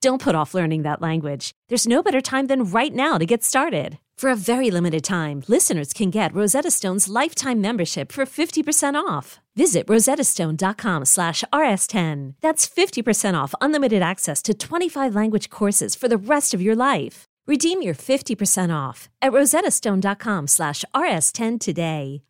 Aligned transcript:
Don't 0.00 0.22
put 0.22 0.34
off 0.34 0.54
learning 0.54 0.82
that 0.82 1.02
language. 1.02 1.52
There's 1.68 1.86
no 1.86 2.02
better 2.02 2.22
time 2.22 2.46
than 2.46 2.64
right 2.64 2.94
now 2.94 3.18
to 3.18 3.26
get 3.26 3.44
started. 3.44 3.98
For 4.16 4.30
a 4.30 4.36
very 4.36 4.70
limited 4.70 5.04
time, 5.04 5.42
listeners 5.46 5.92
can 5.92 6.08
get 6.08 6.34
Rosetta 6.34 6.70
Stone's 6.70 7.08
lifetime 7.08 7.60
membership 7.60 8.10
for 8.10 8.24
50% 8.24 8.94
off. 8.94 9.40
Visit 9.56 9.86
rosettastone.com 9.88 11.04
slash 11.04 11.44
rs10. 11.52 12.34
That's 12.40 12.66
50% 12.66 13.34
off 13.34 13.54
unlimited 13.60 14.00
access 14.00 14.40
to 14.42 14.54
25 14.54 15.14
language 15.14 15.50
courses 15.50 15.94
for 15.94 16.08
the 16.08 16.16
rest 16.16 16.54
of 16.54 16.62
your 16.62 16.76
life. 16.76 17.24
Redeem 17.46 17.82
your 17.82 17.94
50% 17.94 18.74
off 18.74 19.10
at 19.20 19.32
rosettastone.com 19.32 20.46
slash 20.46 20.82
rs10 20.94 21.60
today. 21.60 22.22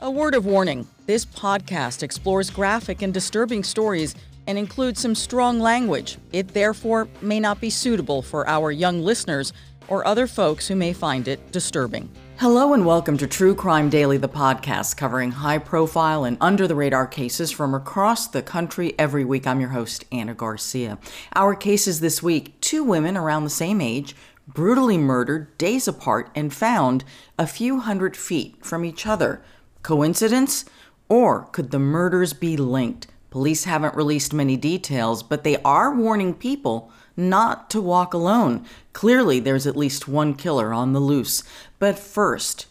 A 0.00 0.10
word 0.10 0.34
of 0.34 0.46
warning. 0.46 0.86
This 1.06 1.26
podcast 1.26 2.02
explores 2.02 2.50
graphic 2.50 3.02
and 3.02 3.12
disturbing 3.12 3.64
stories 3.64 4.14
and 4.48 4.58
includes 4.58 5.00
some 5.00 5.14
strong 5.14 5.60
language. 5.60 6.16
It 6.32 6.48
therefore 6.48 7.06
may 7.20 7.38
not 7.38 7.60
be 7.60 7.68
suitable 7.68 8.22
for 8.22 8.48
our 8.48 8.72
young 8.72 9.02
listeners 9.02 9.52
or 9.88 10.06
other 10.06 10.26
folks 10.26 10.66
who 10.66 10.74
may 10.74 10.94
find 10.94 11.28
it 11.28 11.52
disturbing. 11.52 12.10
Hello 12.38 12.72
and 12.72 12.86
welcome 12.86 13.18
to 13.18 13.26
True 13.26 13.54
Crime 13.54 13.90
Daily, 13.90 14.16
the 14.16 14.28
podcast 14.28 14.96
covering 14.96 15.32
high 15.32 15.58
profile 15.58 16.24
and 16.24 16.38
under 16.40 16.66
the 16.66 16.74
radar 16.74 17.06
cases 17.06 17.50
from 17.50 17.74
across 17.74 18.26
the 18.26 18.42
country 18.42 18.94
every 18.98 19.24
week. 19.24 19.46
I'm 19.46 19.60
your 19.60 19.70
host, 19.70 20.06
Ana 20.10 20.34
Garcia. 20.34 20.98
Our 21.34 21.54
cases 21.54 22.00
this 22.00 22.22
week 22.22 22.58
two 22.62 22.82
women 22.82 23.18
around 23.18 23.44
the 23.44 23.50
same 23.50 23.82
age, 23.82 24.16
brutally 24.46 24.96
murdered 24.96 25.58
days 25.58 25.86
apart 25.86 26.30
and 26.34 26.54
found 26.54 27.04
a 27.38 27.46
few 27.46 27.80
hundred 27.80 28.16
feet 28.16 28.64
from 28.64 28.82
each 28.82 29.06
other. 29.06 29.42
Coincidence? 29.82 30.64
Or 31.10 31.44
could 31.52 31.70
the 31.70 31.78
murders 31.78 32.32
be 32.32 32.56
linked? 32.56 33.08
Police 33.38 33.62
haven't 33.66 33.94
released 33.94 34.32
many 34.34 34.56
details, 34.56 35.22
but 35.22 35.44
they 35.44 35.58
are 35.58 35.94
warning 35.94 36.34
people 36.34 36.90
not 37.16 37.70
to 37.70 37.80
walk 37.80 38.12
alone. 38.12 38.64
Clearly, 38.92 39.38
there's 39.38 39.64
at 39.64 39.76
least 39.76 40.08
one 40.08 40.34
killer 40.34 40.74
on 40.74 40.92
the 40.92 40.98
loose. 40.98 41.44
But 41.78 42.00
first, 42.00 42.66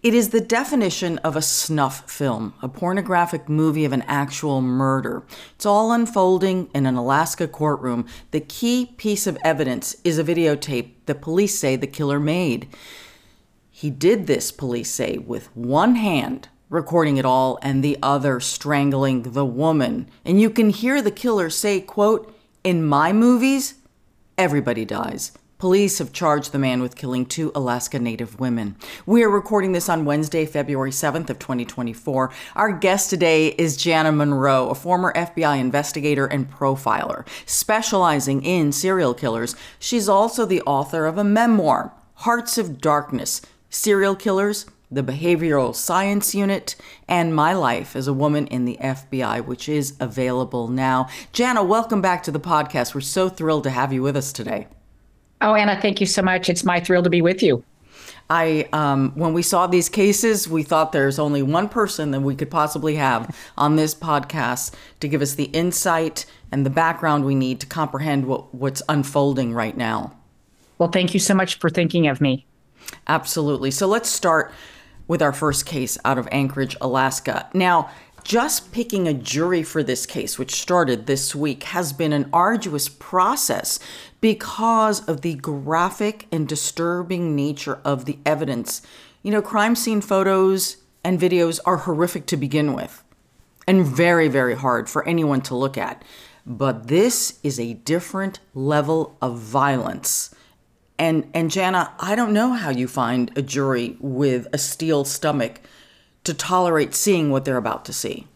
it 0.00 0.14
is 0.14 0.28
the 0.28 0.40
definition 0.40 1.18
of 1.24 1.34
a 1.34 1.42
snuff 1.42 2.08
film, 2.08 2.54
a 2.62 2.68
pornographic 2.68 3.48
movie 3.48 3.84
of 3.84 3.92
an 3.92 4.02
actual 4.02 4.60
murder. 4.60 5.24
It's 5.56 5.66
all 5.66 5.90
unfolding 5.90 6.70
in 6.72 6.86
an 6.86 6.94
Alaska 6.94 7.48
courtroom. 7.48 8.06
The 8.30 8.38
key 8.38 8.94
piece 8.96 9.26
of 9.26 9.36
evidence 9.42 9.96
is 10.04 10.20
a 10.20 10.24
videotape 10.24 10.92
that 11.06 11.20
police 11.20 11.58
say 11.58 11.74
the 11.74 11.88
killer 11.88 12.20
made. 12.20 12.68
He 13.72 13.90
did 13.90 14.28
this, 14.28 14.52
police 14.52 14.92
say, 14.92 15.18
with 15.18 15.48
one 15.56 15.96
hand 15.96 16.48
recording 16.72 17.18
it 17.18 17.24
all 17.26 17.58
and 17.60 17.84
the 17.84 17.98
other 18.02 18.40
strangling 18.40 19.22
the 19.22 19.44
woman. 19.44 20.08
And 20.24 20.40
you 20.40 20.48
can 20.48 20.70
hear 20.70 21.02
the 21.02 21.10
killer 21.10 21.50
say, 21.50 21.82
quote, 21.82 22.34
"In 22.64 22.82
my 22.84 23.12
movies, 23.12 23.74
everybody 24.38 24.86
dies." 24.86 25.32
Police 25.58 25.98
have 25.98 26.14
charged 26.14 26.50
the 26.50 26.58
man 26.58 26.80
with 26.80 26.96
killing 26.96 27.26
two 27.26 27.52
Alaska 27.54 27.98
Native 27.98 28.40
women. 28.40 28.74
We 29.04 29.22
are 29.22 29.28
recording 29.28 29.72
this 29.72 29.88
on 29.88 30.06
Wednesday, 30.06 30.46
February 30.46 30.90
7th 30.90 31.28
of 31.28 31.38
2024. 31.38 32.30
Our 32.56 32.72
guest 32.72 33.10
today 33.10 33.48
is 33.58 33.76
Jana 33.76 34.10
Monroe, 34.10 34.70
a 34.70 34.74
former 34.74 35.12
FBI 35.14 35.58
investigator 35.58 36.26
and 36.26 36.50
profiler, 36.50 37.24
specializing 37.44 38.42
in 38.42 38.72
serial 38.72 39.12
killers. 39.14 39.54
She's 39.78 40.08
also 40.08 40.46
the 40.46 40.62
author 40.62 41.04
of 41.04 41.18
a 41.18 41.22
memoir, 41.22 41.92
Hearts 42.14 42.56
of 42.56 42.80
Darkness: 42.80 43.42
Serial 43.68 44.16
Killers, 44.16 44.66
the 44.92 45.02
Behavioral 45.02 45.74
Science 45.74 46.34
Unit, 46.34 46.76
and 47.08 47.34
My 47.34 47.54
Life 47.54 47.96
as 47.96 48.06
a 48.06 48.12
Woman 48.12 48.46
in 48.48 48.66
the 48.66 48.76
FBI, 48.78 49.44
which 49.44 49.68
is 49.68 49.94
available 49.98 50.68
now. 50.68 51.08
Jana, 51.32 51.64
welcome 51.64 52.02
back 52.02 52.22
to 52.24 52.30
the 52.30 52.38
podcast. 52.38 52.94
We're 52.94 53.00
so 53.00 53.30
thrilled 53.30 53.64
to 53.64 53.70
have 53.70 53.92
you 53.92 54.02
with 54.02 54.16
us 54.16 54.32
today. 54.32 54.66
Oh, 55.40 55.54
Ana, 55.54 55.80
thank 55.80 56.00
you 56.00 56.06
so 56.06 56.20
much. 56.20 56.50
It's 56.50 56.62
my 56.62 56.78
thrill 56.78 57.02
to 57.02 57.10
be 57.10 57.22
with 57.22 57.42
you. 57.42 57.64
I, 58.28 58.68
um, 58.72 59.12
when 59.14 59.32
we 59.32 59.42
saw 59.42 59.66
these 59.66 59.88
cases, 59.88 60.48
we 60.48 60.62
thought 60.62 60.92
there's 60.92 61.18
only 61.18 61.42
one 61.42 61.68
person 61.68 62.10
that 62.10 62.20
we 62.20 62.34
could 62.34 62.50
possibly 62.50 62.96
have 62.96 63.34
on 63.56 63.76
this 63.76 63.94
podcast 63.94 64.74
to 65.00 65.08
give 65.08 65.22
us 65.22 65.34
the 65.34 65.44
insight 65.44 66.26
and 66.50 66.64
the 66.64 66.70
background 66.70 67.24
we 67.24 67.34
need 67.34 67.60
to 67.60 67.66
comprehend 67.66 68.26
what, 68.26 68.54
what's 68.54 68.82
unfolding 68.88 69.54
right 69.54 69.76
now. 69.76 70.16
Well, 70.78 70.90
thank 70.90 71.14
you 71.14 71.20
so 71.20 71.34
much 71.34 71.58
for 71.58 71.70
thinking 71.70 72.06
of 72.08 72.20
me. 72.20 72.46
Absolutely. 73.06 73.70
So 73.70 73.86
let's 73.86 74.08
start 74.08 74.52
with 75.12 75.20
our 75.20 75.34
first 75.34 75.66
case 75.66 75.98
out 76.06 76.16
of 76.16 76.26
Anchorage, 76.32 76.74
Alaska. 76.80 77.46
Now, 77.52 77.90
just 78.24 78.72
picking 78.72 79.06
a 79.06 79.12
jury 79.12 79.62
for 79.62 79.82
this 79.82 80.06
case, 80.06 80.38
which 80.38 80.54
started 80.54 81.04
this 81.04 81.34
week, 81.34 81.64
has 81.64 81.92
been 81.92 82.14
an 82.14 82.30
arduous 82.32 82.88
process 82.88 83.78
because 84.22 85.06
of 85.06 85.20
the 85.20 85.34
graphic 85.34 86.26
and 86.32 86.48
disturbing 86.48 87.36
nature 87.36 87.78
of 87.84 88.06
the 88.06 88.16
evidence. 88.24 88.80
You 89.22 89.32
know, 89.32 89.42
crime 89.42 89.76
scene 89.76 90.00
photos 90.00 90.78
and 91.04 91.20
videos 91.20 91.60
are 91.66 91.76
horrific 91.76 92.24
to 92.28 92.38
begin 92.38 92.72
with 92.72 93.04
and 93.68 93.84
very, 93.84 94.28
very 94.28 94.54
hard 94.54 94.88
for 94.88 95.06
anyone 95.06 95.42
to 95.42 95.54
look 95.54 95.76
at. 95.76 96.02
But 96.46 96.88
this 96.88 97.38
is 97.42 97.60
a 97.60 97.74
different 97.74 98.40
level 98.54 99.18
of 99.20 99.38
violence 99.38 100.34
and 101.02 101.28
and 101.34 101.50
Jana, 101.50 101.92
I 101.98 102.14
don't 102.14 102.32
know 102.32 102.52
how 102.52 102.70
you 102.70 102.86
find 102.86 103.32
a 103.36 103.42
jury 103.42 103.96
with 103.98 104.46
a 104.52 104.58
steel 104.58 105.04
stomach 105.04 105.60
to 106.22 106.32
tolerate 106.32 106.94
seeing 106.94 107.30
what 107.30 107.44
they're 107.44 107.56
about 107.56 107.84
to 107.86 107.92
see. 107.92 108.28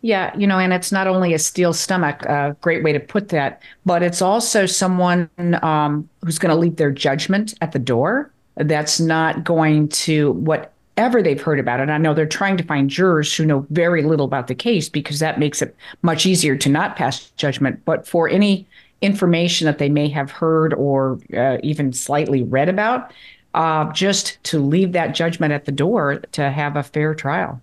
Yeah, 0.00 0.34
you 0.34 0.46
know, 0.46 0.58
and 0.58 0.72
it's 0.72 0.90
not 0.90 1.06
only 1.06 1.34
a 1.34 1.38
steel 1.38 1.74
stomach, 1.74 2.22
a 2.22 2.56
great 2.62 2.82
way 2.82 2.94
to 2.94 3.00
put 3.00 3.28
that, 3.28 3.60
but 3.84 4.02
it's 4.02 4.22
also 4.22 4.64
someone 4.64 5.28
um, 5.62 6.08
who's 6.24 6.38
going 6.38 6.48
to 6.48 6.58
leave 6.58 6.76
their 6.76 6.90
judgment 6.90 7.52
at 7.60 7.72
the 7.72 7.78
door. 7.78 8.30
That's 8.56 8.98
not 8.98 9.44
going 9.44 9.88
to 9.88 10.32
whatever 10.32 11.22
they've 11.22 11.42
heard 11.42 11.60
about 11.60 11.80
it. 11.80 11.90
I 11.90 11.98
know 11.98 12.14
they're 12.14 12.24
trying 12.24 12.56
to 12.56 12.64
find 12.64 12.88
jurors 12.88 13.36
who 13.36 13.44
know 13.44 13.66
very 13.68 14.02
little 14.02 14.24
about 14.24 14.46
the 14.46 14.54
case 14.54 14.88
because 14.88 15.18
that 15.18 15.38
makes 15.38 15.60
it 15.60 15.76
much 16.00 16.24
easier 16.24 16.56
to 16.56 16.70
not 16.70 16.96
pass 16.96 17.30
judgment. 17.32 17.84
But 17.84 18.08
for 18.08 18.26
any 18.26 18.66
information 19.02 19.66
that 19.66 19.78
they 19.78 19.88
may 19.88 20.08
have 20.08 20.30
heard 20.30 20.74
or 20.74 21.18
uh, 21.36 21.58
even 21.62 21.92
slightly 21.92 22.42
read 22.42 22.68
about, 22.68 23.12
uh, 23.54 23.90
just 23.92 24.42
to 24.44 24.58
leave 24.58 24.92
that 24.92 25.14
judgment 25.14 25.52
at 25.52 25.64
the 25.64 25.72
door 25.72 26.16
to 26.32 26.50
have 26.50 26.76
a 26.76 26.82
fair 26.82 27.14
trial. 27.14 27.60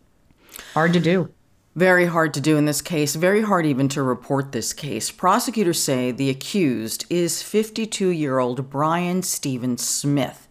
Hard 0.74 0.94
to 0.94 1.00
do. 1.00 1.30
Very 1.76 2.08
hard 2.08 2.34
to 2.34 2.42
do 2.42 2.58
in 2.58 2.66
this 2.66 2.82
case, 2.82 3.16
very 3.16 3.44
hard 3.44 3.64
even 3.68 3.88
to 3.90 4.02
report 4.02 4.52
this 4.52 4.74
case. 4.74 5.12
Prosecutors 5.12 5.80
say 5.80 6.10
the 6.10 6.30
accused 6.30 7.06
is 7.08 7.44
52 7.44 8.10
year 8.10 8.40
old 8.40 8.70
Brian 8.72 9.22
Steven 9.22 9.78
Smith. 9.78 10.48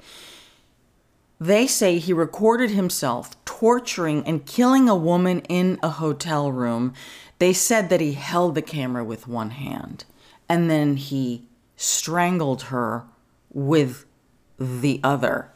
They 1.41 1.67
say 1.67 1.99
he 1.99 2.13
recorded 2.13 2.71
himself 2.71 3.45
torturing 3.45 4.25
and 4.25 4.47
killing 4.47 4.89
a 4.89 4.95
woman 4.95 5.41
in 5.49 5.81
a 5.83 5.91
hotel 5.91 6.53
room. 6.53 6.95
They 7.41 7.53
said 7.53 7.89
that 7.89 8.01
he 8.01 8.13
held 8.13 8.55
the 8.55 8.63
camera 8.63 9.05
with 9.05 9.27
one 9.27 9.51
hand 9.51 10.05
and 10.49 10.71
then 10.71 10.97
he 10.97 11.45
strangled 11.77 12.63
her 12.65 13.05
with 13.53 14.07
the 14.59 15.01
other. 15.03 15.51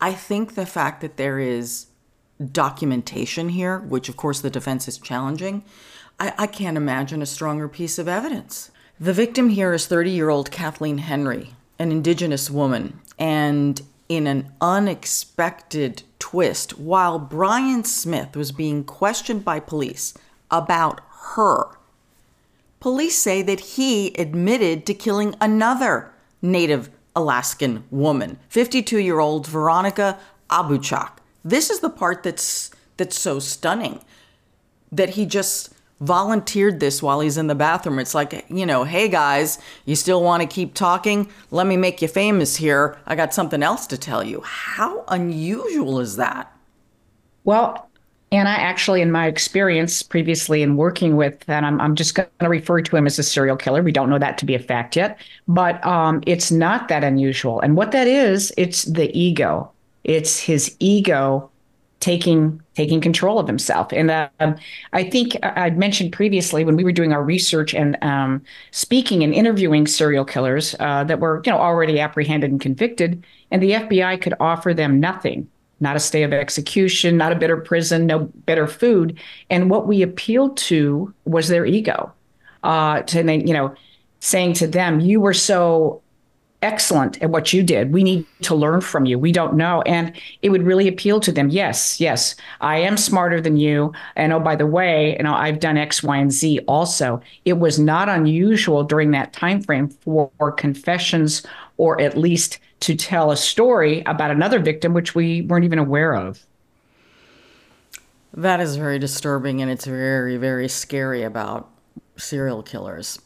I 0.00 0.12
think 0.12 0.54
the 0.54 0.66
fact 0.66 1.00
that 1.00 1.16
there 1.16 1.38
is 1.38 1.86
documentation 2.52 3.50
here, 3.50 3.78
which 3.78 4.08
of 4.08 4.16
course 4.16 4.40
the 4.40 4.50
defense 4.50 4.88
is 4.88 4.98
challenging, 4.98 5.64
I, 6.20 6.32
I 6.38 6.46
can't 6.46 6.76
imagine 6.76 7.22
a 7.22 7.26
stronger 7.26 7.68
piece 7.68 7.98
of 7.98 8.08
evidence. 8.08 8.70
The 9.00 9.12
victim 9.12 9.50
here 9.50 9.72
is 9.72 9.86
30 9.86 10.10
year 10.10 10.28
old 10.28 10.50
Kathleen 10.50 10.98
Henry, 10.98 11.54
an 11.78 11.92
indigenous 11.92 12.50
woman, 12.50 13.00
and 13.18 13.80
in 14.08 14.26
an 14.26 14.52
unexpected 14.60 16.02
twist, 16.18 16.78
while 16.78 17.18
Brian 17.18 17.84
Smith 17.84 18.36
was 18.36 18.52
being 18.52 18.84
questioned 18.84 19.44
by 19.44 19.60
police 19.60 20.14
about 20.50 21.00
her, 21.34 21.76
police 22.86 23.18
say 23.18 23.42
that 23.42 23.58
he 23.58 24.14
admitted 24.14 24.86
to 24.86 24.94
killing 24.94 25.34
another 25.40 26.08
Native 26.40 26.88
Alaskan 27.16 27.82
woman, 27.90 28.38
52 28.48 28.98
year 28.98 29.18
old 29.18 29.44
Veronica 29.44 30.16
Abouchuk. 30.50 31.10
This 31.44 31.68
is 31.68 31.80
the 31.80 31.90
part 31.90 32.22
that's, 32.22 32.70
that's 32.96 33.18
so 33.18 33.40
stunning 33.40 34.04
that 34.92 35.10
he 35.10 35.26
just 35.26 35.74
volunteered 36.00 36.78
this 36.78 37.02
while 37.02 37.18
he's 37.18 37.36
in 37.36 37.48
the 37.48 37.56
bathroom. 37.56 37.98
It's 37.98 38.14
like, 38.14 38.46
you 38.48 38.64
know, 38.64 38.84
hey 38.84 39.08
guys, 39.08 39.58
you 39.84 39.96
still 39.96 40.22
want 40.22 40.42
to 40.42 40.46
keep 40.46 40.72
talking? 40.72 41.28
Let 41.50 41.66
me 41.66 41.76
make 41.76 42.00
you 42.00 42.06
famous 42.06 42.54
here. 42.54 43.00
I 43.04 43.16
got 43.16 43.34
something 43.34 43.64
else 43.64 43.88
to 43.88 43.98
tell 43.98 44.22
you. 44.22 44.42
How 44.42 45.04
unusual 45.08 45.98
is 45.98 46.14
that? 46.18 46.56
Well, 47.42 47.85
Ana, 48.32 48.50
actually, 48.50 49.02
in 49.02 49.12
my 49.12 49.26
experience 49.26 50.02
previously 50.02 50.62
in 50.62 50.76
working 50.76 51.16
with, 51.16 51.48
and 51.48 51.64
I'm, 51.64 51.80
I'm 51.80 51.94
just 51.94 52.16
going 52.16 52.28
to 52.40 52.48
refer 52.48 52.80
to 52.80 52.96
him 52.96 53.06
as 53.06 53.18
a 53.18 53.22
serial 53.22 53.56
killer. 53.56 53.82
We 53.82 53.92
don't 53.92 54.10
know 54.10 54.18
that 54.18 54.36
to 54.38 54.44
be 54.44 54.54
a 54.54 54.58
fact 54.58 54.96
yet, 54.96 55.20
but 55.46 55.84
um, 55.86 56.22
it's 56.26 56.50
not 56.50 56.88
that 56.88 57.04
unusual. 57.04 57.60
And 57.60 57.76
what 57.76 57.92
that 57.92 58.08
is, 58.08 58.52
it's 58.56 58.84
the 58.84 59.16
ego. 59.16 59.70
It's 60.02 60.40
his 60.40 60.74
ego 60.80 61.50
taking 62.00 62.60
taking 62.74 63.00
control 63.00 63.38
of 63.38 63.46
himself. 63.46 63.92
And 63.92 64.10
um, 64.40 64.56
I 64.92 65.04
think 65.04 65.36
I'd 65.42 65.78
mentioned 65.78 66.12
previously 66.12 66.64
when 66.64 66.76
we 66.76 66.84
were 66.84 66.92
doing 66.92 67.12
our 67.12 67.22
research 67.22 67.74
and 67.74 67.96
um, 68.02 68.42
speaking 68.70 69.22
and 69.24 69.32
interviewing 69.32 69.86
serial 69.86 70.24
killers 70.24 70.74
uh, 70.78 71.04
that 71.04 71.20
were 71.20 71.42
you 71.44 71.52
know 71.52 71.58
already 71.58 71.98
apprehended 72.00 72.50
and 72.50 72.60
convicted, 72.60 73.24
and 73.50 73.62
the 73.62 73.72
FBI 73.72 74.20
could 74.20 74.34
offer 74.40 74.74
them 74.74 75.00
nothing. 75.00 75.48
Not 75.80 75.96
a 75.96 76.00
stay 76.00 76.22
of 76.22 76.32
execution, 76.32 77.16
not 77.16 77.32
a 77.32 77.36
better 77.36 77.56
prison, 77.56 78.06
no 78.06 78.30
better 78.46 78.66
food. 78.66 79.18
And 79.50 79.70
what 79.70 79.86
we 79.86 80.02
appealed 80.02 80.56
to 80.58 81.12
was 81.24 81.48
their 81.48 81.66
ego. 81.66 82.12
Uh, 82.62 83.02
to 83.02 83.22
you 83.22 83.52
know, 83.52 83.74
saying 84.20 84.54
to 84.54 84.66
them, 84.66 85.00
"You 85.00 85.20
were 85.20 85.34
so 85.34 86.02
excellent 86.62 87.22
at 87.22 87.30
what 87.30 87.52
you 87.52 87.62
did. 87.62 87.92
We 87.92 88.02
need 88.02 88.26
to 88.42 88.54
learn 88.54 88.80
from 88.80 89.06
you. 89.06 89.18
We 89.18 89.32
don't 89.32 89.54
know. 89.54 89.82
And 89.82 90.12
it 90.42 90.50
would 90.50 90.62
really 90.62 90.88
appeal 90.88 91.20
to 91.20 91.32
them. 91.32 91.50
Yes, 91.50 92.00
yes, 92.00 92.34
I 92.60 92.78
am 92.78 92.96
smarter 92.96 93.40
than 93.40 93.56
you. 93.56 93.92
And 94.16 94.32
oh, 94.32 94.40
by 94.40 94.56
the 94.56 94.66
way, 94.66 95.16
you 95.16 95.22
know, 95.22 95.34
I've 95.34 95.60
done 95.60 95.76
X, 95.76 96.02
Y, 96.02 96.16
and 96.16 96.32
Z 96.32 96.60
also. 96.66 97.20
It 97.44 97.58
was 97.58 97.78
not 97.78 98.08
unusual 98.08 98.82
during 98.84 99.10
that 99.12 99.32
time 99.32 99.62
frame 99.62 99.88
for 99.88 100.30
confessions 100.56 101.46
or 101.76 102.00
at 102.00 102.16
least 102.16 102.58
to 102.80 102.94
tell 102.94 103.30
a 103.30 103.36
story 103.36 104.02
about 104.06 104.30
another 104.30 104.58
victim 104.58 104.92
which 104.92 105.14
we 105.14 105.42
weren't 105.42 105.64
even 105.64 105.78
aware 105.78 106.14
of. 106.14 106.44
That 108.34 108.60
is 108.60 108.76
very 108.76 108.98
disturbing 108.98 109.62
and 109.62 109.70
it's 109.70 109.86
very, 109.86 110.36
very 110.36 110.68
scary 110.68 111.22
about 111.22 111.70
serial 112.16 112.62
killers. 112.62 113.18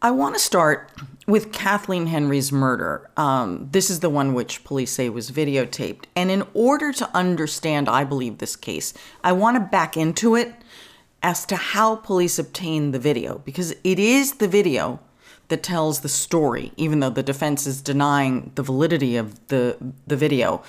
I 0.00 0.10
want 0.10 0.34
to 0.34 0.40
start 0.40 0.92
with 1.26 1.50
Kathleen 1.50 2.06
Henry's 2.08 2.52
murder. 2.52 3.08
Um, 3.16 3.68
this 3.72 3.88
is 3.88 4.00
the 4.00 4.10
one 4.10 4.34
which 4.34 4.62
police 4.62 4.92
say 4.92 5.08
was 5.08 5.30
videotaped. 5.30 6.04
And 6.14 6.30
in 6.30 6.44
order 6.52 6.92
to 6.92 7.08
understand, 7.16 7.88
I 7.88 8.04
believe, 8.04 8.38
this 8.38 8.54
case, 8.54 8.92
I 9.22 9.32
want 9.32 9.56
to 9.56 9.60
back 9.60 9.96
into 9.96 10.34
it 10.34 10.52
as 11.22 11.46
to 11.46 11.56
how 11.56 11.96
police 11.96 12.38
obtained 12.38 12.92
the 12.92 12.98
video, 12.98 13.38
because 13.38 13.74
it 13.82 13.98
is 13.98 14.34
the 14.34 14.48
video 14.48 15.00
that 15.54 15.62
tells 15.62 16.00
the 16.00 16.08
story, 16.08 16.72
even 16.76 16.98
though 16.98 17.10
the 17.10 17.22
defense 17.22 17.64
is 17.64 17.80
denying 17.80 18.50
the 18.56 18.62
validity 18.64 19.16
of 19.16 19.46
the, 19.46 19.76
the 20.04 20.16
video. 20.16 20.64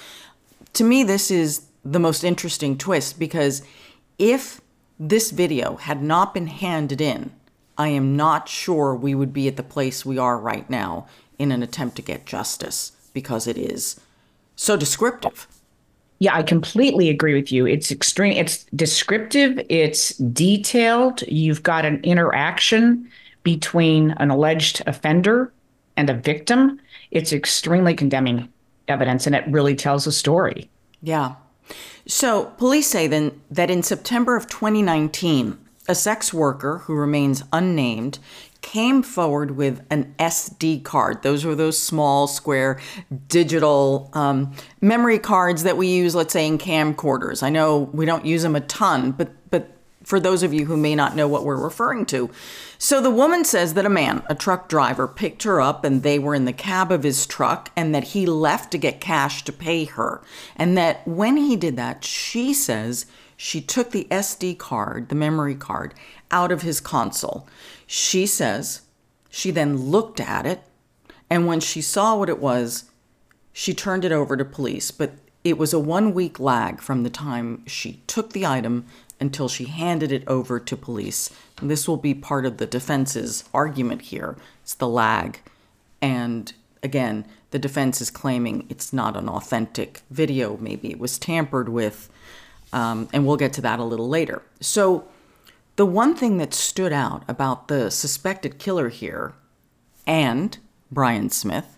To 0.73 0.83
me, 0.83 1.03
this 1.03 1.31
is 1.31 1.63
the 1.83 1.97
most 1.97 2.23
interesting 2.23 2.77
twist 2.77 3.17
because 3.17 3.63
if 4.19 4.61
this 4.99 5.31
video 5.31 5.77
had 5.77 6.03
not 6.03 6.35
been 6.35 6.45
handed 6.45 7.01
in, 7.01 7.31
I 7.79 7.87
am 7.87 8.15
not 8.15 8.47
sure 8.47 8.93
we 8.93 9.15
would 9.15 9.33
be 9.33 9.47
at 9.47 9.57
the 9.57 9.63
place 9.63 10.05
we 10.05 10.19
are 10.19 10.37
right 10.37 10.69
now 10.69 11.07
in 11.39 11.51
an 11.51 11.63
attempt 11.63 11.95
to 11.95 12.03
get 12.03 12.27
justice 12.27 12.91
because 13.11 13.47
it 13.47 13.57
is 13.57 13.99
so 14.55 14.77
descriptive. 14.77 15.47
Yeah, 16.19 16.35
I 16.35 16.43
completely 16.43 17.09
agree 17.09 17.33
with 17.33 17.51
you. 17.51 17.65
It's 17.65 17.91
extreme, 17.91 18.37
it's 18.37 18.65
descriptive, 18.65 19.59
it's 19.67 20.15
detailed. 20.17 21.23
You've 21.23 21.63
got 21.63 21.85
an 21.85 22.01
interaction 22.03 23.09
between 23.45 24.11
an 24.17 24.29
alleged 24.29 24.81
offender 24.85 25.53
and 25.95 26.09
a 26.09 26.13
victim. 26.13 26.81
It's 27.11 27.31
extremely 27.31 27.93
condemning 27.93 28.51
evidence 28.89 29.25
and 29.25 29.35
it 29.35 29.47
really 29.47 29.75
tells 29.75 30.05
a 30.05 30.11
story. 30.11 30.69
Yeah. 31.01 31.35
So, 32.07 32.45
police 32.57 32.87
say 32.87 33.07
then 33.07 33.39
that 33.49 33.71
in 33.71 33.81
September 33.81 34.35
of 34.35 34.47
2019, 34.47 35.57
a 35.87 35.95
sex 35.95 36.33
worker 36.33 36.79
who 36.79 36.95
remains 36.95 37.43
unnamed 37.53 38.19
came 38.61 39.03
forward 39.03 39.51
with 39.51 39.85
an 39.91 40.13
SD 40.17 40.83
card. 40.83 41.21
Those 41.21 41.45
were 41.45 41.53
those 41.53 41.79
small, 41.79 42.25
square, 42.25 42.79
digital 43.27 44.09
um, 44.13 44.53
memory 44.81 45.19
cards 45.19 45.63
that 45.63 45.77
we 45.77 45.87
use, 45.87 46.15
let's 46.15 46.33
say, 46.33 46.47
in 46.47 46.57
camcorders. 46.57 47.43
I 47.43 47.49
know 47.49 47.89
we 47.93 48.07
don't 48.07 48.25
use 48.25 48.41
them 48.41 48.55
a 48.55 48.61
ton, 48.61 49.11
but 49.11 49.31
but 49.51 49.74
for 50.05 50.19
those 50.19 50.43
of 50.43 50.53
you 50.53 50.65
who 50.65 50.77
may 50.77 50.95
not 50.95 51.15
know 51.15 51.27
what 51.27 51.43
we're 51.43 51.61
referring 51.61 52.05
to. 52.05 52.29
So 52.77 53.01
the 53.01 53.09
woman 53.09 53.43
says 53.43 53.73
that 53.73 53.85
a 53.85 53.89
man, 53.89 54.23
a 54.27 54.35
truck 54.35 54.69
driver, 54.69 55.07
picked 55.07 55.43
her 55.43 55.59
up 55.59 55.83
and 55.83 56.03
they 56.03 56.19
were 56.19 56.35
in 56.35 56.45
the 56.45 56.53
cab 56.53 56.91
of 56.91 57.03
his 57.03 57.25
truck 57.25 57.71
and 57.75 57.93
that 57.95 58.09
he 58.09 58.25
left 58.25 58.71
to 58.71 58.77
get 58.77 59.01
cash 59.01 59.43
to 59.45 59.51
pay 59.51 59.85
her. 59.85 60.21
And 60.55 60.77
that 60.77 61.05
when 61.07 61.37
he 61.37 61.55
did 61.55 61.75
that, 61.77 62.03
she 62.03 62.53
says 62.53 63.07
she 63.35 63.59
took 63.61 63.91
the 63.91 64.07
SD 64.11 64.57
card, 64.57 65.09
the 65.09 65.15
memory 65.15 65.55
card, 65.55 65.93
out 66.31 66.51
of 66.51 66.61
his 66.61 66.79
console. 66.79 67.47
She 67.87 68.25
says 68.25 68.81
she 69.29 69.51
then 69.51 69.77
looked 69.89 70.19
at 70.19 70.45
it, 70.45 70.61
and 71.29 71.47
when 71.47 71.59
she 71.59 71.81
saw 71.81 72.15
what 72.15 72.29
it 72.29 72.39
was, 72.39 72.89
she 73.51 73.73
turned 73.73 74.05
it 74.05 74.11
over 74.11 74.37
to 74.37 74.45
police. 74.45 74.91
But 74.91 75.13
it 75.43 75.57
was 75.57 75.73
a 75.73 75.79
one 75.79 76.13
week 76.13 76.39
lag 76.39 76.81
from 76.81 77.03
the 77.03 77.09
time 77.09 77.65
she 77.67 78.01
took 78.07 78.33
the 78.33 78.45
item 78.45 78.85
until 79.19 79.47
she 79.47 79.65
handed 79.65 80.11
it 80.11 80.23
over 80.27 80.59
to 80.59 80.77
police. 80.77 81.29
And 81.59 81.69
this 81.69 81.87
will 81.87 81.97
be 81.97 82.13
part 82.13 82.45
of 82.45 82.57
the 82.57 82.65
defense's 82.65 83.43
argument 83.53 84.03
here. 84.03 84.35
It's 84.63 84.73
the 84.73 84.87
lag. 84.87 85.39
And 86.01 86.51
again, 86.83 87.25
the 87.51 87.59
defense 87.59 88.01
is 88.01 88.09
claiming 88.09 88.65
it's 88.69 88.91
not 88.91 89.15
an 89.15 89.29
authentic 89.29 90.01
video. 90.09 90.57
Maybe 90.57 90.91
it 90.91 90.99
was 90.99 91.17
tampered 91.17 91.69
with. 91.69 92.09
Um, 92.73 93.07
and 93.13 93.25
we'll 93.25 93.37
get 93.37 93.53
to 93.53 93.61
that 93.61 93.79
a 93.79 93.83
little 93.83 94.09
later. 94.09 94.41
So, 94.59 95.07
the 95.77 95.85
one 95.85 96.15
thing 96.15 96.37
that 96.37 96.53
stood 96.53 96.93
out 96.93 97.23
about 97.27 97.67
the 97.67 97.91
suspected 97.91 98.59
killer 98.59 98.87
here 98.87 99.33
and 100.07 100.57
Brian 100.89 101.29
Smith 101.29 101.77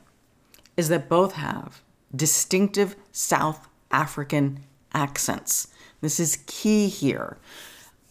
is 0.75 0.89
that 0.89 1.09
both 1.09 1.33
have 1.33 1.81
distinctive 2.15 2.95
South 3.11 3.67
African 3.91 4.63
accents. 4.93 5.67
This 6.01 6.19
is 6.19 6.43
key 6.45 6.87
here. 6.87 7.37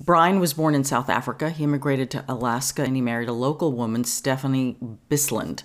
Brian 0.01 0.41
was 0.41 0.55
born 0.55 0.75
in 0.75 0.85
South 0.85 1.09
Africa. 1.09 1.51
He 1.51 1.65
immigrated 1.65 2.11
to 2.11 2.25
Alaska 2.29 2.83
and 2.83 2.97
he 2.97 3.03
married 3.03 3.29
a 3.29 3.33
local 3.33 3.73
woman, 3.73 4.05
Stephanie 4.05 4.77
Bisland. 5.09 5.63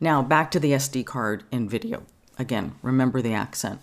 Now, 0.00 0.22
back 0.22 0.50
to 0.52 0.60
the 0.60 0.72
SD 0.72 1.04
card 1.04 1.44
and 1.52 1.70
video. 1.70 2.02
Again, 2.38 2.74
remember 2.82 3.20
the 3.20 3.34
accent. 3.34 3.80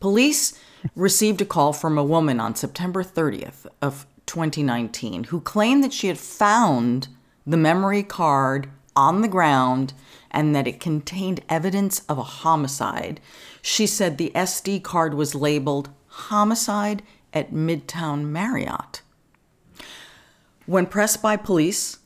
Police 0.00 0.58
received 0.96 1.40
a 1.40 1.44
call 1.44 1.72
from 1.72 1.98
a 1.98 2.04
woman 2.04 2.40
on 2.40 2.54
September 2.54 3.04
30th 3.04 3.66
of 3.82 4.06
2019 4.26 5.24
who 5.24 5.40
claimed 5.40 5.84
that 5.84 5.92
she 5.92 6.06
had 6.08 6.18
found 6.18 7.08
the 7.46 7.56
memory 7.56 8.02
card 8.02 8.70
on 8.96 9.20
the 9.20 9.28
ground 9.28 9.92
and 10.30 10.54
that 10.54 10.66
it 10.66 10.80
contained 10.80 11.42
evidence 11.48 12.00
of 12.08 12.18
a 12.18 12.22
homicide. 12.22 13.20
She 13.60 13.86
said 13.86 14.16
the 14.16 14.32
SD 14.34 14.82
card 14.82 15.14
was 15.14 15.34
labeled 15.34 15.90
homicide 16.06 17.02
at 17.32 17.52
Midtown 17.52 18.24
Marriott. 18.24 19.02
When 20.66 20.86
pressed 20.86 21.22
by 21.22 21.36
police, 21.36 21.98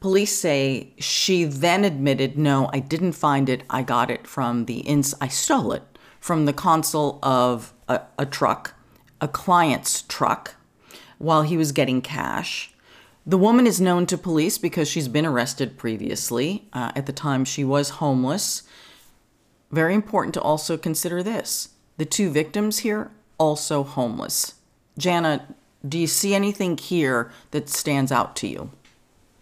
police 0.00 0.36
say 0.36 0.92
she 0.98 1.44
then 1.44 1.84
admitted, 1.84 2.36
"No, 2.38 2.68
I 2.72 2.80
didn't 2.80 3.12
find 3.12 3.48
it. 3.48 3.62
I 3.70 3.82
got 3.82 4.10
it 4.10 4.26
from 4.26 4.64
the 4.64 4.78
ins 4.80 5.14
I 5.20 5.28
stole 5.28 5.72
it 5.72 5.84
from 6.20 6.44
the 6.44 6.52
console 6.52 7.18
of 7.22 7.72
a, 7.88 8.02
a 8.18 8.26
truck, 8.26 8.74
a 9.20 9.28
client's 9.28 10.02
truck, 10.02 10.56
while 11.18 11.42
he 11.42 11.56
was 11.56 11.72
getting 11.72 12.02
cash. 12.02 12.74
The 13.26 13.38
woman 13.38 13.66
is 13.66 13.80
known 13.80 14.06
to 14.06 14.16
police 14.16 14.58
because 14.58 14.88
she's 14.88 15.08
been 15.08 15.26
arrested 15.26 15.76
previously. 15.76 16.68
Uh, 16.72 16.92
at 16.96 17.06
the 17.06 17.12
time, 17.12 17.44
she 17.44 17.62
was 17.62 17.90
homeless. 17.90 18.62
Very 19.70 19.94
important 19.94 20.34
to 20.34 20.40
also 20.40 20.76
consider 20.76 21.22
this 21.22 21.70
the 21.98 22.06
two 22.06 22.30
victims 22.30 22.78
here, 22.78 23.10
also 23.38 23.82
homeless. 23.82 24.54
Jana, 24.98 25.46
do 25.88 25.98
you 25.98 26.06
see 26.06 26.34
anything 26.34 26.76
here 26.76 27.30
that 27.52 27.68
stands 27.68 28.12
out 28.12 28.36
to 28.36 28.48
you? 28.48 28.70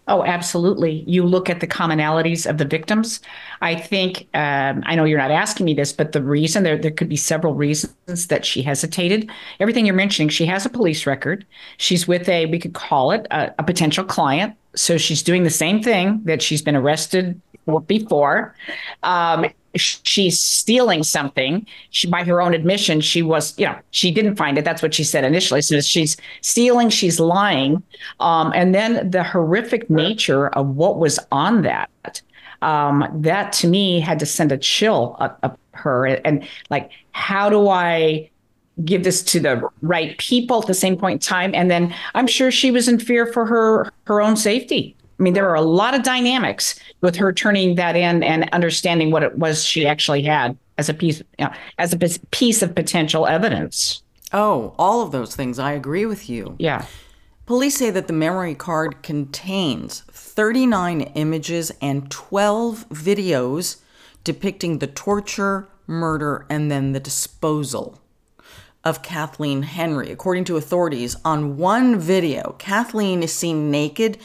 Oh, 0.09 0.23
absolutely. 0.23 1.03
You 1.05 1.23
look 1.23 1.49
at 1.49 1.59
the 1.59 1.67
commonalities 1.67 2.49
of 2.49 2.59
the 2.59 2.63
victims. 2.63 3.19
I 3.59 3.75
think, 3.75 4.27
um, 4.33 4.81
I 4.85 4.95
know 4.95 5.03
you're 5.03 5.17
not 5.17 5.31
asking 5.31 5.65
me 5.65 5.73
this, 5.73 5.91
but 5.91 6.13
the 6.13 6.23
reason 6.23 6.63
there, 6.63 6.77
there 6.77 6.91
could 6.91 7.09
be 7.09 7.17
several 7.17 7.55
reasons 7.55 8.27
that 8.27 8.45
she 8.45 8.61
hesitated. 8.61 9.29
Everything 9.59 9.85
you're 9.85 9.95
mentioning, 9.95 10.29
she 10.29 10.45
has 10.45 10.65
a 10.65 10.69
police 10.69 11.05
record. 11.05 11.45
She's 11.75 12.07
with 12.07 12.29
a, 12.29 12.45
we 12.45 12.57
could 12.57 12.73
call 12.73 13.11
it 13.11 13.27
a, 13.31 13.53
a 13.59 13.63
potential 13.63 14.05
client. 14.05 14.55
So 14.75 14.97
she's 14.97 15.21
doing 15.21 15.43
the 15.43 15.49
same 15.49 15.83
thing 15.83 16.21
that 16.23 16.41
she's 16.41 16.61
been 16.61 16.75
arrested 16.75 17.41
before. 17.87 18.55
Um, 19.03 19.47
she's 19.77 20.39
stealing 20.39 21.03
something. 21.03 21.65
She, 21.89 22.07
by 22.07 22.23
her 22.23 22.41
own 22.41 22.53
admission, 22.53 23.01
she 23.01 23.21
was, 23.21 23.57
you 23.57 23.65
know, 23.65 23.77
she 23.91 24.11
didn't 24.11 24.35
find 24.35 24.57
it. 24.57 24.65
That's 24.65 24.81
what 24.81 24.93
she 24.93 25.03
said 25.03 25.23
initially. 25.23 25.61
So 25.61 25.79
she's 25.81 26.17
stealing, 26.41 26.89
she's 26.89 27.19
lying. 27.19 27.83
Um, 28.19 28.51
and 28.55 28.73
then 28.75 29.09
the 29.09 29.23
horrific 29.23 29.89
nature 29.89 30.49
of 30.49 30.75
what 30.75 30.97
was 30.97 31.19
on 31.31 31.61
that, 31.63 32.21
um, 32.61 33.07
that 33.13 33.53
to 33.53 33.67
me 33.67 33.99
had 33.99 34.19
to 34.19 34.25
send 34.25 34.51
a 34.51 34.57
chill 34.57 35.15
up, 35.19 35.39
up 35.43 35.59
her. 35.71 36.05
And 36.05 36.47
like, 36.69 36.91
how 37.11 37.49
do 37.49 37.69
I 37.69 38.29
give 38.83 39.03
this 39.03 39.23
to 39.23 39.39
the 39.39 39.67
right 39.81 40.17
people 40.17 40.61
at 40.61 40.67
the 40.67 40.73
same 40.73 40.97
point 40.97 41.13
in 41.13 41.19
time? 41.19 41.55
And 41.55 41.71
then 41.71 41.93
I'm 42.13 42.27
sure 42.27 42.51
she 42.51 42.71
was 42.71 42.87
in 42.87 42.99
fear 42.99 43.25
for 43.25 43.45
her 43.45 43.91
her 44.05 44.21
own 44.21 44.35
safety. 44.35 44.95
I 45.19 45.23
mean, 45.23 45.33
there 45.33 45.49
are 45.49 45.55
a 45.55 45.61
lot 45.61 45.95
of 45.95 46.03
dynamics 46.03 46.79
with 47.01 47.15
her 47.15 47.33
turning 47.33 47.75
that 47.75 47.95
in 47.95 48.23
and 48.23 48.49
understanding 48.51 49.11
what 49.11 49.23
it 49.23 49.37
was 49.37 49.63
she 49.63 49.87
actually 49.87 50.21
had 50.23 50.57
as 50.77 50.89
a 50.89 50.93
piece, 50.93 51.19
you 51.39 51.45
know, 51.45 51.51
as 51.79 51.93
a 51.93 52.19
piece 52.31 52.61
of 52.61 52.75
potential 52.75 53.25
evidence. 53.25 54.03
Oh, 54.31 54.75
all 54.77 55.01
of 55.01 55.11
those 55.11 55.35
things. 55.35 55.57
I 55.57 55.71
agree 55.71 56.05
with 56.05 56.29
you. 56.29 56.55
Yeah. 56.59 56.85
Police 57.45 57.77
say 57.77 57.89
that 57.91 58.07
the 58.07 58.13
memory 58.13 58.55
card 58.55 59.01
contains 59.01 60.01
39 60.11 61.01
images 61.01 61.71
and 61.81 62.11
12 62.11 62.89
videos 62.89 63.81
depicting 64.23 64.79
the 64.79 64.87
torture, 64.87 65.69
murder, 65.87 66.45
and 66.49 66.69
then 66.69 66.91
the 66.91 66.99
disposal 66.99 68.01
of 68.83 69.01
Kathleen 69.01 69.63
Henry. 69.63 70.11
According 70.11 70.43
to 70.45 70.57
authorities, 70.57 71.15
on 71.23 71.57
one 71.57 71.97
video, 71.97 72.55
Kathleen 72.59 73.23
is 73.23 73.33
seen 73.33 73.71
naked 73.71 74.17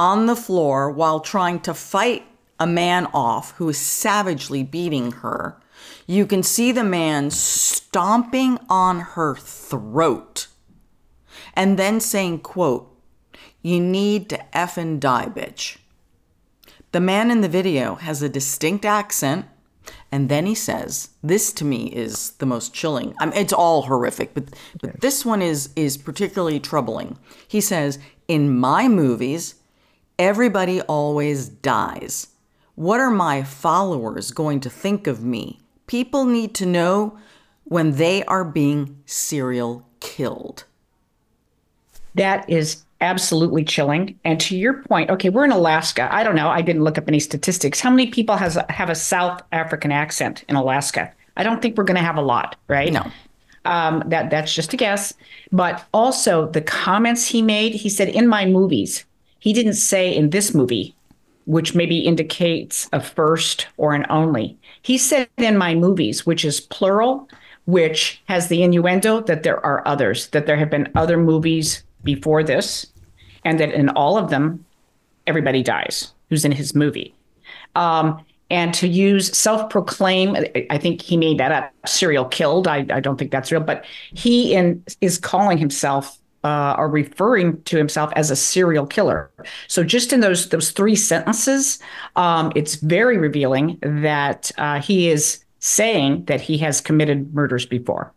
on 0.00 0.24
the 0.24 0.34
floor 0.34 0.90
while 0.90 1.20
trying 1.20 1.60
to 1.60 1.74
fight 1.74 2.24
a 2.58 2.66
man 2.66 3.06
off 3.12 3.50
who 3.58 3.68
is 3.68 3.76
savagely 3.76 4.62
beating 4.62 5.12
her. 5.12 5.60
You 6.06 6.24
can 6.24 6.42
see 6.42 6.72
the 6.72 6.82
man 6.82 7.30
stomping 7.30 8.58
on 8.70 9.00
her 9.00 9.36
throat 9.36 10.46
and 11.52 11.78
then 11.78 12.00
saying, 12.00 12.38
quote, 12.38 12.90
you 13.60 13.78
need 13.78 14.30
to 14.30 14.42
effing 14.54 15.00
die, 15.00 15.26
bitch. 15.26 15.76
The 16.92 17.00
man 17.00 17.30
in 17.30 17.42
the 17.42 17.48
video 17.48 17.96
has 17.96 18.22
a 18.22 18.28
distinct 18.30 18.86
accent 18.86 19.44
and 20.10 20.30
then 20.30 20.46
he 20.46 20.54
says, 20.54 21.10
"This 21.22 21.52
to 21.52 21.64
me 21.64 21.86
is 21.88 22.30
the 22.38 22.46
most 22.46 22.72
chilling. 22.72 23.14
I 23.18 23.26
mean, 23.26 23.36
it's 23.36 23.52
all 23.52 23.82
horrific, 23.82 24.34
but 24.34 24.44
but 24.80 25.00
this 25.00 25.24
one 25.24 25.42
is 25.42 25.70
is 25.76 25.96
particularly 25.96 26.60
troubling." 26.60 27.18
He 27.46 27.60
says, 27.60 27.98
"In 28.28 28.56
my 28.56 28.88
movies, 28.88 29.54
everybody 30.20 30.80
always 30.82 31.48
dies. 31.48 32.28
What 32.76 33.00
are 33.00 33.10
my 33.10 33.42
followers 33.42 34.30
going 34.30 34.60
to 34.60 34.70
think 34.70 35.08
of 35.08 35.24
me? 35.24 35.58
People 35.88 36.24
need 36.24 36.54
to 36.54 36.66
know 36.66 37.18
when 37.64 37.92
they 37.96 38.24
are 38.26 38.44
being 38.44 39.02
serial 39.06 39.84
killed." 39.98 40.64
That 42.14 42.48
is 42.48 42.84
absolutely 43.00 43.64
chilling. 43.64 44.18
And 44.24 44.38
to 44.40 44.56
your 44.56 44.82
point, 44.82 45.10
okay, 45.10 45.30
we're 45.30 45.44
in 45.44 45.52
Alaska. 45.52 46.08
I 46.14 46.22
don't 46.22 46.34
know. 46.34 46.48
I 46.48 46.62
didn't 46.62 46.84
look 46.84 46.98
up 46.98 47.08
any 47.08 47.20
statistics. 47.20 47.80
How 47.80 47.90
many 47.90 48.08
people 48.08 48.36
has 48.36 48.58
have 48.68 48.90
a 48.90 48.94
South 48.94 49.42
African 49.52 49.92
accent 49.92 50.44
in 50.48 50.56
Alaska? 50.56 51.12
I 51.36 51.42
don't 51.42 51.62
think 51.62 51.76
we're 51.76 51.84
going 51.84 51.96
to 51.96 52.02
have 52.02 52.16
a 52.16 52.22
lot, 52.22 52.56
right? 52.68 52.92
No. 52.92 53.10
Um, 53.64 54.02
that 54.06 54.30
that's 54.30 54.54
just 54.54 54.72
a 54.72 54.76
guess. 54.76 55.14
But 55.52 55.86
also 55.92 56.50
the 56.50 56.60
comments 56.60 57.26
he 57.26 57.42
made. 57.42 57.74
He 57.74 57.88
said 57.88 58.08
in 58.08 58.26
my 58.28 58.46
movies. 58.46 59.04
He 59.40 59.52
didn't 59.52 59.74
say 59.74 60.14
in 60.14 60.30
this 60.30 60.54
movie, 60.54 60.94
which 61.46 61.74
maybe 61.74 61.98
indicates 61.98 62.88
a 62.92 63.00
first 63.00 63.66
or 63.76 63.94
an 63.94 64.06
only. 64.08 64.56
He 64.82 64.96
said 64.96 65.28
in 65.38 65.56
my 65.56 65.74
movies, 65.74 66.24
which 66.24 66.44
is 66.44 66.60
plural, 66.60 67.28
which 67.66 68.22
has 68.26 68.48
the 68.48 68.62
innuendo 68.62 69.20
that 69.22 69.42
there 69.42 69.64
are 69.64 69.86
others, 69.86 70.28
that 70.28 70.46
there 70.46 70.56
have 70.56 70.70
been 70.70 70.92
other 70.94 71.16
movies 71.16 71.82
before 72.04 72.42
this, 72.44 72.86
and 73.44 73.58
that 73.58 73.72
in 73.72 73.88
all 73.90 74.16
of 74.16 74.30
them, 74.30 74.64
everybody 75.26 75.62
dies 75.62 76.12
who's 76.28 76.44
in 76.44 76.52
his 76.52 76.74
movie. 76.74 77.14
Um, 77.74 78.24
and 78.50 78.74
to 78.74 78.88
use 78.88 79.36
self-proclaim, 79.36 80.36
I 80.70 80.78
think 80.78 81.02
he 81.02 81.16
made 81.16 81.38
that 81.38 81.52
up. 81.52 81.72
Serial 81.86 82.24
killed. 82.24 82.68
I, 82.68 82.86
I 82.90 83.00
don't 83.00 83.16
think 83.16 83.30
that's 83.30 83.50
real, 83.52 83.60
but 83.60 83.84
he 84.12 84.54
in, 84.54 84.84
is 85.00 85.18
calling 85.18 85.56
himself 85.56 86.18
uh, 86.44 86.74
or 86.78 86.88
referring 86.88 87.62
to 87.62 87.76
himself 87.76 88.12
as 88.16 88.30
a 88.30 88.36
serial 88.36 88.86
killer. 88.86 89.30
So 89.68 89.84
just 89.84 90.12
in 90.12 90.20
those 90.20 90.48
those 90.48 90.70
three 90.70 90.96
sentences, 90.96 91.78
um, 92.16 92.52
it's 92.54 92.76
very 92.76 93.18
revealing 93.18 93.78
that 93.82 94.50
uh, 94.58 94.80
he 94.80 95.10
is 95.10 95.44
saying 95.58 96.24
that 96.24 96.40
he 96.40 96.58
has 96.58 96.80
committed 96.80 97.34
murders 97.34 97.66
before. 97.66 98.12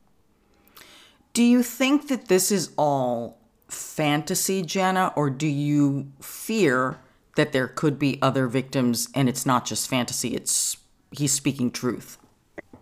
Do 1.34 1.44
you 1.44 1.64
think 1.64 2.08
that 2.08 2.28
this 2.28 2.52
is 2.52 2.72
all 2.78 3.40
fantasy, 3.68 4.62
Jana, 4.62 5.12
or 5.16 5.30
do 5.30 5.48
you 5.48 6.12
fear 6.22 7.00
that 7.36 7.52
there 7.52 7.68
could 7.68 7.98
be 7.98 8.20
other 8.22 8.48
victims 8.48 9.10
and 9.16 9.28
it's 9.28 9.46
not 9.46 9.66
just 9.66 9.90
fantasy, 9.90 10.36
it's 10.36 10.78
he's 11.12 11.32
speaking 11.32 11.72
truth? 11.72 12.18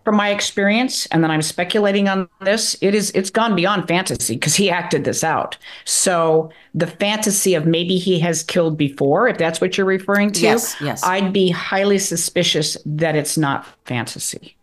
From 0.04 0.16
my 0.16 0.30
experience, 0.30 1.06
and 1.06 1.22
then 1.22 1.30
I'm 1.30 1.42
speculating 1.42 2.08
on 2.08 2.28
this, 2.40 2.76
it 2.80 2.92
is 2.92 3.12
it's 3.12 3.30
gone 3.30 3.54
beyond 3.54 3.86
fantasy 3.86 4.34
because 4.34 4.56
he 4.56 4.68
acted 4.68 5.04
this 5.04 5.22
out. 5.22 5.56
So 5.84 6.50
the 6.74 6.88
fantasy 6.88 7.54
of 7.54 7.66
maybe 7.66 7.98
he 7.98 8.18
has 8.18 8.42
killed 8.42 8.76
before, 8.76 9.28
if 9.28 9.38
that's 9.38 9.60
what 9.60 9.78
you're 9.78 9.86
referring 9.86 10.32
to, 10.32 10.40
yes, 10.40 10.74
yes. 10.80 11.04
I'd 11.04 11.32
be 11.32 11.50
highly 11.50 11.98
suspicious 11.98 12.76
that 12.84 13.14
it's 13.14 13.38
not 13.38 13.64
fantasy. 13.84 14.56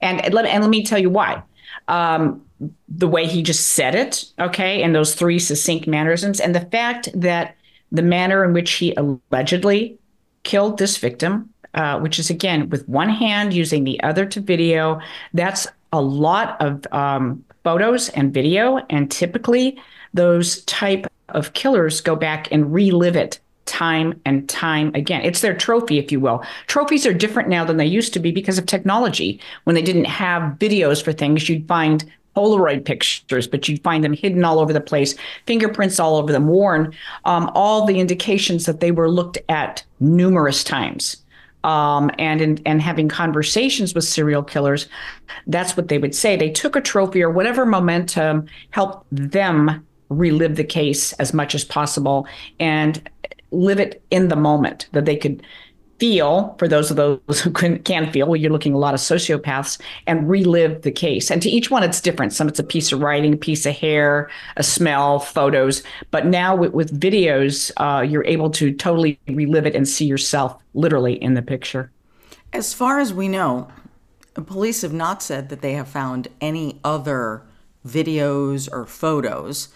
And 0.00 0.32
let, 0.34 0.46
and 0.46 0.62
let 0.62 0.70
me 0.70 0.84
tell 0.84 0.98
you 0.98 1.10
why. 1.10 1.44
Um, 1.86 2.44
the 2.88 3.08
way 3.08 3.26
he 3.26 3.42
just 3.42 3.70
said 3.70 3.94
it, 3.94 4.24
okay, 4.38 4.82
and 4.82 4.94
those 4.94 5.14
three 5.14 5.38
succinct 5.38 5.86
mannerisms, 5.86 6.40
and 6.40 6.54
the 6.54 6.66
fact 6.66 7.08
that 7.14 7.54
the 7.92 8.02
manner 8.02 8.44
in 8.44 8.52
which 8.52 8.72
he 8.72 8.94
allegedly 8.94 9.98
killed 10.42 10.78
this 10.78 10.96
victim, 10.96 11.50
uh, 11.74 11.98
which 12.00 12.18
is 12.18 12.30
again 12.30 12.68
with 12.70 12.88
one 12.88 13.08
hand 13.08 13.52
using 13.52 13.84
the 13.84 14.00
other 14.02 14.26
to 14.26 14.40
video, 14.40 15.00
that's 15.34 15.66
a 15.92 16.00
lot 16.00 16.60
of 16.60 16.86
um, 16.92 17.44
photos 17.64 18.08
and 18.10 18.32
video, 18.32 18.78
and 18.90 19.10
typically 19.10 19.80
those 20.14 20.62
type 20.64 21.06
of 21.28 21.52
killers 21.52 22.00
go 22.00 22.16
back 22.16 22.50
and 22.50 22.72
relive 22.72 23.16
it 23.16 23.40
time 23.66 24.20
and 24.24 24.48
time 24.48 24.90
again. 24.94 25.22
It's 25.22 25.42
their 25.42 25.56
trophy, 25.56 25.98
if 25.98 26.10
you 26.10 26.18
will. 26.18 26.42
Trophies 26.66 27.06
are 27.06 27.14
different 27.14 27.48
now 27.48 27.64
than 27.64 27.76
they 27.76 27.86
used 27.86 28.12
to 28.14 28.18
be 28.18 28.32
because 28.32 28.58
of 28.58 28.66
technology. 28.66 29.40
When 29.64 29.74
they 29.74 29.82
didn't 29.82 30.06
have 30.06 30.58
videos 30.58 31.02
for 31.02 31.12
things, 31.12 31.48
you'd 31.48 31.68
find 31.68 32.04
Polaroid 32.36 32.84
pictures, 32.84 33.46
but 33.46 33.68
you'd 33.68 33.82
find 33.82 34.02
them 34.02 34.12
hidden 34.12 34.44
all 34.44 34.58
over 34.58 34.72
the 34.72 34.80
place, 34.80 35.14
fingerprints 35.46 36.00
all 36.00 36.16
over 36.16 36.32
them, 36.32 36.48
worn, 36.48 36.92
um, 37.24 37.50
all 37.54 37.86
the 37.86 38.00
indications 38.00 38.66
that 38.66 38.80
they 38.80 38.90
were 38.90 39.10
looked 39.10 39.38
at 39.48 39.84
numerous 40.00 40.64
times. 40.64 41.16
Um, 41.62 42.10
and 42.18 42.40
in, 42.40 42.62
and 42.64 42.80
having 42.80 43.08
conversations 43.08 43.94
with 43.94 44.04
serial 44.04 44.42
killers, 44.42 44.88
that's 45.46 45.76
what 45.76 45.88
they 45.88 45.98
would 45.98 46.14
say. 46.14 46.34
They 46.36 46.50
took 46.50 46.74
a 46.74 46.80
trophy 46.80 47.22
or 47.22 47.30
whatever 47.30 47.66
momentum 47.66 48.46
helped 48.70 49.06
them 49.10 49.86
relive 50.08 50.56
the 50.56 50.64
case 50.64 51.12
as 51.14 51.32
much 51.32 51.54
as 51.54 51.64
possible 51.64 52.26
and 52.58 53.08
live 53.50 53.80
it 53.80 54.02
in 54.10 54.28
the 54.28 54.36
moment 54.36 54.88
that 54.92 55.04
they 55.04 55.16
could 55.16 55.42
feel 56.00 56.56
for 56.58 56.66
those 56.66 56.90
of 56.90 56.96
those 56.96 57.40
who 57.40 57.50
can, 57.50 57.78
can 57.80 58.10
feel 58.10 58.26
well 58.26 58.36
you're 58.36 58.50
looking 58.50 58.74
a 58.74 58.78
lot 58.78 58.94
of 58.94 59.00
sociopaths 59.00 59.80
and 60.06 60.28
relive 60.28 60.82
the 60.82 60.90
case. 60.90 61.30
And 61.30 61.40
to 61.42 61.48
each 61.48 61.70
one 61.70 61.82
it's 61.82 62.00
different. 62.00 62.32
Some 62.32 62.48
it's 62.48 62.58
a 62.58 62.64
piece 62.64 62.90
of 62.90 63.00
writing 63.00 63.34
a 63.34 63.36
piece 63.36 63.66
of 63.66 63.76
hair 63.76 64.30
a 64.56 64.62
smell 64.62 65.20
photos. 65.20 65.82
But 66.10 66.26
now 66.26 66.56
with, 66.56 66.72
with 66.72 66.98
videos 66.98 67.70
uh, 67.76 68.02
you're 68.02 68.24
able 68.24 68.50
to 68.50 68.72
totally 68.72 69.20
relive 69.28 69.66
it 69.66 69.76
and 69.76 69.86
see 69.86 70.06
yourself 70.06 70.60
literally 70.74 71.14
in 71.22 71.34
the 71.34 71.42
picture. 71.42 71.90
As 72.52 72.74
far 72.74 72.98
as 72.98 73.12
we 73.14 73.28
know 73.28 73.68
police 74.40 74.82
have 74.82 74.92
not 74.92 75.22
said 75.22 75.48
that 75.50 75.60
they 75.60 75.74
have 75.74 75.88
found 75.88 76.28
any 76.40 76.80
other 76.82 77.42
videos 77.86 78.68
or 78.70 78.86
photos. 78.86 79.68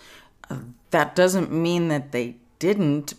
Uh, 0.50 0.58
that 0.90 1.14
doesn't 1.14 1.52
mean 1.52 1.88
that 1.88 2.12
they 2.12 2.36
didn't 2.58 3.14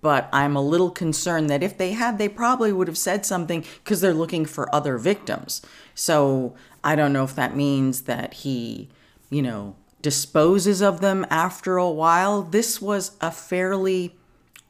but 0.00 0.28
I'm 0.32 0.56
a 0.56 0.62
little 0.62 0.90
concerned 0.90 1.50
that 1.50 1.62
if 1.62 1.76
they 1.76 1.92
had, 1.92 2.18
they 2.18 2.28
probably 2.28 2.72
would 2.72 2.88
have 2.88 2.98
said 2.98 3.26
something 3.26 3.64
because 3.82 4.00
they're 4.00 4.14
looking 4.14 4.44
for 4.44 4.72
other 4.74 4.98
victims. 4.98 5.62
So 5.94 6.54
I 6.84 6.94
don't 6.94 7.12
know 7.12 7.24
if 7.24 7.34
that 7.34 7.56
means 7.56 8.02
that 8.02 8.34
he, 8.34 8.88
you 9.30 9.42
know, 9.42 9.76
disposes 10.02 10.82
of 10.82 11.00
them 11.00 11.26
after 11.30 11.76
a 11.76 11.90
while. 11.90 12.42
This 12.42 12.80
was 12.80 13.16
a 13.20 13.30
fairly 13.30 14.14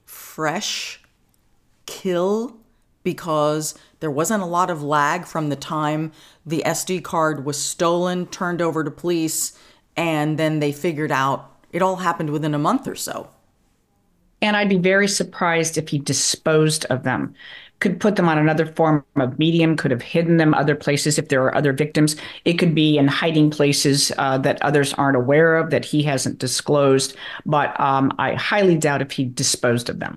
fresh 0.05 1.03
kill 1.85 2.57
because 3.03 3.75
there 4.01 4.11
wasn't 4.11 4.43
a 4.43 4.47
lot 4.47 4.71
of 4.71 4.83
lag 4.83 5.27
from 5.27 5.49
the 5.49 5.57
time 5.57 6.13
the 6.45 6.63
SD 6.65 7.03
card 7.03 7.45
was 7.45 7.61
stolen, 7.61 8.27
turned 8.27 8.63
over 8.63 8.83
to 8.83 8.91
police, 8.91 9.59
and 9.97 10.39
then 10.39 10.61
they 10.61 10.73
figured 10.73 11.13
out 11.13 11.53
it 11.73 11.83
all 11.83 11.97
happened 11.97 12.31
within 12.31 12.55
a 12.55 12.59
month 12.59 12.89
or 12.89 12.95
so. 12.95 13.31
And 14.43 14.57
I'd 14.57 14.69
be 14.69 14.79
very 14.79 15.09
surprised 15.09 15.79
if 15.79 15.89
he 15.89 15.99
disposed 15.99 16.85
of 16.87 17.03
them. 17.03 17.35
Could 17.81 18.01
put 18.01 18.17
them 18.17 18.29
on 18.29 18.39
another 18.39 18.65
form 18.65 19.05
of 19.17 19.39
medium, 19.39 19.77
could 19.77 19.91
have 19.91 20.01
hidden 20.01 20.39
them 20.39 20.55
other 20.55 20.75
places 20.75 21.19
if 21.19 21.29
there 21.29 21.43
are 21.45 21.55
other 21.55 21.73
victims. 21.73 22.17
It 22.45 22.55
could 22.55 22.75
be 22.75 22.97
in 22.97 23.07
hiding 23.07 23.51
places 23.51 24.13
uh, 24.17 24.39
that 24.39 24.63
others 24.63 24.95
aren't 24.95 25.17
aware 25.17 25.57
of 25.57 25.71
that 25.71 25.85
he 25.85 26.03
hasn't 26.03 26.39
disclosed. 26.39 27.17
But 27.45 27.79
um, 27.79 28.13
I 28.19 28.35
highly 28.35 28.77
doubt 28.77 29.03
if 29.03 29.13
he 29.13 29.25
disposed 29.25 29.91
of 29.91 29.99
them. 29.99 30.17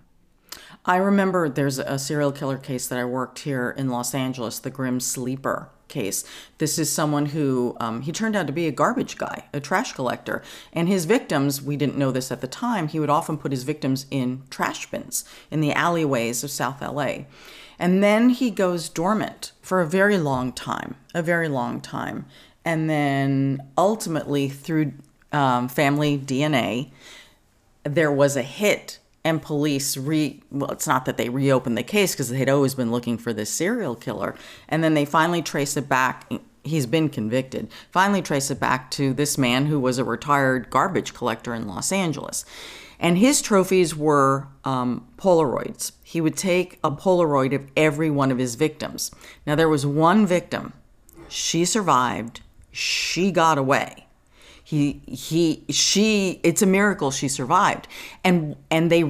I 0.86 0.96
remember 0.96 1.50
there's 1.50 1.80
a 1.80 2.00
serial 2.00 2.32
killer 2.32 2.58
case 2.58 2.88
that 2.88 2.98
I 2.98 3.06
worked 3.06 3.40
here 3.40 3.76
in 3.78 3.90
Los 3.90 4.16
Angeles, 4.16 4.60
the 4.60 4.70
Grim 4.70 5.00
Sleeper 5.02 5.70
case. 5.90 6.24
This 6.60 6.80
is 6.80 6.92
someone 6.92 7.28
who 7.28 7.76
um, 7.80 8.02
he 8.02 8.12
turned 8.12 8.36
out 8.36 8.48
to 8.48 8.54
be 8.54 8.68
a 8.68 8.72
garbage 8.72 9.18
guy, 9.18 9.46
a 9.54 9.60
trash 9.60 9.94
collector, 9.94 10.42
and 10.72 10.88
his 10.88 11.06
victims. 11.06 11.62
We 11.62 11.76
didn't 11.76 11.98
know 11.98 12.12
this 12.12 12.32
at 12.32 12.42
the 12.42 12.48
time. 12.48 12.88
He 12.88 13.00
would 13.00 13.10
often 13.10 13.38
put 13.38 13.52
his 13.52 13.64
victims 13.64 14.06
in 14.10 14.44
trash 14.50 14.90
bins 14.90 15.26
in 15.52 15.60
the 15.62 15.74
alleyways 15.74 16.44
of 16.44 16.52
South 16.52 16.82
LA, 16.82 17.26
and 17.78 18.04
then 18.04 18.30
he 18.30 18.52
goes 18.52 18.90
dormant 18.90 19.52
for 19.62 19.82
a 19.82 19.88
very 19.88 20.18
long 20.18 20.52
time, 20.54 20.96
a 21.14 21.22
very 21.22 21.50
long 21.50 21.82
time, 21.82 22.26
and 22.64 22.90
then 22.90 23.62
ultimately 23.78 24.48
through 24.48 24.94
um, 25.32 25.68
family 25.68 26.18
DNA, 26.18 26.92
there 27.84 28.12
was 28.12 28.36
a 28.36 28.42
hit 28.42 29.00
and 29.30 29.42
police 29.42 29.96
re 29.96 30.42
well 30.52 30.72
it's 30.72 30.88
not 30.88 31.06
that 31.06 31.18
they 31.18 31.30
reopened 31.30 31.78
the 31.78 31.84
case 31.84 32.14
because 32.14 32.30
they'd 32.30 32.50
always 32.50 32.76
been 32.76 32.92
looking 32.92 33.18
for 33.18 33.32
this 33.32 33.50
serial 33.50 33.96
killer. 33.96 34.36
And 34.68 34.84
then 34.84 34.94
they 34.94 35.06
finally 35.06 35.42
trace 35.42 35.78
it 35.78 35.88
back 35.88 36.30
he's 36.64 36.86
been 36.86 37.08
convicted 37.08 37.72
finally 37.92 38.22
trace 38.22 38.52
it 38.52 38.60
back 38.60 38.92
to 38.92 39.14
this 39.14 39.38
man 39.38 39.68
who 39.68 39.80
was 39.80 39.98
a 39.98 40.04
retired 40.04 40.70
garbage 40.70 41.14
collector 41.14 41.54
in 41.54 41.68
los 41.68 41.92
angeles. 41.92 42.44
And 43.02 43.18
his 43.18 43.42
trophies 43.42 43.96
were 43.96 44.50
um, 44.66 45.08
polaroids. 45.16 45.94
He 46.04 46.20
would 46.20 46.36
take 46.36 46.80
a 46.84 46.92
polaroid 46.92 47.56
of 47.56 47.66
every 47.78 48.10
one 48.10 48.30
of 48.30 48.40
his 48.40 48.56
victims. 48.56 49.10
Now 49.48 49.56
there 49.56 49.70
was 49.70 49.86
one 49.86 50.28
victim. 50.28 50.74
She 51.30 51.64
survived. 51.64 52.42
She 52.74 53.32
got 53.32 53.58
away 53.58 54.09
he 54.70 55.02
he 55.08 55.66
she 55.72 56.40
it's 56.44 56.62
a 56.62 56.66
miracle 56.68 57.10
she 57.10 57.28
survived 57.28 57.88
and 58.24 58.56
and 58.70 58.92
they 58.92 59.04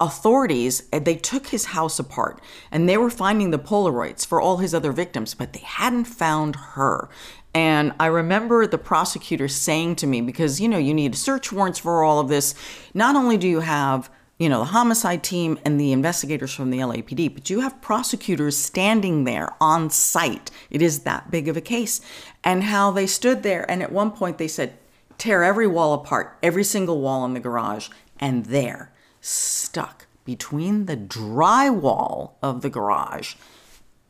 authorities 0.00 0.88
they 0.90 1.14
took 1.14 1.48
his 1.48 1.66
house 1.66 1.98
apart 1.98 2.40
and 2.70 2.88
they 2.88 2.96
were 2.96 3.10
finding 3.10 3.50
the 3.50 3.58
polaroids 3.58 4.26
for 4.26 4.40
all 4.40 4.56
his 4.56 4.72
other 4.74 4.90
victims 4.90 5.34
but 5.34 5.52
they 5.52 5.60
hadn't 5.60 6.06
found 6.06 6.56
her 6.74 7.10
and 7.54 7.92
I 8.00 8.06
remember 8.06 8.66
the 8.66 8.78
prosecutor 8.78 9.46
saying 9.46 9.96
to 9.96 10.06
me, 10.06 10.22
because 10.22 10.58
you 10.58 10.68
know, 10.68 10.78
you 10.78 10.94
need 10.94 11.14
search 11.14 11.52
warrants 11.52 11.78
for 11.78 12.02
all 12.02 12.18
of 12.18 12.28
this. 12.28 12.54
Not 12.94 13.14
only 13.14 13.36
do 13.36 13.46
you 13.46 13.60
have 13.60 14.08
you 14.38 14.48
know, 14.48 14.60
the 14.60 14.66
homicide 14.66 15.22
team 15.22 15.58
and 15.64 15.78
the 15.78 15.92
investigators 15.92 16.52
from 16.52 16.70
the 16.70 16.78
LAPD, 16.78 17.32
but 17.32 17.48
you 17.50 17.60
have 17.60 17.80
prosecutors 17.80 18.56
standing 18.56 19.24
there 19.24 19.54
on 19.60 19.88
site. 19.90 20.50
It 20.70 20.82
is 20.82 21.00
that 21.00 21.30
big 21.30 21.48
of 21.48 21.56
a 21.56 21.60
case. 21.60 22.00
And 22.42 22.64
how 22.64 22.90
they 22.90 23.06
stood 23.06 23.42
there, 23.42 23.70
and 23.70 23.82
at 23.82 23.92
one 23.92 24.10
point 24.10 24.38
they 24.38 24.48
said, 24.48 24.78
tear 25.16 25.44
every 25.44 25.66
wall 25.66 25.94
apart, 25.94 26.38
every 26.42 26.64
single 26.64 27.00
wall 27.00 27.24
in 27.24 27.34
the 27.34 27.40
garage, 27.40 27.88
and 28.18 28.46
there, 28.46 28.92
stuck 29.20 30.06
between 30.24 30.86
the 30.86 30.96
drywall 30.96 32.32
of 32.42 32.62
the 32.62 32.70
garage 32.70 33.34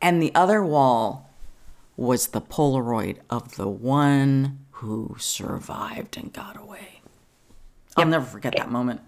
and 0.00 0.22
the 0.22 0.34
other 0.34 0.64
wall, 0.64 1.30
was 1.96 2.28
the 2.28 2.40
Polaroid 2.40 3.18
of 3.28 3.56
the 3.56 3.68
one 3.68 4.60
who 4.70 5.14
survived 5.18 6.16
and 6.16 6.32
got 6.32 6.58
away. 6.58 7.02
I'll 7.96 8.06
never 8.06 8.24
forget 8.24 8.54
that 8.56 8.70
moment. 8.70 9.02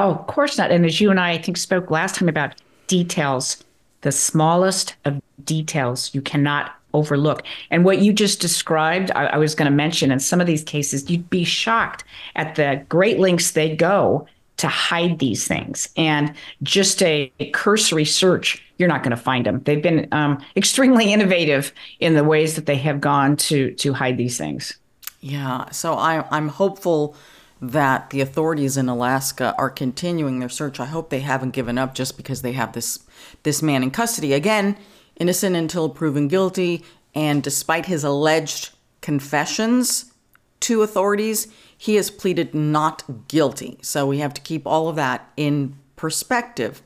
Oh, 0.00 0.12
of 0.12 0.26
course 0.28 0.56
not. 0.56 0.70
And 0.70 0.86
as 0.86 0.98
you 0.98 1.10
and 1.10 1.20
I, 1.20 1.32
I 1.32 1.38
think, 1.38 1.58
spoke 1.58 1.90
last 1.90 2.14
time 2.14 2.28
about 2.28 2.54
details, 2.86 3.62
the 4.00 4.10
smallest 4.10 4.94
of 5.04 5.20
details 5.44 6.14
you 6.14 6.22
cannot 6.22 6.74
overlook. 6.94 7.42
And 7.70 7.84
what 7.84 7.98
you 7.98 8.14
just 8.14 8.40
described, 8.40 9.10
I, 9.14 9.26
I 9.26 9.36
was 9.36 9.54
going 9.54 9.70
to 9.70 9.76
mention 9.76 10.10
in 10.10 10.18
some 10.18 10.40
of 10.40 10.46
these 10.46 10.64
cases, 10.64 11.10
you'd 11.10 11.28
be 11.28 11.44
shocked 11.44 12.04
at 12.34 12.54
the 12.54 12.82
great 12.88 13.18
lengths 13.18 13.50
they 13.50 13.76
go 13.76 14.26
to 14.56 14.68
hide 14.68 15.18
these 15.18 15.46
things. 15.46 15.90
And 15.98 16.32
just 16.62 17.02
a, 17.02 17.30
a 17.38 17.50
cursory 17.50 18.06
search, 18.06 18.64
you're 18.78 18.88
not 18.88 19.02
going 19.02 19.10
to 19.10 19.22
find 19.22 19.44
them. 19.44 19.60
They've 19.64 19.82
been 19.82 20.08
um, 20.12 20.42
extremely 20.56 21.12
innovative 21.12 21.74
in 22.00 22.14
the 22.14 22.24
ways 22.24 22.54
that 22.54 22.64
they 22.64 22.76
have 22.76 23.02
gone 23.02 23.36
to 23.36 23.72
to 23.74 23.92
hide 23.92 24.16
these 24.16 24.38
things. 24.38 24.78
Yeah. 25.20 25.68
So 25.72 25.92
I, 25.92 26.26
I'm 26.30 26.48
hopeful 26.48 27.14
that 27.60 28.10
the 28.10 28.20
authorities 28.20 28.76
in 28.76 28.88
Alaska 28.88 29.54
are 29.58 29.70
continuing 29.70 30.38
their 30.38 30.48
search. 30.48 30.80
I 30.80 30.86
hope 30.86 31.10
they 31.10 31.20
haven't 31.20 31.50
given 31.50 31.76
up 31.76 31.94
just 31.94 32.16
because 32.16 32.42
they 32.42 32.52
have 32.52 32.72
this 32.72 33.00
this 33.42 33.62
man 33.62 33.82
in 33.82 33.90
custody. 33.90 34.32
Again, 34.32 34.76
innocent 35.16 35.56
until 35.56 35.88
proven 35.88 36.28
guilty, 36.28 36.84
and 37.14 37.42
despite 37.42 37.86
his 37.86 38.04
alleged 38.04 38.70
confessions 39.00 40.12
to 40.60 40.82
authorities, 40.82 41.48
he 41.76 41.96
has 41.96 42.10
pleaded 42.10 42.54
not 42.54 43.28
guilty. 43.28 43.78
So 43.82 44.06
we 44.06 44.18
have 44.18 44.34
to 44.34 44.40
keep 44.40 44.66
all 44.66 44.88
of 44.88 44.96
that 44.96 45.30
in 45.36 45.76
perspective. 45.96 46.82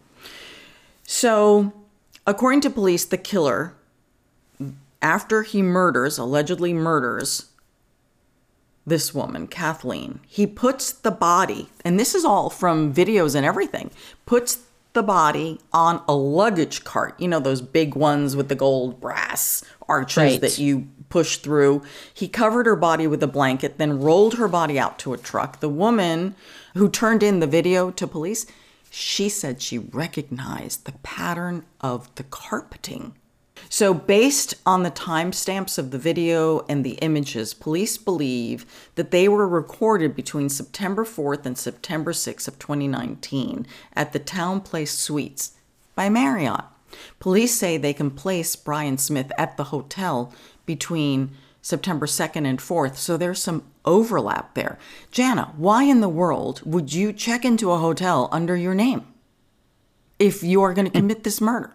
So, 1.04 1.72
according 2.26 2.62
to 2.62 2.70
police, 2.70 3.04
the 3.04 3.18
killer 3.18 3.74
after 5.02 5.42
he 5.42 5.62
murders, 5.62 6.18
allegedly 6.18 6.72
murders 6.72 7.50
this 8.86 9.14
woman, 9.14 9.46
Kathleen. 9.46 10.20
He 10.26 10.46
puts 10.46 10.92
the 10.92 11.10
body, 11.10 11.68
and 11.84 11.98
this 11.98 12.14
is 12.14 12.24
all 12.24 12.50
from 12.50 12.92
videos 12.92 13.34
and 13.34 13.46
everything, 13.46 13.90
puts 14.26 14.58
the 14.92 15.02
body 15.02 15.60
on 15.72 16.02
a 16.08 16.14
luggage 16.14 16.84
cart. 16.84 17.18
You 17.18 17.28
know, 17.28 17.40
those 17.40 17.60
big 17.60 17.94
ones 17.94 18.36
with 18.36 18.48
the 18.48 18.54
gold 18.54 19.00
brass 19.00 19.64
arches 19.88 20.16
right. 20.16 20.40
that 20.40 20.58
you 20.58 20.88
push 21.08 21.36
through. 21.38 21.82
He 22.12 22.28
covered 22.28 22.66
her 22.66 22.76
body 22.76 23.06
with 23.06 23.22
a 23.22 23.28
blanket, 23.28 23.78
then 23.78 24.00
rolled 24.00 24.34
her 24.34 24.48
body 24.48 24.78
out 24.78 24.98
to 25.00 25.12
a 25.12 25.18
truck. 25.18 25.60
The 25.60 25.68
woman 25.68 26.34
who 26.74 26.88
turned 26.88 27.22
in 27.22 27.40
the 27.40 27.46
video 27.46 27.90
to 27.92 28.06
police, 28.06 28.46
she 28.90 29.28
said 29.28 29.60
she 29.60 29.78
recognized 29.78 30.84
the 30.84 30.92
pattern 31.02 31.64
of 31.80 32.14
the 32.14 32.24
carpeting 32.24 33.14
so, 33.68 33.92
based 33.92 34.54
on 34.64 34.82
the 34.82 34.90
timestamps 34.90 35.78
of 35.78 35.90
the 35.90 35.98
video 35.98 36.64
and 36.68 36.84
the 36.84 36.94
images, 37.02 37.54
police 37.54 37.98
believe 37.98 38.66
that 38.94 39.10
they 39.10 39.28
were 39.28 39.48
recorded 39.48 40.14
between 40.14 40.48
September 40.48 41.04
4th 41.04 41.44
and 41.44 41.58
September 41.58 42.12
6th 42.12 42.46
of 42.46 42.58
2019 42.58 43.66
at 43.94 44.12
the 44.12 44.20
TownePlace 44.20 44.88
Suites 44.88 45.52
by 45.94 46.08
Marriott. 46.08 46.64
Police 47.18 47.54
say 47.54 47.76
they 47.76 47.92
can 47.92 48.10
place 48.10 48.54
Brian 48.54 48.98
Smith 48.98 49.32
at 49.36 49.56
the 49.56 49.64
hotel 49.64 50.32
between 50.66 51.30
September 51.60 52.06
2nd 52.06 52.46
and 52.46 52.58
4th, 52.58 52.96
so 52.96 53.16
there's 53.16 53.42
some 53.42 53.64
overlap 53.84 54.54
there. 54.54 54.78
Jana, 55.10 55.52
why 55.56 55.84
in 55.84 56.00
the 56.00 56.08
world 56.08 56.60
would 56.64 56.92
you 56.92 57.12
check 57.12 57.44
into 57.44 57.72
a 57.72 57.78
hotel 57.78 58.28
under 58.30 58.56
your 58.56 58.74
name 58.74 59.04
if 60.18 60.42
you 60.42 60.62
are 60.62 60.74
going 60.74 60.86
to 60.86 60.96
commit 60.96 61.24
this 61.24 61.40
murder? 61.40 61.72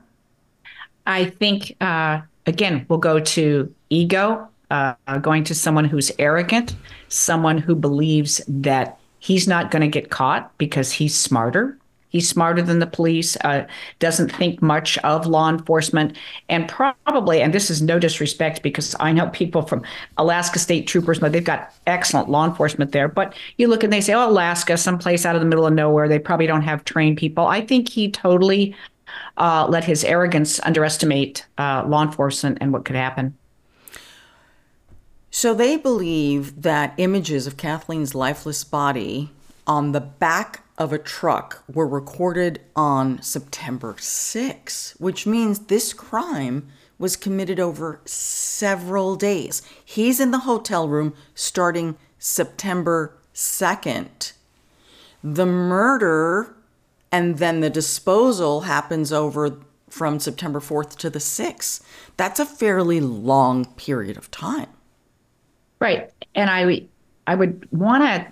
I 1.10 1.26
think, 1.26 1.76
uh, 1.82 2.22
again, 2.46 2.86
we'll 2.88 3.00
go 3.00 3.20
to 3.20 3.74
ego, 3.90 4.48
uh, 4.70 4.94
going 5.22 5.44
to 5.46 5.56
someone 5.56 5.86
who's 5.86 6.12
arrogant, 6.20 6.76
someone 7.08 7.58
who 7.58 7.74
believes 7.74 8.42
that 8.48 9.00
he's 9.18 9.48
not 9.48 9.72
going 9.72 9.82
to 9.82 9.88
get 9.88 10.12
caught 10.12 10.56
because 10.60 10.92
he's 10.92 11.16
smarter. 11.16 11.76
He's 12.10 12.30
smarter 12.30 12.62
than 12.62 12.80
the 12.80 12.88
police, 12.88 13.38
uh, 13.44 13.66
doesn't 14.00 14.32
think 14.32 14.62
much 14.62 14.98
of 15.00 15.28
law 15.28 15.50
enforcement, 15.50 16.18
and 16.48 16.68
probably, 16.68 17.42
and 17.42 17.54
this 17.54 17.70
is 17.70 17.84
no 17.84 18.00
disrespect 18.00 18.64
because 18.64 18.96
I 19.00 19.12
know 19.12 19.30
people 19.30 19.62
from 19.64 19.84
Alaska 20.18 20.58
State 20.58 20.88
Troopers, 20.88 21.20
but 21.20 21.32
they've 21.32 21.44
got 21.44 21.72
excellent 21.86 22.30
law 22.30 22.46
enforcement 22.46 22.94
there. 22.94 23.08
But 23.08 23.36
you 23.58 23.68
look 23.68 23.84
and 23.84 23.94
they 23.94 24.02
say, 24.02 24.14
oh, 24.14 24.28
Alaska, 24.28 24.76
someplace 24.78 25.24
out 25.24 25.36
of 25.36 25.42
the 25.42 25.48
middle 25.48 25.68
of 25.68 25.74
nowhere, 25.74 26.08
they 26.08 26.18
probably 26.18 26.48
don't 26.48 26.64
have 26.64 26.84
trained 26.84 27.18
people. 27.18 27.46
I 27.46 27.62
think 27.62 27.90
he 27.90 28.10
totally 28.10 28.76
uh, 29.38 29.68
let 29.70 29.86
his 29.86 30.04
arrogance 30.04 30.60
underestimate 30.62 31.46
uh, 31.58 31.84
law 31.88 32.04
enforcement 32.04 32.58
and 32.62 32.74
what 32.74 32.86
could 32.86 32.96
happen. 32.96 33.38
So 35.32 35.54
they 35.54 35.78
believe 35.78 36.64
that 36.64 36.94
images 36.98 37.46
of 37.46 37.58
Kathleen's 37.58 38.16
lifeless 38.16 38.64
body 38.64 39.32
on 39.68 39.92
the 39.92 40.02
back 40.02 40.64
of 40.78 40.92
a 40.92 40.98
truck 40.98 41.64
were 41.72 41.88
recorded 41.88 42.62
on 42.76 43.22
September 43.22 43.96
6, 44.00 44.96
which 44.98 45.28
means 45.28 45.60
this 45.60 45.94
crime 45.94 46.68
was 46.98 47.16
committed 47.16 47.60
over 47.60 48.02
several 48.06 49.16
days. 49.16 49.62
He's 49.84 50.20
in 50.20 50.32
the 50.32 50.40
hotel 50.40 50.90
room 50.90 51.14
starting 51.36 51.98
September 52.18 53.18
2nd. 53.34 54.34
The 55.24 55.46
murder 55.46 56.56
and 57.12 57.38
then 57.38 57.60
the 57.60 57.70
disposal 57.70 58.62
happens 58.62 59.12
over 59.12 59.58
from 59.90 60.20
September 60.20 60.60
4th 60.60 60.96
to 60.98 61.10
the 61.10 61.20
6th. 61.20 61.82
That's 62.18 62.40
a 62.40 62.46
fairly 62.46 63.00
long 63.02 63.66
period 63.74 64.18
of 64.18 64.30
time. 64.30 64.70
Right. 65.80 66.12
And 66.36 66.50
I 66.50 66.84
I 67.26 67.36
would 67.36 67.68
want 67.72 68.04
to 68.04 68.32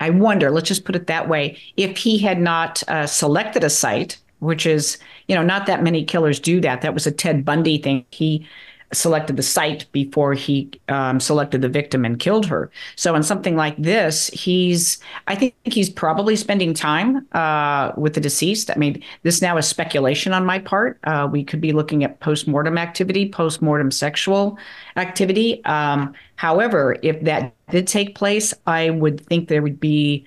I 0.00 0.10
wonder, 0.10 0.50
let's 0.50 0.68
just 0.68 0.84
put 0.84 0.96
it 0.96 1.06
that 1.06 1.28
way, 1.28 1.58
if 1.76 1.96
he 1.96 2.18
had 2.18 2.38
not 2.38 2.82
uh, 2.88 3.06
selected 3.06 3.64
a 3.64 3.70
site, 3.70 4.18
which 4.40 4.66
is, 4.66 4.98
you 5.26 5.34
know, 5.34 5.42
not 5.42 5.66
that 5.66 5.82
many 5.82 6.04
killers 6.04 6.38
do 6.38 6.60
that. 6.60 6.82
That 6.82 6.92
was 6.92 7.06
a 7.06 7.10
Ted 7.10 7.44
Bundy 7.44 7.78
thing. 7.78 8.04
He 8.10 8.46
selected 8.92 9.36
the 9.36 9.42
site 9.42 9.90
before 9.92 10.34
he 10.34 10.70
um, 10.88 11.20
selected 11.20 11.62
the 11.62 11.68
victim 11.68 12.04
and 12.04 12.18
killed 12.18 12.46
her. 12.46 12.70
So 12.94 13.14
in 13.14 13.22
something 13.22 13.56
like 13.56 13.76
this, 13.76 14.28
he's 14.28 14.98
I 15.26 15.34
think 15.34 15.54
he's 15.64 15.90
probably 15.90 16.36
spending 16.36 16.74
time 16.74 17.26
uh, 17.32 17.92
with 17.96 18.14
the 18.14 18.20
deceased. 18.20 18.70
I 18.70 18.76
mean, 18.76 19.02
this 19.22 19.42
now 19.42 19.56
is 19.56 19.66
speculation 19.66 20.32
on 20.32 20.44
my 20.44 20.58
part. 20.58 20.98
Uh, 21.04 21.28
we 21.30 21.44
could 21.44 21.60
be 21.60 21.72
looking 21.72 22.04
at 22.04 22.20
post-mortem 22.20 22.78
activity, 22.78 23.28
post-mortem 23.28 23.90
sexual 23.90 24.58
activity. 24.96 25.64
Um, 25.64 26.14
however, 26.36 26.96
if 27.02 27.20
that 27.22 27.54
did 27.70 27.86
take 27.86 28.14
place, 28.14 28.54
I 28.66 28.90
would 28.90 29.20
think 29.26 29.48
there 29.48 29.62
would 29.62 29.80
be 29.80 30.26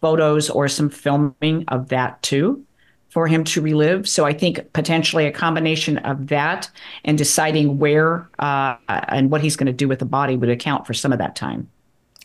photos 0.00 0.48
or 0.48 0.68
some 0.68 0.88
filming 0.88 1.64
of 1.68 1.88
that 1.88 2.22
too 2.22 2.64
for 3.08 3.26
him 3.26 3.42
to 3.42 3.60
relive. 3.60 4.08
So 4.08 4.24
I 4.26 4.32
think 4.32 4.72
potentially 4.72 5.26
a 5.26 5.32
combination 5.32 5.98
of 5.98 6.28
that 6.28 6.70
and 7.04 7.16
deciding 7.16 7.78
where 7.78 8.28
uh, 8.38 8.76
and 8.88 9.30
what 9.30 9.40
he's 9.40 9.56
going 9.56 9.66
to 9.66 9.72
do 9.72 9.88
with 9.88 9.98
the 9.98 10.04
body 10.04 10.36
would 10.36 10.50
account 10.50 10.86
for 10.86 10.94
some 10.94 11.12
of 11.12 11.18
that 11.18 11.34
time. 11.34 11.70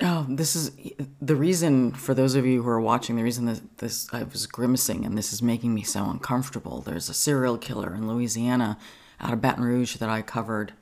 Oh, 0.02 0.26
this 0.28 0.56
is 0.56 0.72
the 1.22 1.36
reason 1.36 1.92
for 1.92 2.14
those 2.14 2.34
of 2.36 2.46
you 2.46 2.64
who 2.64 2.70
are 2.70 2.82
watching. 2.82 3.16
The 3.16 3.24
reason 3.24 3.46
that 3.46 3.78
this 3.78 4.12
I 4.12 4.24
was 4.24 4.48
grimacing 4.48 5.06
and 5.06 5.18
this 5.18 5.32
is 5.32 5.42
making 5.42 5.74
me 5.74 5.84
so 5.84 6.10
uncomfortable. 6.10 6.82
There's 6.82 7.10
a 7.10 7.14
serial 7.14 7.58
killer 7.58 7.94
in 7.94 8.08
Louisiana, 8.08 8.78
out 9.22 9.34
of 9.34 9.42
Baton 9.42 9.64
Rouge, 9.64 9.98
that 9.98 10.10
I 10.10 10.24
covered, 10.24 10.74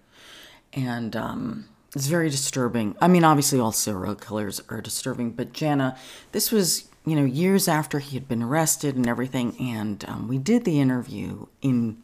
and 0.72 1.16
um, 1.16 1.66
it's 1.94 2.08
very 2.08 2.30
disturbing. 2.30 2.96
I 3.02 3.10
mean, 3.10 3.26
obviously 3.26 3.60
all 3.60 3.74
serial 3.74 4.16
killers 4.16 4.62
are 4.70 4.80
disturbing, 4.80 5.32
but 5.32 5.52
Jana, 5.52 5.98
this 6.32 6.50
was 6.50 6.88
you 7.06 7.16
know, 7.16 7.26
years 7.26 7.68
after 7.68 8.00
he 8.00 8.16
had 8.16 8.28
been 8.28 8.44
arrested 8.44 8.96
and 8.96 9.08
everything. 9.08 9.56
And 9.60 10.04
um, 10.08 10.28
we 10.28 10.38
did 10.38 10.66
the 10.66 10.80
interview 10.80 11.48
in 11.62 11.98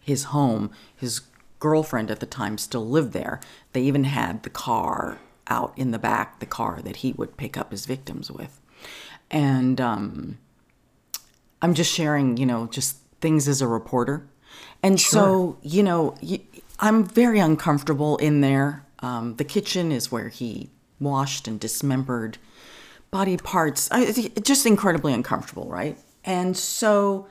his 0.00 0.24
home. 0.24 0.70
His 0.96 1.20
girlfriend 1.58 2.10
at 2.10 2.20
the 2.20 2.26
time 2.26 2.58
still 2.58 2.86
lived 2.86 3.12
there. 3.12 3.40
They 3.72 3.82
even 3.82 4.04
had 4.04 4.42
the 4.42 4.50
car 4.50 5.18
out 5.46 5.72
in 5.76 5.90
the 5.92 5.98
back, 5.98 6.40
the 6.40 6.46
car 6.46 6.80
that 6.82 6.96
he 6.96 7.12
would 7.12 7.36
pick 7.36 7.56
up 7.56 7.70
his 7.70 7.86
victims 7.86 8.30
with. 8.30 8.60
And 9.30 9.80
um, 9.80 10.38
I'm 11.60 11.74
just 11.74 11.92
sharing, 11.92 12.36
you 12.36 12.46
know, 12.46 12.66
just 12.66 12.96
things 13.20 13.46
as 13.46 13.62
a 13.62 13.68
reporter. 13.68 14.26
And 14.82 15.00
sure. 15.00 15.10
so, 15.10 15.58
you 15.62 15.82
know, 15.82 16.16
I'm 16.80 17.04
very 17.04 17.38
uncomfortable 17.38 18.16
in 18.16 18.40
there. 18.40 18.84
Um, 18.98 19.36
the 19.36 19.44
kitchen 19.44 19.92
is 19.92 20.10
where 20.10 20.28
he 20.28 20.70
washed 21.00 21.46
and 21.48 21.58
dismembered 21.58 22.38
body 23.12 23.36
parts. 23.36 23.88
I, 23.92 24.10
just 24.42 24.64
incredibly 24.66 25.12
uncomfortable, 25.12 25.68
right? 25.68 25.96
And 26.24 26.56
so 26.56 27.28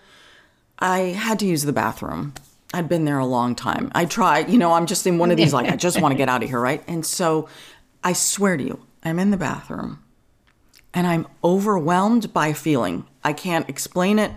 I 0.79 0.99
had 0.99 1.39
to 1.39 1.45
use 1.45 1.63
the 1.63 1.73
bathroom. 1.73 2.35
I'd 2.73 2.87
been 2.87 3.03
there 3.03 3.17
a 3.17 3.25
long 3.25 3.55
time. 3.55 3.91
I 3.93 4.05
tried, 4.05 4.49
you 4.49 4.59
know, 4.59 4.73
I'm 4.73 4.85
just 4.85 5.05
in 5.07 5.17
one 5.17 5.31
of 5.31 5.37
these, 5.37 5.53
like, 5.53 5.69
I 5.69 5.75
just 5.75 5.99
want 5.99 6.13
to 6.13 6.17
get 6.17 6.29
out 6.29 6.43
of 6.43 6.49
here, 6.49 6.59
right? 6.59 6.83
And 6.87 7.05
so 7.05 7.49
I 8.03 8.13
swear 8.13 8.55
to 8.57 8.63
you, 8.63 8.85
I'm 9.03 9.17
in 9.17 9.31
the 9.31 9.37
bathroom 9.37 10.03
and 10.93 11.07
I'm 11.07 11.27
overwhelmed 11.43 12.31
by 12.31 12.47
a 12.47 12.53
feeling. 12.53 13.05
I 13.23 13.33
can't 13.33 13.67
explain 13.67 14.19
it. 14.19 14.31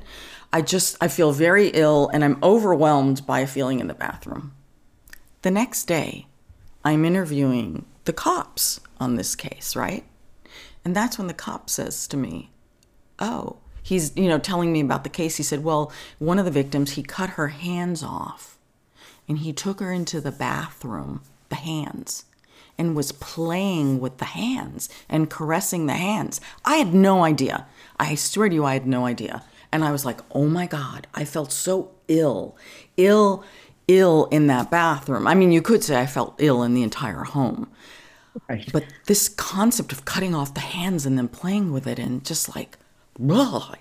I 0.50 0.62
just, 0.62 0.96
I 1.00 1.08
feel 1.08 1.32
very 1.32 1.68
ill 1.68 2.08
and 2.08 2.24
I'm 2.24 2.38
overwhelmed 2.42 3.26
by 3.26 3.40
a 3.40 3.46
feeling 3.46 3.80
in 3.80 3.86
the 3.86 3.94
bathroom. 3.94 4.54
The 5.42 5.50
next 5.50 5.84
day, 5.84 6.26
I'm 6.84 7.04
interviewing 7.04 7.84
the 8.06 8.14
cops 8.14 8.80
on 8.98 9.16
this 9.16 9.36
case, 9.36 9.76
right? 9.76 10.04
And 10.84 10.94
that's 10.94 11.18
when 11.18 11.26
the 11.26 11.34
cop 11.34 11.70
says 11.70 12.06
to 12.08 12.16
me, 12.16 12.50
Oh, 13.18 13.56
he's, 13.82 14.14
you 14.16 14.28
know, 14.28 14.38
telling 14.38 14.72
me 14.72 14.80
about 14.80 15.04
the 15.04 15.10
case. 15.10 15.36
He 15.36 15.42
said, 15.42 15.64
Well, 15.64 15.92
one 16.18 16.38
of 16.38 16.44
the 16.44 16.50
victims, 16.50 16.92
he 16.92 17.02
cut 17.02 17.30
her 17.30 17.48
hands 17.48 18.02
off 18.02 18.58
and 19.28 19.38
he 19.38 19.52
took 19.52 19.80
her 19.80 19.92
into 19.92 20.20
the 20.20 20.32
bathroom, 20.32 21.22
the 21.48 21.56
hands, 21.56 22.24
and 22.76 22.96
was 22.96 23.12
playing 23.12 24.00
with 24.00 24.18
the 24.18 24.26
hands 24.26 24.88
and 25.08 25.30
caressing 25.30 25.86
the 25.86 25.94
hands. 25.94 26.40
I 26.64 26.76
had 26.76 26.92
no 26.92 27.24
idea. 27.24 27.66
I 27.98 28.16
swear 28.16 28.48
to 28.48 28.54
you, 28.54 28.64
I 28.64 28.74
had 28.74 28.86
no 28.86 29.06
idea. 29.06 29.44
And 29.72 29.84
I 29.84 29.92
was 29.92 30.04
like, 30.04 30.20
Oh 30.32 30.46
my 30.46 30.66
God, 30.66 31.06
I 31.14 31.24
felt 31.24 31.52
so 31.52 31.92
ill, 32.08 32.56
ill, 32.96 33.44
ill 33.88 34.26
in 34.26 34.46
that 34.48 34.70
bathroom. 34.70 35.26
I 35.26 35.34
mean, 35.34 35.52
you 35.52 35.62
could 35.62 35.82
say 35.84 36.00
I 36.00 36.06
felt 36.06 36.34
ill 36.38 36.62
in 36.62 36.74
the 36.74 36.82
entire 36.82 37.24
home. 37.24 37.70
Right. 38.48 38.68
But 38.72 38.84
this 39.06 39.28
concept 39.28 39.92
of 39.92 40.04
cutting 40.04 40.34
off 40.34 40.54
the 40.54 40.60
hands 40.60 41.06
and 41.06 41.16
then 41.16 41.28
playing 41.28 41.72
with 41.72 41.86
it 41.86 41.98
and 41.98 42.24
just 42.24 42.54
like, 42.54 42.78
ugh. 43.30 43.76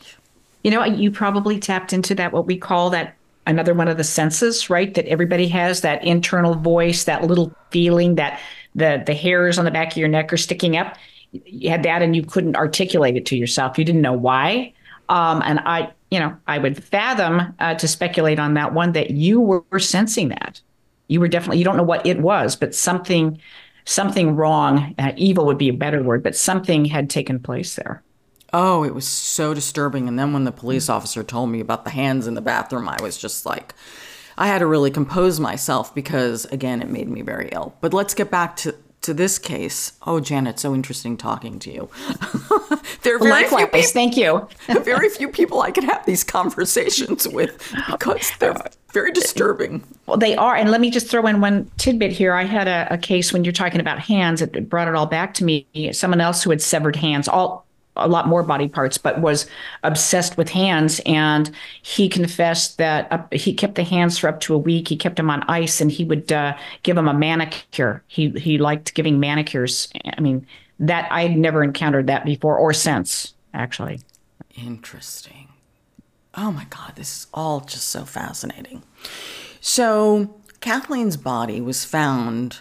You 0.64 0.72
know, 0.72 0.84
you 0.86 1.12
probably 1.12 1.60
tapped 1.60 1.92
into 1.92 2.16
that, 2.16 2.32
what 2.32 2.46
we 2.46 2.58
call 2.58 2.90
that 2.92 3.16
another 3.46 3.74
one 3.74 3.90
of 3.90 3.98
the 3.98 4.04
senses, 4.04 4.70
right? 4.70 4.94
That 4.94 5.06
everybody 5.08 5.48
has 5.50 5.82
that 5.82 6.04
internal 6.06 6.56
voice, 6.56 7.04
that 7.04 7.26
little 7.26 7.54
feeling 7.72 8.16
that 8.16 8.40
the 8.76 9.04
the 9.06 9.14
hairs 9.14 9.60
on 9.60 9.66
the 9.66 9.72
back 9.72 9.92
of 9.92 9.98
your 9.98 10.08
neck 10.08 10.32
are 10.32 10.38
sticking 10.38 10.78
up. 10.78 10.96
You 11.32 11.70
had 11.70 11.84
that 11.84 12.02
and 12.02 12.16
you 12.16 12.24
couldn't 12.24 12.56
articulate 12.56 13.18
it 13.18 13.26
to 13.28 13.36
yourself. 13.36 13.78
You 13.78 13.84
didn't 13.84 14.02
know 14.02 14.14
why. 14.14 14.74
Um, 15.10 15.42
and 15.44 15.60
I, 15.60 15.92
you 16.12 16.20
know, 16.20 16.38
I 16.48 16.60
would 16.60 16.82
fathom 16.82 17.54
uh, 17.60 17.74
to 17.76 17.88
speculate 17.88 18.40
on 18.40 18.54
that 18.54 18.74
one 18.74 18.94
that 18.94 19.12
you 19.12 19.42
were, 19.42 19.64
were 19.70 19.80
sensing 19.80 20.30
that. 20.30 20.62
You 21.08 21.20
were 21.20 21.28
definitely, 21.28 21.58
you 21.58 21.66
don't 21.66 21.76
know 21.76 21.84
what 21.84 22.06
it 22.06 22.20
was, 22.22 22.56
but 22.56 22.74
something 22.74 23.40
something 23.86 24.36
wrong. 24.36 24.96
Uh, 24.98 25.12
evil 25.16 25.46
would 25.46 25.58
be 25.58 25.70
a 25.70 25.74
better 25.74 26.02
word, 26.02 26.24
but 26.24 26.36
something 26.36 26.86
had 26.86 27.10
taken 27.10 27.40
place 27.40 27.76
there. 27.76 28.04
Oh, 28.54 28.84
it 28.84 28.94
was 28.94 29.08
so 29.08 29.54
disturbing. 29.54 30.08
And 30.08 30.18
then 30.18 30.32
when 30.32 30.44
the 30.44 30.52
police 30.52 30.88
officer 30.88 31.24
told 31.24 31.50
me 31.50 31.60
about 31.60 31.86
the 31.86 31.90
hands 31.90 32.28
in 32.28 32.36
the 32.36 32.42
bathroom, 32.42 32.88
I 32.88 32.98
was 33.02 33.18
just 33.18 33.46
like, 33.46 33.74
I 34.38 34.48
had 34.48 34.60
to 34.60 34.68
really 34.68 34.92
compose 34.92 35.40
myself 35.40 35.94
because, 35.94 36.46
again, 36.46 36.82
it 36.82 36.90
made 36.90 37.10
me 37.10 37.22
very 37.22 37.50
ill. 37.52 37.76
But 37.82 37.94
let's 37.94 38.14
get 38.14 38.30
back 38.30 38.56
to, 38.58 38.76
to 39.02 39.14
this 39.14 39.40
case. 39.40 39.94
Oh, 40.04 40.20
Janet, 40.20 40.60
so 40.60 40.74
interesting 40.74 41.18
talking 41.18 41.60
to 41.60 41.72
you. 41.72 41.90
there 43.02 43.16
are 43.16 43.20
very 43.20 43.32
Likewise, 43.32 43.50
few 43.52 43.68
people, 43.68 43.90
thank 43.92 44.18
you. 44.18 44.48
very 44.84 45.10
few 45.10 45.30
people 45.30 45.62
I 45.62 45.72
can 45.72 45.84
have 45.86 46.06
these 46.06 46.24
conversations 46.24 47.28
with 47.28 47.74
because 47.90 48.32
they're 48.40 48.56
very 48.94 49.12
disturbing. 49.12 49.84
Well, 50.06 50.18
they 50.18 50.36
are. 50.36 50.56
And 50.56 50.72
let 50.72 50.80
me 50.80 50.92
just 50.92 51.08
throw 51.08 51.26
in 51.28 51.42
one 51.42 51.70
tidbit 51.78 52.12
here. 52.12 52.34
I 52.34 52.44
had 52.44 52.68
a, 52.68 52.88
a 52.94 52.98
case 52.98 53.34
when 53.34 53.44
you're 53.44 53.52
talking 53.52 53.82
about 53.82 54.00
hands, 54.00 54.42
it 54.42 54.70
brought 54.70 54.88
it 54.88 54.96
all 54.96 55.08
back 55.08 55.34
to 55.36 55.44
me. 55.44 55.66
Someone 55.92 56.22
else 56.22 56.44
who 56.44 56.52
had 56.52 56.62
severed 56.62 56.96
hands, 56.96 57.28
all 57.28 57.66
a 57.96 58.08
lot 58.08 58.28
more 58.28 58.44
body 58.44 58.68
parts, 58.68 58.98
but 58.98 59.22
was 59.22 59.48
obsessed 59.84 60.38
with 60.38 60.50
hands. 60.50 61.00
And 61.06 61.52
he 61.82 62.10
confessed 62.10 62.78
that 62.78 63.12
uh, 63.12 63.24
he 63.32 63.54
kept 63.54 63.76
the 63.76 63.84
hands 63.84 64.18
for 64.18 64.28
up 64.28 64.40
to 64.42 64.56
a 64.56 64.58
week. 64.58 64.88
He 64.88 64.96
kept 64.96 65.18
them 65.18 65.30
on 65.30 65.44
ice, 65.44 65.80
and 65.82 65.92
he 65.92 66.04
would 66.04 66.32
uh, 66.32 66.58
give 66.84 66.96
them 66.96 67.08
a 67.08 67.14
manicure. 67.14 68.04
He 68.08 68.30
he 68.30 68.58
liked 68.58 68.94
giving 68.94 69.20
manicures. 69.20 69.90
I 70.06 70.22
mean, 70.22 70.48
that 70.80 71.12
I'd 71.12 71.38
never 71.38 71.64
encountered 71.64 72.08
that 72.08 72.26
before 72.26 72.58
or 72.58 72.74
since, 72.74 73.34
actually. 73.54 74.00
Interesting. 74.56 75.53
Oh 76.36 76.52
my 76.52 76.66
God, 76.70 76.94
this 76.96 77.18
is 77.18 77.28
all 77.34 77.62
just 77.62 77.88
so 77.88 78.06
fascinating. 78.06 78.84
So, 79.62 80.36
Kathleen's 80.62 81.18
body 81.18 81.62
was 81.62 81.86
found 81.86 82.60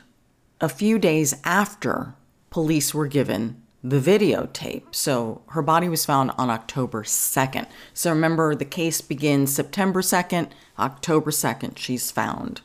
a 0.61 0.69
few 0.69 0.99
days 0.99 1.35
after 1.45 2.15
police 2.51 2.93
were 2.93 3.07
given 3.07 3.63
the 3.83 3.99
videotape. 3.99 4.95
So, 4.95 5.43
her 5.49 5.63
body 5.63 5.89
was 5.89 6.05
found 6.05 6.33
on 6.37 6.51
October 6.51 7.03
2nd. 7.03 7.67
So, 7.95 8.11
remember, 8.11 8.55
the 8.55 8.67
case 8.67 9.01
begins 9.01 9.55
September 9.55 10.03
2nd, 10.03 10.51
October 10.79 11.31
2nd, 11.31 11.79
she's 11.79 12.11
found. 12.11 12.61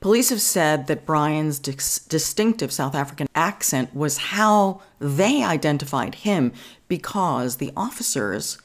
Police 0.00 0.30
have 0.30 0.40
said 0.40 0.88
that 0.88 1.06
Brian's 1.06 1.60
dis- 1.60 2.00
distinctive 2.00 2.72
South 2.72 2.94
African 2.94 3.28
accent 3.36 3.94
was 3.94 4.18
how 4.18 4.80
they 4.98 5.44
identified 5.44 6.16
him 6.16 6.52
because 6.88 7.58
the 7.58 7.72
officers 7.76 8.58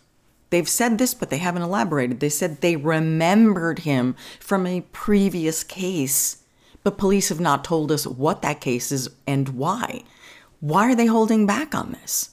They've 0.50 0.68
said 0.68 0.98
this, 0.98 1.14
but 1.14 1.30
they 1.30 1.40
haven't 1.40 1.64
elaborated. 1.64 2.20
They 2.20 2.30
said 2.30 2.62
they 2.62 2.76
remembered 2.76 3.80
him 3.80 4.16
from 4.40 4.66
a 4.66 4.82
previous 4.92 5.64
case, 5.64 6.44
but 6.84 6.98
police 6.98 7.30
have 7.30 7.40
not 7.40 7.66
told 7.66 7.92
us 7.92 8.08
what 8.08 8.42
that 8.42 8.62
case 8.62 8.92
is 8.92 9.10
and 9.26 9.50
why. 9.50 10.04
Why 10.60 10.90
are 10.92 10.96
they 10.96 11.06
holding 11.06 11.46
back 11.46 11.76
on 11.76 11.92
this? 11.92 12.32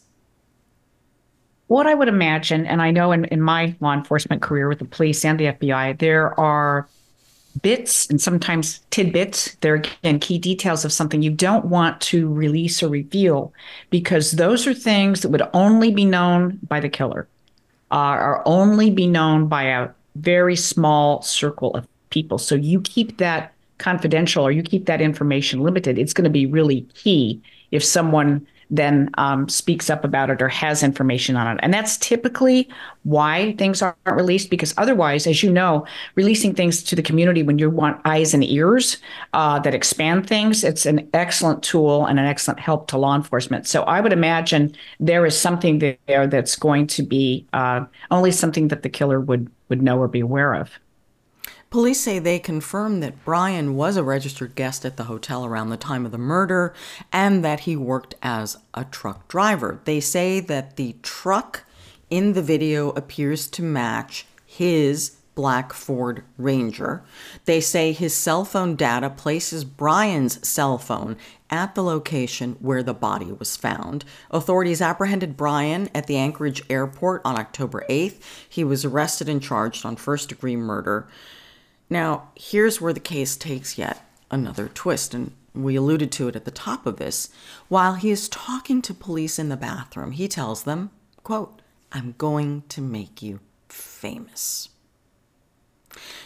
What 1.67 1.87
I 1.87 1.95
would 1.95 2.09
imagine, 2.09 2.67
and 2.67 2.81
I 2.81 2.91
know 2.91 3.11
in, 3.11 3.25
in 3.27 3.41
my 3.41 3.75
law 3.81 3.95
enforcement 3.95 4.43
career 4.43 4.69
with 4.69 4.79
the 4.79 4.85
police 4.85 5.25
and 5.25 5.41
the 5.41 5.47
FBI, 5.47 5.99
there 5.99 6.39
are 6.39 6.89
bits 7.63 8.09
and 8.11 8.21
sometimes 8.21 8.81
tidbits. 8.91 9.57
There 9.57 9.75
are 9.75 9.77
again 9.77 10.21
key 10.21 10.39
details 10.39 10.85
of 10.85 10.93
something 10.93 11.23
you 11.23 11.31
don't 11.31 11.65
want 11.67 12.01
to 12.03 12.33
release 12.33 12.83
or 12.83 12.89
reveal 12.89 13.53
because 13.91 14.33
those 14.33 14.67
are 14.67 14.75
things 14.75 15.23
that 15.23 15.31
would 15.31 15.49
only 15.53 15.93
be 15.93 16.05
known 16.05 16.59
by 16.69 16.81
the 16.81 16.89
killer 16.89 17.29
Uh, 17.91 18.17
are 18.19 18.43
only 18.47 18.91
be 18.91 19.07
known 19.07 19.47
by 19.47 19.65
a 19.65 19.89
very 20.17 20.57
small 20.57 21.23
circle 21.23 21.71
of 21.77 21.87
people. 22.11 22.39
So 22.39 22.55
you 22.55 22.81
keep 22.81 23.19
that 23.19 23.53
confidential 23.79 24.45
or 24.45 24.53
you 24.53 24.63
keep 24.63 24.87
that 24.87 25.01
information 25.01 25.61
limited. 25.61 25.99
It's 25.99 26.13
going 26.13 26.25
to 26.25 26.31
be 26.31 26.47
really 26.47 26.83
key 26.95 27.43
if 27.71 27.85
someone 27.85 28.47
then 28.71 29.11
um, 29.15 29.49
speaks 29.49 29.91
up 29.91 30.05
about 30.05 30.31
it 30.31 30.43
or 30.43 30.49
has 30.49 30.83
information 30.83 31.37
on 31.37 31.57
it. 31.57 31.61
And 31.63 31.73
that's 31.73 31.97
typically 31.99 32.69
why 33.03 33.55
things 33.59 33.83
aren't 33.83 33.97
released, 34.07 34.51
because 34.51 34.75
otherwise, 34.79 35.27
as 35.27 35.43
you 35.43 35.53
know, 35.53 35.87
releasing 36.15 36.55
things 36.55 36.83
to 36.85 36.97
the 36.97 37.03
community 37.03 37.43
when 37.43 37.59
you 37.59 37.69
want 37.69 38.01
eyes 38.05 38.35
and 38.35 38.43
ears 38.45 38.97
uh, 39.33 39.59
that 39.61 39.75
expand 39.75 40.27
things, 40.27 40.65
it's 40.65 40.87
an 40.87 41.09
excellent 41.13 41.63
tool 41.63 42.07
and 42.07 42.19
an 42.19 42.25
excellent 42.25 42.61
help 42.61 42.89
to 42.89 42.99
law 42.99 43.15
enforcement. 43.15 43.67
So 43.67 43.83
I 43.83 44.01
would 44.01 44.13
imagine 44.13 44.75
there 45.01 45.27
is 45.27 45.39
something 45.39 45.97
there 46.07 46.27
that's 46.27 46.57
going 46.57 46.87
to 46.89 47.03
be 47.03 47.47
uh, 47.53 47.85
only 48.11 48.31
something 48.31 48.69
that 48.69 48.83
the 48.83 48.89
killer 48.89 49.21
would 49.21 49.51
would 49.69 49.83
know 49.83 49.99
or 49.99 50.09
be 50.09 50.21
aware 50.21 50.55
of. 50.55 50.71
Police 51.75 52.03
say 52.03 52.21
they 52.21 52.39
confirmed 52.39 53.03
that 53.03 53.25
Brian 53.25 53.75
was 53.75 53.97
a 53.97 54.05
registered 54.05 54.55
guest 54.55 54.85
at 54.85 54.97
the 54.97 55.11
hotel 55.11 55.45
around 55.45 55.71
the 55.71 55.77
time 55.77 56.07
of 56.07 56.13
the 56.13 56.19
murder 56.19 56.73
and 57.13 57.45
that 57.45 57.61
he 57.67 57.75
worked 57.75 58.15
as 58.23 58.57
a 58.75 58.85
truck 58.85 59.27
driver. 59.27 59.81
They 59.85 59.99
say 59.99 60.39
that 60.39 60.77
the 60.77 60.95
truck 61.03 61.65
in 62.11 62.35
the 62.35 62.43
video 62.43 62.91
appears 62.91 63.49
to 63.49 63.63
match 63.65 64.25
his 64.47 65.17
black 65.35 65.73
Ford 65.73 66.23
Ranger. 66.39 67.03
They 67.45 67.61
say 67.61 67.91
his 67.91 68.15
cell 68.15 68.45
phone 68.45 68.77
data 68.77 69.11
places 69.11 69.65
Brian's 69.65 70.47
cell 70.47 70.79
phone 70.79 71.17
at 71.51 71.75
the 71.75 71.83
location 71.83 72.53
where 72.61 72.85
the 72.85 72.95
body 72.95 73.33
was 73.33 73.57
found. 73.57 74.05
Authorities 74.31 74.81
apprehended 74.81 75.37
Brian 75.37 75.91
at 75.93 76.07
the 76.07 76.19
Anchorage 76.19 76.63
airport 76.71 77.21
on 77.25 77.37
October 77.37 77.85
8th. 77.91 78.21
He 78.49 78.63
was 78.63 78.85
arrested 78.85 79.29
and 79.29 79.43
charged 79.43 79.85
on 79.85 79.97
first 79.97 80.29
degree 80.29 80.55
murder. 80.55 81.09
Now, 81.91 82.31
here's 82.35 82.81
where 82.81 82.93
the 82.93 83.01
case 83.01 83.37
takes 83.37 83.79
yet 83.79 84.07
another 84.31 84.69
twist, 84.69 85.15
and 85.15 85.33
we 85.55 85.77
alluded 85.77 86.11
to 86.13 86.29
it 86.29 86.37
at 86.37 86.45
the 86.45 86.51
top 86.51 86.87
of 86.87 86.97
this. 86.97 87.29
While 87.69 87.95
he 87.95 88.11
is 88.11 88.29
talking 88.29 88.83
to 88.83 88.95
police 88.95 89.39
in 89.39 89.49
the 89.49 89.57
bathroom, 89.57 90.13
he 90.13 90.27
tells 90.27 90.65
them, 90.65 90.91
quote, 91.23 91.61
I'm 91.93 92.15
going 92.19 92.65
to 92.71 92.81
make 92.81 93.23
you 93.23 93.41
famous. 93.69 94.69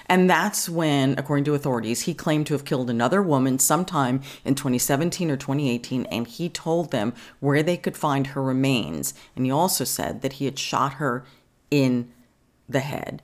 And 0.06 0.30
that's 0.30 0.68
when, 0.68 1.14
according 1.18 1.44
to 1.44 1.54
authorities, 1.54 2.02
he 2.02 2.14
claimed 2.14 2.46
to 2.46 2.54
have 2.54 2.64
killed 2.64 2.88
another 2.88 3.20
woman 3.20 3.58
sometime 3.58 4.22
in 4.44 4.54
2017 4.54 5.30
or 5.30 5.36
2018, 5.36 6.06
and 6.06 6.26
he 6.26 6.48
told 6.48 6.90
them 6.90 7.12
where 7.40 7.62
they 7.62 7.76
could 7.76 7.96
find 7.96 8.28
her 8.28 8.42
remains. 8.42 9.12
And 9.36 9.44
he 9.44 9.52
also 9.52 9.84
said 9.84 10.22
that 10.22 10.34
he 10.34 10.46
had 10.46 10.58
shot 10.58 10.94
her 10.94 11.26
in 11.70 12.10
the 12.66 12.80
head 12.80 13.22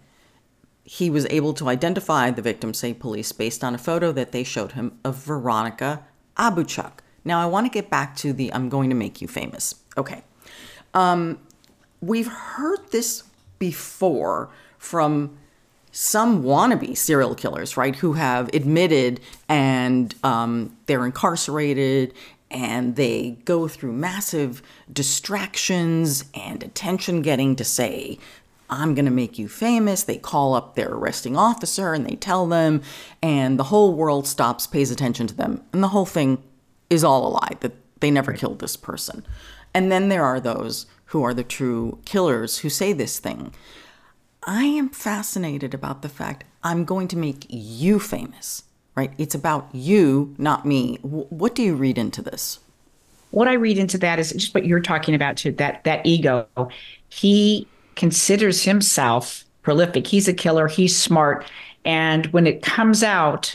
he 0.84 1.08
was 1.08 1.26
able 1.30 1.54
to 1.54 1.68
identify 1.68 2.30
the 2.30 2.42
victim, 2.42 2.74
say 2.74 2.92
police, 2.92 3.32
based 3.32 3.64
on 3.64 3.74
a 3.74 3.78
photo 3.78 4.12
that 4.12 4.32
they 4.32 4.44
showed 4.44 4.72
him 4.72 4.98
of 5.04 5.16
Veronica 5.16 6.04
Abouchuk. 6.36 7.00
Now, 7.24 7.40
I 7.40 7.46
want 7.46 7.64
to 7.64 7.70
get 7.70 7.88
back 7.88 8.16
to 8.16 8.32
the 8.32 8.52
I'm 8.52 8.68
going 8.68 8.90
to 8.90 8.96
make 8.96 9.22
you 9.22 9.28
famous. 9.28 9.74
Okay. 9.96 10.22
Um, 10.92 11.40
we've 12.02 12.28
heard 12.28 12.90
this 12.90 13.24
before 13.58 14.50
from 14.78 15.38
some 15.90 16.42
wannabe 16.42 16.96
serial 16.96 17.34
killers, 17.34 17.76
right, 17.76 17.96
who 17.96 18.14
have 18.14 18.50
admitted 18.52 19.20
and 19.48 20.14
um, 20.22 20.76
they're 20.86 21.06
incarcerated 21.06 22.12
and 22.50 22.96
they 22.96 23.38
go 23.44 23.66
through 23.68 23.92
massive 23.92 24.62
distractions 24.92 26.24
and 26.34 26.62
attention 26.62 27.22
getting 27.22 27.56
to 27.56 27.64
say 27.64 28.18
I'm 28.70 28.94
going 28.94 29.04
to 29.04 29.10
make 29.10 29.38
you 29.38 29.48
famous. 29.48 30.02
They 30.02 30.16
call 30.16 30.54
up 30.54 30.74
their 30.74 30.90
arresting 30.90 31.36
officer 31.36 31.92
and 31.92 32.06
they 32.06 32.16
tell 32.16 32.46
them, 32.46 32.82
and 33.22 33.58
the 33.58 33.64
whole 33.64 33.94
world 33.94 34.26
stops, 34.26 34.66
pays 34.66 34.90
attention 34.90 35.26
to 35.28 35.34
them. 35.34 35.62
And 35.72 35.82
the 35.82 35.88
whole 35.88 36.06
thing 36.06 36.42
is 36.90 37.04
all 37.04 37.26
a 37.26 37.34
lie 37.34 37.56
that 37.60 37.72
they 38.00 38.10
never 38.10 38.32
killed 38.32 38.58
this 38.58 38.76
person. 38.76 39.26
And 39.72 39.90
then 39.90 40.08
there 40.08 40.24
are 40.24 40.40
those 40.40 40.86
who 41.06 41.22
are 41.22 41.34
the 41.34 41.44
true 41.44 41.98
killers 42.04 42.58
who 42.58 42.68
say 42.68 42.92
this 42.92 43.18
thing. 43.18 43.52
I 44.46 44.64
am 44.64 44.90
fascinated 44.90 45.74
about 45.74 46.02
the 46.02 46.08
fact 46.08 46.44
I'm 46.62 46.84
going 46.84 47.08
to 47.08 47.16
make 47.16 47.46
you 47.48 47.98
famous, 47.98 48.64
right? 48.94 49.12
It's 49.18 49.34
about 49.34 49.68
you, 49.72 50.34
not 50.38 50.66
me. 50.66 50.96
what 51.02 51.54
do 51.54 51.62
you 51.62 51.74
read 51.74 51.98
into 51.98 52.22
this? 52.22 52.58
What 53.30 53.48
I 53.48 53.54
read 53.54 53.78
into 53.78 53.98
that 53.98 54.18
is 54.18 54.32
just 54.32 54.54
what 54.54 54.66
you're 54.66 54.80
talking 54.80 55.14
about 55.14 55.36
too, 55.36 55.52
that 55.52 55.82
that 55.84 56.06
ego. 56.06 56.46
He 57.08 57.66
considers 57.96 58.62
himself 58.62 59.44
prolific. 59.62 60.06
He's 60.06 60.28
a 60.28 60.34
killer. 60.34 60.68
He's 60.68 60.96
smart. 60.96 61.46
And 61.84 62.26
when 62.26 62.46
it 62.46 62.62
comes 62.62 63.02
out, 63.02 63.54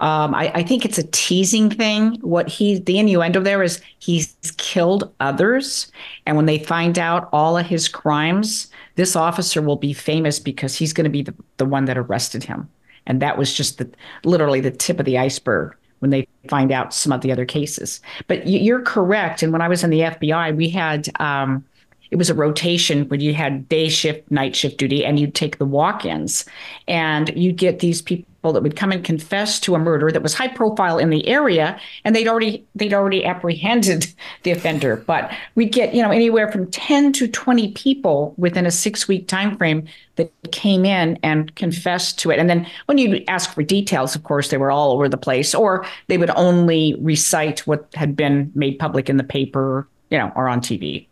um, 0.00 0.34
I, 0.34 0.50
I, 0.52 0.62
think 0.64 0.84
it's 0.84 0.98
a 0.98 1.06
teasing 1.12 1.70
thing. 1.70 2.16
What 2.22 2.48
he, 2.48 2.80
the 2.80 2.98
innuendo 2.98 3.40
there 3.40 3.62
is 3.62 3.80
he's 4.00 4.34
killed 4.56 5.12
others. 5.20 5.92
And 6.26 6.36
when 6.36 6.46
they 6.46 6.58
find 6.58 6.98
out 6.98 7.28
all 7.32 7.56
of 7.56 7.66
his 7.66 7.86
crimes, 7.86 8.68
this 8.96 9.14
officer 9.14 9.62
will 9.62 9.76
be 9.76 9.92
famous 9.92 10.40
because 10.40 10.74
he's 10.74 10.92
going 10.92 11.04
to 11.04 11.10
be 11.10 11.22
the, 11.22 11.34
the 11.58 11.64
one 11.64 11.84
that 11.84 11.96
arrested 11.96 12.42
him. 12.42 12.68
And 13.06 13.22
that 13.22 13.38
was 13.38 13.54
just 13.54 13.78
the 13.78 13.88
literally 14.24 14.60
the 14.60 14.72
tip 14.72 14.98
of 14.98 15.06
the 15.06 15.18
iceberg 15.18 15.76
when 16.00 16.10
they 16.10 16.26
find 16.48 16.72
out 16.72 16.92
some 16.92 17.12
of 17.12 17.20
the 17.20 17.30
other 17.30 17.44
cases. 17.44 18.00
But 18.26 18.48
you're 18.48 18.82
correct. 18.82 19.40
And 19.40 19.52
when 19.52 19.62
I 19.62 19.68
was 19.68 19.84
in 19.84 19.90
the 19.90 20.00
FBI, 20.00 20.56
we 20.56 20.68
had 20.68 21.08
um, 21.20 21.64
it 22.12 22.18
was 22.18 22.28
a 22.28 22.34
rotation 22.34 23.08
when 23.08 23.20
you 23.20 23.32
had 23.32 23.66
day 23.70 23.88
shift, 23.88 24.30
night 24.30 24.54
shift 24.54 24.76
duty, 24.76 25.02
and 25.02 25.18
you'd 25.18 25.34
take 25.34 25.56
the 25.56 25.64
walk 25.64 26.04
ins. 26.04 26.44
And 26.86 27.34
you'd 27.34 27.56
get 27.56 27.78
these 27.78 28.02
people 28.02 28.52
that 28.52 28.62
would 28.62 28.76
come 28.76 28.92
and 28.92 29.02
confess 29.02 29.58
to 29.60 29.74
a 29.74 29.78
murder 29.78 30.12
that 30.12 30.22
was 30.22 30.34
high 30.34 30.48
profile 30.48 30.98
in 30.98 31.08
the 31.08 31.26
area, 31.26 31.80
and 32.04 32.14
they'd 32.14 32.28
already 32.28 32.66
they'd 32.74 32.92
already 32.92 33.24
apprehended 33.24 34.12
the 34.42 34.50
offender. 34.50 34.96
But 35.06 35.32
we'd 35.54 35.72
get, 35.72 35.94
you 35.94 36.02
know, 36.02 36.10
anywhere 36.10 36.52
from 36.52 36.70
10 36.70 37.14
to 37.14 37.28
20 37.28 37.72
people 37.72 38.34
within 38.36 38.66
a 38.66 38.70
six 38.70 39.08
week 39.08 39.26
time 39.26 39.56
frame 39.56 39.88
that 40.16 40.30
came 40.50 40.84
in 40.84 41.18
and 41.22 41.54
confessed 41.54 42.18
to 42.18 42.30
it. 42.30 42.38
And 42.38 42.50
then 42.50 42.66
when 42.86 42.98
you 42.98 43.24
ask 43.26 43.54
for 43.54 43.62
details, 43.62 44.14
of 44.14 44.24
course, 44.24 44.50
they 44.50 44.58
were 44.58 44.70
all 44.70 44.92
over 44.92 45.08
the 45.08 45.16
place, 45.16 45.54
or 45.54 45.86
they 46.08 46.18
would 46.18 46.30
only 46.36 46.94
recite 47.00 47.60
what 47.60 47.88
had 47.94 48.14
been 48.16 48.52
made 48.54 48.78
public 48.78 49.08
in 49.08 49.16
the 49.16 49.24
paper, 49.24 49.88
you 50.10 50.18
know, 50.18 50.30
or 50.36 50.46
on 50.46 50.60
TV. 50.60 51.06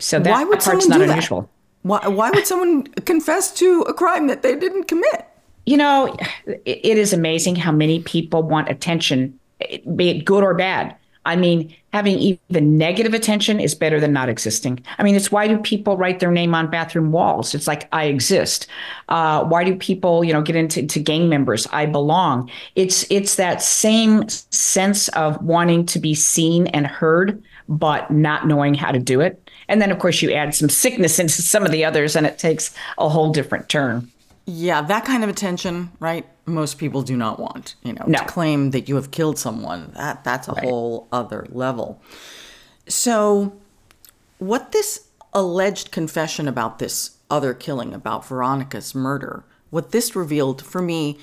So 0.00 0.18
that 0.18 0.30
why 0.30 0.44
would 0.44 0.60
part's 0.60 0.88
not 0.88 1.00
unusual. 1.00 1.42
That? 1.42 1.48
Why, 1.82 2.08
why 2.08 2.30
would 2.30 2.46
someone 2.46 2.84
confess 3.06 3.52
to 3.54 3.82
a 3.82 3.94
crime 3.94 4.26
that 4.26 4.42
they 4.42 4.56
didn't 4.56 4.84
commit? 4.84 5.26
You 5.66 5.76
know, 5.76 6.16
it, 6.46 6.62
it 6.64 6.98
is 6.98 7.12
amazing 7.12 7.56
how 7.56 7.72
many 7.72 8.02
people 8.02 8.42
want 8.42 8.68
attention, 8.68 9.38
be 9.94 10.10
it 10.10 10.24
good 10.24 10.42
or 10.42 10.54
bad. 10.54 10.96
I 11.26 11.36
mean, 11.36 11.74
having 11.92 12.18
even 12.18 12.78
negative 12.78 13.12
attention 13.12 13.60
is 13.60 13.74
better 13.74 14.00
than 14.00 14.12
not 14.12 14.30
existing. 14.30 14.82
I 14.98 15.02
mean, 15.02 15.14
it's 15.14 15.30
why 15.30 15.48
do 15.48 15.58
people 15.58 15.98
write 15.98 16.18
their 16.18 16.30
name 16.30 16.54
on 16.54 16.70
bathroom 16.70 17.12
walls? 17.12 17.54
It's 17.54 17.66
like 17.66 17.88
I 17.92 18.04
exist. 18.04 18.66
Uh, 19.10 19.44
why 19.44 19.64
do 19.64 19.76
people, 19.76 20.24
you 20.24 20.32
know, 20.32 20.40
get 20.40 20.56
into 20.56 20.86
to 20.86 21.00
gang 21.00 21.28
members? 21.28 21.66
I 21.72 21.84
belong. 21.84 22.50
It's 22.74 23.04
it's 23.10 23.36
that 23.36 23.60
same 23.60 24.26
sense 24.28 25.08
of 25.08 25.40
wanting 25.42 25.84
to 25.86 25.98
be 25.98 26.14
seen 26.14 26.68
and 26.68 26.86
heard, 26.86 27.42
but 27.68 28.10
not 28.10 28.46
knowing 28.46 28.72
how 28.72 28.90
to 28.90 28.98
do 28.98 29.20
it. 29.20 29.49
And 29.70 29.80
then, 29.80 29.92
of 29.92 30.00
course, 30.00 30.20
you 30.20 30.32
add 30.32 30.52
some 30.52 30.68
sickness 30.68 31.20
into 31.20 31.40
some 31.42 31.64
of 31.64 31.70
the 31.70 31.84
others, 31.84 32.16
and 32.16 32.26
it 32.26 32.38
takes 32.38 32.74
a 32.98 33.08
whole 33.08 33.30
different 33.30 33.68
turn. 33.68 34.10
Yeah, 34.44 34.82
that 34.82 35.04
kind 35.04 35.22
of 35.22 35.30
attention, 35.30 35.92
right? 36.00 36.26
Most 36.44 36.76
people 36.76 37.02
do 37.02 37.16
not 37.16 37.38
want. 37.38 37.76
You 37.84 37.92
know, 37.92 38.04
no. 38.04 38.18
to 38.18 38.24
claim 38.24 38.72
that 38.72 38.88
you 38.88 38.96
have 38.96 39.12
killed 39.12 39.38
someone, 39.38 39.92
that 39.94 40.24
that's 40.24 40.48
a 40.48 40.52
right. 40.52 40.64
whole 40.64 41.06
other 41.12 41.46
level. 41.50 42.02
So, 42.88 43.56
what 44.38 44.72
this 44.72 45.06
alleged 45.32 45.92
confession 45.92 46.48
about 46.48 46.80
this 46.80 47.18
other 47.30 47.54
killing, 47.54 47.94
about 47.94 48.26
Veronica's 48.26 48.92
murder, 48.92 49.44
what 49.70 49.92
this 49.92 50.16
revealed 50.16 50.62
for 50.62 50.82
me 50.82 51.16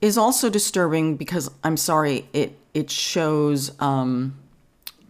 is 0.00 0.16
also 0.16 0.48
disturbing 0.48 1.16
because 1.16 1.50
I'm 1.64 1.76
sorry, 1.76 2.28
it 2.32 2.56
it 2.74 2.90
shows 2.92 3.72
um, 3.80 4.38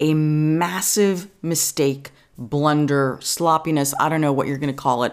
a 0.01 0.15
massive 0.15 1.29
mistake 1.43 2.13
blunder, 2.39 3.19
sloppiness, 3.21 3.93
I 3.99 4.09
don't 4.09 4.21
know 4.21 4.33
what 4.33 4.47
you're 4.47 4.59
going 4.59 4.73
to 4.73 4.81
call 4.81 5.05
it, 5.05 5.13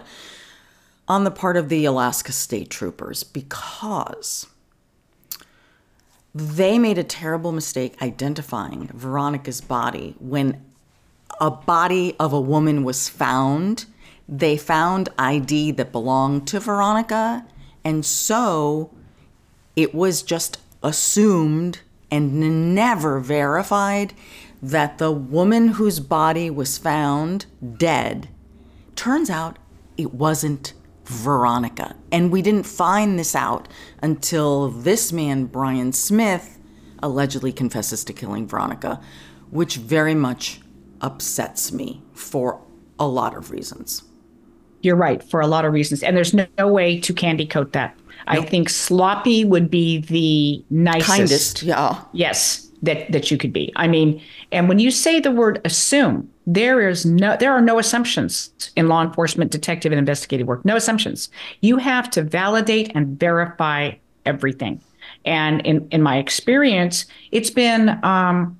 on 1.08 1.24
the 1.24 1.30
part 1.30 1.56
of 1.56 1.68
the 1.68 1.84
Alaska 1.84 2.32
State 2.32 2.70
Troopers 2.70 3.24
because 3.24 4.46
they 6.34 6.78
made 6.78 6.98
a 6.98 7.04
terrible 7.04 7.52
mistake 7.52 8.00
identifying 8.02 8.88
Veronica's 8.88 9.60
body 9.60 10.14
when 10.18 10.62
a 11.40 11.50
body 11.50 12.14
of 12.18 12.32
a 12.32 12.40
woman 12.40 12.84
was 12.84 13.08
found. 13.08 13.86
They 14.28 14.56
found 14.56 15.08
ID 15.18 15.72
that 15.72 15.92
belonged 15.92 16.46
to 16.48 16.60
Veronica, 16.60 17.46
and 17.84 18.04
so 18.04 18.90
it 19.76 19.94
was 19.94 20.22
just 20.22 20.58
assumed 20.82 21.80
and 22.10 22.74
never 22.74 23.18
verified 23.20 24.12
that 24.70 24.98
the 24.98 25.12
woman 25.12 25.68
whose 25.68 26.00
body 26.00 26.50
was 26.50 26.76
found 26.76 27.46
dead 27.76 28.28
turns 28.96 29.30
out 29.30 29.58
it 29.96 30.12
wasn't 30.12 30.72
Veronica. 31.04 31.94
And 32.10 32.32
we 32.32 32.42
didn't 32.42 32.64
find 32.64 33.16
this 33.16 33.36
out 33.36 33.68
until 34.02 34.70
this 34.70 35.12
man, 35.12 35.44
Brian 35.44 35.92
Smith, 35.92 36.58
allegedly 37.00 37.52
confesses 37.52 38.02
to 38.04 38.12
killing 38.12 38.48
Veronica, 38.48 39.00
which 39.50 39.76
very 39.76 40.16
much 40.16 40.60
upsets 41.00 41.70
me 41.70 42.02
for 42.12 42.60
a 42.98 43.06
lot 43.06 43.36
of 43.36 43.52
reasons. 43.52 44.02
You're 44.82 44.96
right, 44.96 45.22
for 45.22 45.40
a 45.40 45.46
lot 45.46 45.64
of 45.64 45.72
reasons. 45.72 46.02
And 46.02 46.16
there's 46.16 46.34
no, 46.34 46.46
no 46.58 46.66
way 46.66 46.98
to 47.00 47.12
candy 47.12 47.46
coat 47.46 47.72
that. 47.72 47.96
Nope. 47.96 48.06
I 48.26 48.44
think 48.44 48.68
sloppy 48.68 49.44
would 49.44 49.70
be 49.70 49.98
the 49.98 50.64
nicest. 50.74 51.08
Kindest, 51.08 51.62
yeah. 51.62 52.02
Yes, 52.12 52.65
that, 52.82 53.10
that 53.12 53.30
you 53.30 53.38
could 53.38 53.52
be. 53.52 53.72
I 53.76 53.88
mean, 53.88 54.22
and 54.52 54.68
when 54.68 54.78
you 54.78 54.90
say 54.90 55.20
the 55.20 55.30
word 55.30 55.60
assume, 55.64 56.30
there 56.46 56.88
is 56.88 57.04
no 57.04 57.36
there 57.36 57.52
are 57.52 57.60
no 57.60 57.78
assumptions 57.78 58.50
in 58.76 58.88
law 58.88 59.02
enforcement 59.02 59.50
detective 59.50 59.92
and 59.92 59.98
investigative 59.98 60.46
work. 60.46 60.64
No 60.64 60.76
assumptions. 60.76 61.28
You 61.60 61.76
have 61.78 62.08
to 62.10 62.22
validate 62.22 62.92
and 62.94 63.18
verify 63.18 63.92
everything. 64.24 64.80
And 65.24 65.60
in 65.66 65.88
in 65.90 66.02
my 66.02 66.18
experience 66.18 67.06
it's 67.32 67.50
been 67.50 67.90
um 68.04 68.58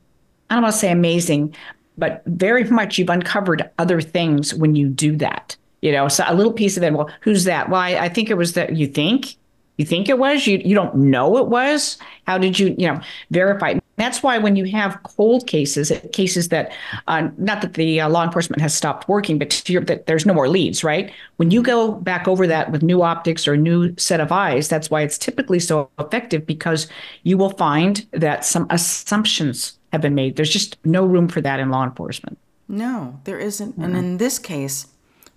i 0.49 0.55
don't 0.55 0.63
want 0.63 0.75
to 0.75 0.79
say 0.79 0.93
amazing 0.93 1.55
but 1.99 2.23
very 2.27 2.65
much 2.71 2.99
you've 2.99 3.11
uncovered 3.11 3.69
other 3.79 4.01
things 4.01 4.55
when 4.55 4.75
you 4.75 4.89
do 4.89 5.17
that 5.17 5.57
you 5.83 5.93
know? 5.93 6.09
So 6.09 6.25
a 6.27 6.35
little 6.35 6.53
piece 6.53 6.77
of 6.77 6.83
it 6.83 6.93
well 6.93 7.11
who's 7.21 7.45
that? 7.45 7.69
Well 7.69 7.81
i, 7.81 7.91
I 7.91 8.09
think 8.09 8.31
it 8.31 8.35
was 8.35 8.55
that 8.55 8.77
you 8.77 8.87
think? 8.87 9.37
You 9.77 9.85
think 9.85 10.09
it 10.09 10.19
was? 10.19 10.47
You 10.47 10.59
you 10.65 10.75
don't 10.75 10.95
know 10.97 11.37
it 11.37 11.47
was? 11.49 11.99
How 12.27 12.39
did 12.39 12.59
you 12.59 12.75
you 12.79 12.89
know 12.89 13.01
verify 13.31 13.79
that's 13.97 14.23
why 14.23 14.39
when 14.39 14.57
you 14.57 14.67
have 14.67 15.03
cold 15.03 15.47
cases, 15.47 15.91
cases 16.13 16.49
that, 16.51 16.73
uh, 17.09 17.29
not 17.39 17.63
that 17.63 17.75
the 17.75 18.01
uh, 18.01 18.09
law 18.09 18.25
enforcement 18.25 18.61
has 18.61 18.75
stopped 18.75 19.09
working, 19.09 19.39
but 19.39 19.51
that 19.51 20.05
there's 20.07 20.27
no 20.27 20.35
more 20.35 20.49
leads, 20.49 20.85
right? 20.85 21.13
When 21.37 21.51
you 21.51 21.63
go 21.63 21.93
back 21.93 22.29
over 22.29 22.47
that 22.47 22.71
with 22.71 22.83
new 22.83 23.03
optics 23.03 23.49
or 23.49 23.55
a 23.55 23.59
new 23.59 23.95
set 23.97 24.21
of 24.21 24.31
eyes, 24.31 24.69
that's 24.69 24.91
why 24.91 25.03
it's 25.03 25.19
typically 25.19 25.59
so 25.59 25.91
effective 25.99 26.47
because 26.47 26.87
you 27.23 27.39
will 27.39 27.51
find 27.51 28.07
that 28.13 28.45
some 28.45 28.67
assumptions 28.71 29.79
have 29.93 30.03
been 30.03 30.15
made. 30.15 30.37
There's 30.37 30.53
just 30.53 30.77
no 30.85 31.05
room 31.05 31.29
for 31.29 31.41
that 31.41 31.59
in 31.59 31.71
law 31.71 31.85
enforcement. 31.85 32.39
No, 32.69 33.21
there 33.25 33.39
isn't. 33.39 33.73
Mm-hmm. 33.73 33.83
And 33.83 33.97
in 33.97 34.17
this 34.19 34.39
case, 34.39 34.89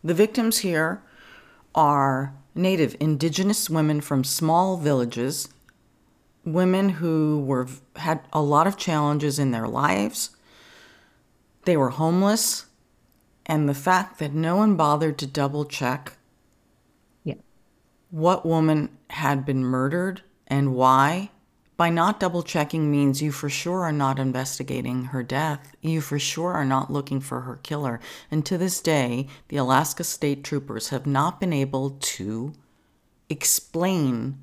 the 0.04 0.14
victims 0.14 0.60
here 0.60 1.02
are 1.76 2.34
native 2.56 2.96
indigenous 3.00 3.70
women 3.70 4.02
from 4.02 4.24
small 4.24 4.78
villages 4.78 5.48
women 6.46 6.90
who 6.90 7.44
were 7.46 7.68
had 7.96 8.22
a 8.34 8.42
lot 8.42 8.68
of 8.68 8.78
challenges 8.78 9.40
in 9.40 9.52
their 9.52 9.68
lives. 9.68 10.32
They 11.66 11.78
were 11.78 11.90
homeless, 11.90 12.66
and 13.46 13.68
the 13.68 13.74
fact 13.74 14.20
that 14.20 14.34
no 14.34 14.56
one 14.56 14.76
bothered 14.76 15.18
to 15.20 15.28
double 15.28 15.66
check 15.66 16.18
yeah. 17.24 17.36
what 18.10 18.46
woman 18.46 18.98
had 19.10 19.46
been 19.46 19.64
murdered 19.64 20.22
and 20.48 20.74
why 20.74 21.30
by 21.80 21.90
not 21.90 22.20
double 22.20 22.44
checking 22.44 22.92
means 22.92 23.22
you 23.22 23.32
for 23.32 23.50
sure 23.50 23.84
are 23.84 23.94
not 23.94 24.20
investigating 24.20 25.06
her 25.06 25.24
death. 25.24 25.78
You 25.82 26.02
for 26.02 26.20
sure 26.20 26.52
are 26.52 26.66
not 26.66 26.92
looking 26.92 27.22
for 27.22 27.40
her 27.42 27.56
killer. 27.56 28.02
And 28.30 28.46
to 28.48 28.58
this 28.58 28.82
day, 28.82 29.28
the 29.48 29.56
Alaska 29.56 30.04
State 30.04 30.44
Troopers 30.44 30.90
have 30.90 31.08
not 31.08 31.40
been 31.40 31.54
able 31.54 31.92
to 31.92 32.52
explain 33.30 34.40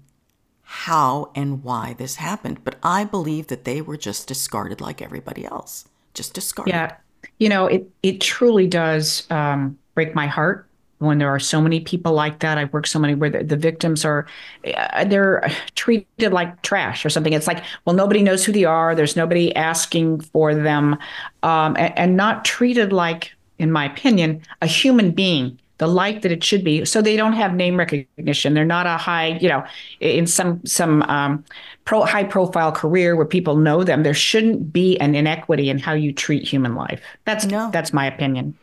how 0.69 1.31
and 1.35 1.63
why 1.63 1.95
this 1.97 2.17
happened. 2.17 2.65
But 2.65 2.77
I 2.83 3.05
believe 3.05 3.47
that 3.47 3.65
they 3.65 3.81
were 3.81 3.97
just 3.97 4.27
discarded 4.27 4.81
like 4.81 5.01
everybody 5.01 5.45
else, 5.45 5.87
just 6.13 6.35
discarded. 6.35 6.75
Yeah. 6.75 6.97
You 7.39 7.49
know, 7.49 7.67
it, 7.67 7.89
it 8.03 8.21
truly 8.21 8.67
does 8.67 9.31
um, 9.31 9.79
break 9.95 10.15
my 10.15 10.27
heart 10.27 10.67
when 10.99 11.19
there 11.19 11.29
are 11.29 11.39
so 11.39 11.61
many 11.61 11.79
people 11.81 12.13
like 12.13 12.41
that. 12.41 12.59
I've 12.59 12.73
worked 12.73 12.89
so 12.89 12.99
many 12.99 13.15
where 13.15 13.31
the, 13.31 13.45
the 13.45 13.57
victims 13.57 14.05
are, 14.05 14.27
uh, 14.75 15.05
they're 15.05 15.49
treated 15.75 16.33
like 16.33 16.63
trash 16.63 17.05
or 17.05 17.11
something. 17.11 17.33
It's 17.33 17.47
like, 17.47 17.63
well, 17.85 17.95
nobody 17.95 18.23
knows 18.23 18.45
who 18.45 18.53
they 18.53 18.65
are. 18.65 18.95
There's 18.95 19.15
nobody 19.15 19.55
asking 19.55 20.21
for 20.21 20.55
them, 20.55 20.97
um, 21.43 21.77
and, 21.77 21.99
and 21.99 22.17
not 22.17 22.45
treated 22.45 22.93
like, 22.93 23.33
in 23.59 23.71
my 23.71 23.85
opinion, 23.85 24.43
a 24.63 24.67
human 24.67 25.11
being 25.13 25.59
the 25.79 25.87
light 25.87 26.23
that 26.23 26.33
it 26.33 26.43
should 26.43 26.65
be. 26.65 26.85
So 26.85 27.03
they 27.03 27.17
don't 27.17 27.35
have 27.35 27.55
name 27.55 27.77
recognition. 27.77 28.55
They're 28.55 28.65
not 28.65 28.87
a 28.87 28.97
high 28.97 29.39
you 29.41 29.49
know 29.49 29.65
in 30.01 30.27
some 30.27 30.65
some 30.65 31.03
um, 31.03 31.45
pro 31.85 32.05
high 32.05 32.25
profile 32.25 32.73
career 32.73 33.17
where 33.17 33.27
people 33.27 33.57
know 33.57 33.85
them. 33.85 34.03
There 34.03 34.15
shouldn't 34.15 34.73
be 34.73 34.99
an 34.99 35.15
inequity 35.15 35.71
in 35.71 35.79
how 35.79 35.95
you 35.95 36.13
treat 36.13 36.47
human 36.47 36.75
life. 36.75 37.01
That's 37.25 37.47
no. 37.47 37.71
that's 37.71 37.93
my 37.93 38.07
opinion. 38.07 38.57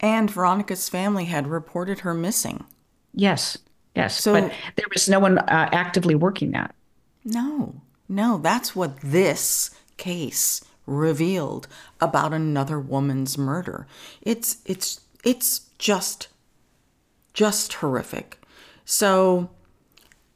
And 0.00 0.30
veronica's 0.30 0.88
family 0.88 1.26
had 1.26 1.46
reported 1.46 2.00
her 2.00 2.12
missing. 2.12 2.64
Yes. 3.14 3.58
Yes. 3.94 4.20
So 4.20 4.32
but 4.32 4.52
there 4.76 4.86
was 4.92 5.08
no 5.08 5.20
one 5.20 5.38
uh, 5.38 5.68
actively 5.72 6.14
working 6.14 6.52
that. 6.52 6.74
No. 7.24 7.80
No. 8.08 8.38
That's 8.38 8.74
what 8.74 9.00
this 9.00 9.70
case 9.96 10.64
revealed 10.86 11.68
about 12.00 12.32
another 12.32 12.80
woman's 12.80 13.38
murder. 13.38 13.86
It's 14.22 14.58
it's 14.64 15.00
it's 15.24 15.70
just 15.78 16.28
just 17.34 17.74
horrific. 17.74 18.40
So 18.84 19.50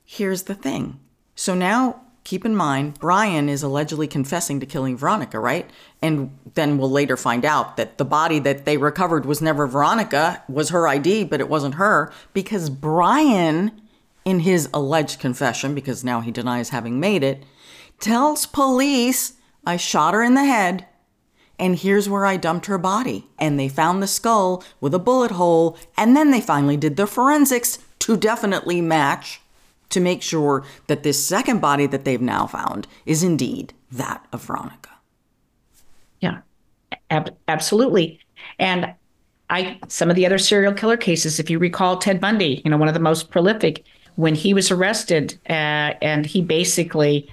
here's 0.04 0.44
the 0.44 0.54
thing. 0.54 1.00
So 1.35 1.54
now 1.54 2.02
keep 2.26 2.44
in 2.44 2.56
mind, 2.56 2.98
Brian 2.98 3.48
is 3.48 3.62
allegedly 3.62 4.09
confessing 4.09 4.59
to 4.59 4.66
killing 4.66 4.96
Veronica, 4.96 5.38
right? 5.38 5.70
And 6.02 6.37
then 6.54 6.76
we'll 6.76 6.90
later 6.90 7.16
find 7.16 7.44
out 7.44 7.76
that 7.76 7.98
the 7.98 8.04
body 8.04 8.40
that 8.40 8.64
they 8.64 8.76
recovered 8.76 9.24
was 9.24 9.40
never 9.40 9.68
Veronica, 9.68 10.42
was 10.48 10.70
her 10.70 10.88
ID, 10.88 11.24
but 11.24 11.40
it 11.40 11.48
wasn't 11.48 11.76
her, 11.76 12.12
because 12.32 12.68
Brian, 12.68 13.80
in 14.24 14.40
his 14.40 14.68
alleged 14.74 15.20
confession, 15.20 15.72
because 15.72 16.02
now 16.02 16.20
he 16.20 16.32
denies 16.32 16.70
having 16.70 16.98
made 16.98 17.22
it, 17.22 17.44
tells 18.00 18.44
police, 18.44 19.35
I 19.64 19.76
shot 19.76 20.12
her 20.12 20.22
in 20.22 20.35
the 20.35 20.44
head 20.44 20.87
and 21.59 21.77
here's 21.77 22.09
where 22.09 22.27
I 22.27 22.37
dumped 22.37 22.66
her 22.66 22.79
body. 22.79 23.27
And 23.38 23.59
they 23.59 23.69
found 23.69 24.03
the 24.03 24.07
skull 24.07 24.64
with 24.81 24.95
a 24.95 24.99
bullet 24.99 25.33
hole, 25.33 25.77
and 25.97 26.16
then 26.16 26.31
they 26.31 26.40
finally 26.40 26.77
did 26.77 26.97
the 26.97 27.07
forensics 27.07 27.79
to 28.01 28.16
definitely 28.16 28.81
match 28.81 29.40
to 29.88 30.01
make 30.01 30.23
sure 30.23 30.64
that 30.88 31.03
this 31.03 31.25
second 31.25 31.61
body 31.61 31.87
that 31.87 32.05
they've 32.05 32.21
now 32.21 32.47
found 32.47 32.87
is 33.05 33.23
indeed 33.23 33.73
that 33.90 34.27
of 34.33 34.42
Veronica. 34.42 34.90
Yeah, 36.21 36.40
ab- 37.11 37.37
absolutely. 37.49 38.21
And 38.59 38.95
I 39.49 39.79
some 39.88 40.11
of 40.11 40.16
the 40.16 40.27
other 40.27 40.38
serial 40.38 40.73
killer 40.73 40.97
cases, 40.97 41.38
if 41.38 41.49
you 41.51 41.59
recall 41.59 41.99
Ted 41.99 42.21
Bundy, 42.21 42.62
you 42.64 42.71
know, 42.71 42.77
one 42.77 42.88
of 42.88 42.95
the 42.95 43.01
most 43.01 43.31
prolific, 43.31 43.85
when 44.16 44.35
he 44.35 44.55
was 44.55 44.71
arrested, 44.71 45.38
uh, 45.49 45.95
and 46.03 46.27
he 46.27 46.42
basically 46.42 47.29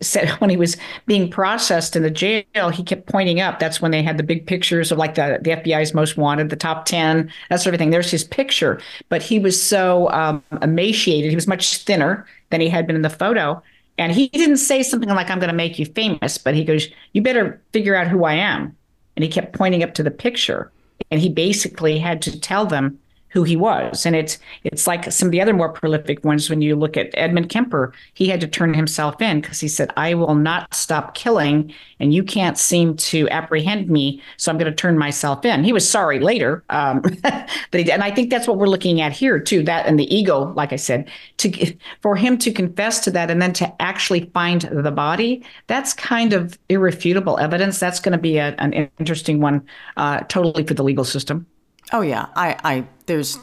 said 0.00 0.28
when 0.40 0.50
he 0.50 0.56
was 0.56 0.76
being 1.06 1.30
processed 1.30 1.96
in 1.96 2.02
the 2.02 2.10
jail, 2.10 2.70
he 2.70 2.82
kept 2.82 3.06
pointing 3.06 3.40
up. 3.40 3.58
That's 3.58 3.80
when 3.80 3.90
they 3.90 4.02
had 4.02 4.18
the 4.18 4.22
big 4.22 4.46
pictures 4.46 4.92
of 4.92 4.98
like 4.98 5.14
the, 5.14 5.38
the 5.42 5.50
FBI's 5.50 5.94
most 5.94 6.16
wanted, 6.16 6.50
the 6.50 6.56
top 6.56 6.84
10, 6.84 7.30
that 7.50 7.60
sort 7.60 7.74
of 7.74 7.78
thing. 7.78 7.90
There's 7.90 8.10
his 8.10 8.24
picture. 8.24 8.80
But 9.08 9.22
he 9.22 9.38
was 9.38 9.60
so 9.60 10.10
um, 10.10 10.42
emaciated. 10.62 11.30
He 11.30 11.36
was 11.36 11.46
much 11.46 11.78
thinner 11.78 12.26
than 12.50 12.60
he 12.60 12.68
had 12.68 12.86
been 12.86 12.96
in 12.96 13.02
the 13.02 13.10
photo. 13.10 13.62
And 13.96 14.12
he 14.12 14.28
didn't 14.28 14.56
say 14.56 14.82
something 14.82 15.08
like, 15.08 15.30
I'm 15.30 15.38
going 15.38 15.50
to 15.50 15.56
make 15.56 15.78
you 15.78 15.86
famous, 15.86 16.36
but 16.36 16.54
he 16.54 16.64
goes, 16.64 16.88
You 17.12 17.22
better 17.22 17.60
figure 17.72 17.94
out 17.94 18.08
who 18.08 18.24
I 18.24 18.34
am. 18.34 18.76
And 19.16 19.22
he 19.22 19.30
kept 19.30 19.56
pointing 19.56 19.84
up 19.84 19.94
to 19.94 20.02
the 20.02 20.10
picture. 20.10 20.72
And 21.10 21.20
he 21.20 21.28
basically 21.28 21.98
had 21.98 22.20
to 22.22 22.40
tell 22.40 22.66
them 22.66 22.98
who 23.34 23.42
he 23.42 23.56
was. 23.56 24.06
And 24.06 24.14
it's 24.14 24.38
it's 24.62 24.86
like 24.86 25.10
some 25.12 25.26
of 25.26 25.32
the 25.32 25.42
other 25.42 25.52
more 25.52 25.68
prolific 25.68 26.24
ones. 26.24 26.48
When 26.48 26.62
you 26.62 26.76
look 26.76 26.96
at 26.96 27.10
Edmund 27.14 27.48
Kemper, 27.48 27.92
he 28.14 28.28
had 28.28 28.40
to 28.40 28.46
turn 28.46 28.72
himself 28.72 29.20
in 29.20 29.40
because 29.40 29.58
he 29.58 29.66
said, 29.66 29.90
"I 29.96 30.14
will 30.14 30.36
not 30.36 30.72
stop 30.72 31.14
killing, 31.14 31.74
and 31.98 32.14
you 32.14 32.22
can't 32.22 32.56
seem 32.56 32.96
to 32.96 33.28
apprehend 33.30 33.90
me, 33.90 34.22
so 34.36 34.52
I'm 34.52 34.58
going 34.58 34.70
to 34.70 34.76
turn 34.76 34.96
myself 34.96 35.44
in." 35.44 35.64
He 35.64 35.72
was 35.72 35.86
sorry 35.88 36.20
later, 36.20 36.62
um, 36.70 37.00
but 37.22 37.50
he. 37.72 37.90
And 37.90 38.04
I 38.04 38.12
think 38.12 38.30
that's 38.30 38.46
what 38.46 38.56
we're 38.56 38.68
looking 38.68 39.00
at 39.00 39.12
here 39.12 39.40
too. 39.40 39.64
That 39.64 39.86
and 39.86 39.98
the 39.98 40.14
ego, 40.14 40.52
like 40.54 40.72
I 40.72 40.76
said, 40.76 41.10
to 41.38 41.76
for 42.02 42.14
him 42.14 42.38
to 42.38 42.52
confess 42.52 43.00
to 43.00 43.10
that 43.10 43.32
and 43.32 43.42
then 43.42 43.52
to 43.54 43.82
actually 43.82 44.30
find 44.32 44.62
the 44.62 44.92
body, 44.92 45.44
that's 45.66 45.92
kind 45.92 46.32
of 46.32 46.56
irrefutable 46.68 47.36
evidence. 47.38 47.80
That's 47.80 47.98
going 47.98 48.12
to 48.12 48.18
be 48.18 48.38
a, 48.38 48.54
an 48.58 48.88
interesting 49.00 49.40
one, 49.40 49.66
uh, 49.96 50.20
totally 50.28 50.64
for 50.64 50.74
the 50.74 50.84
legal 50.84 51.04
system. 51.04 51.46
Oh 51.92 52.00
yeah, 52.00 52.26
I, 52.34 52.56
I 52.64 52.84
there's 53.06 53.38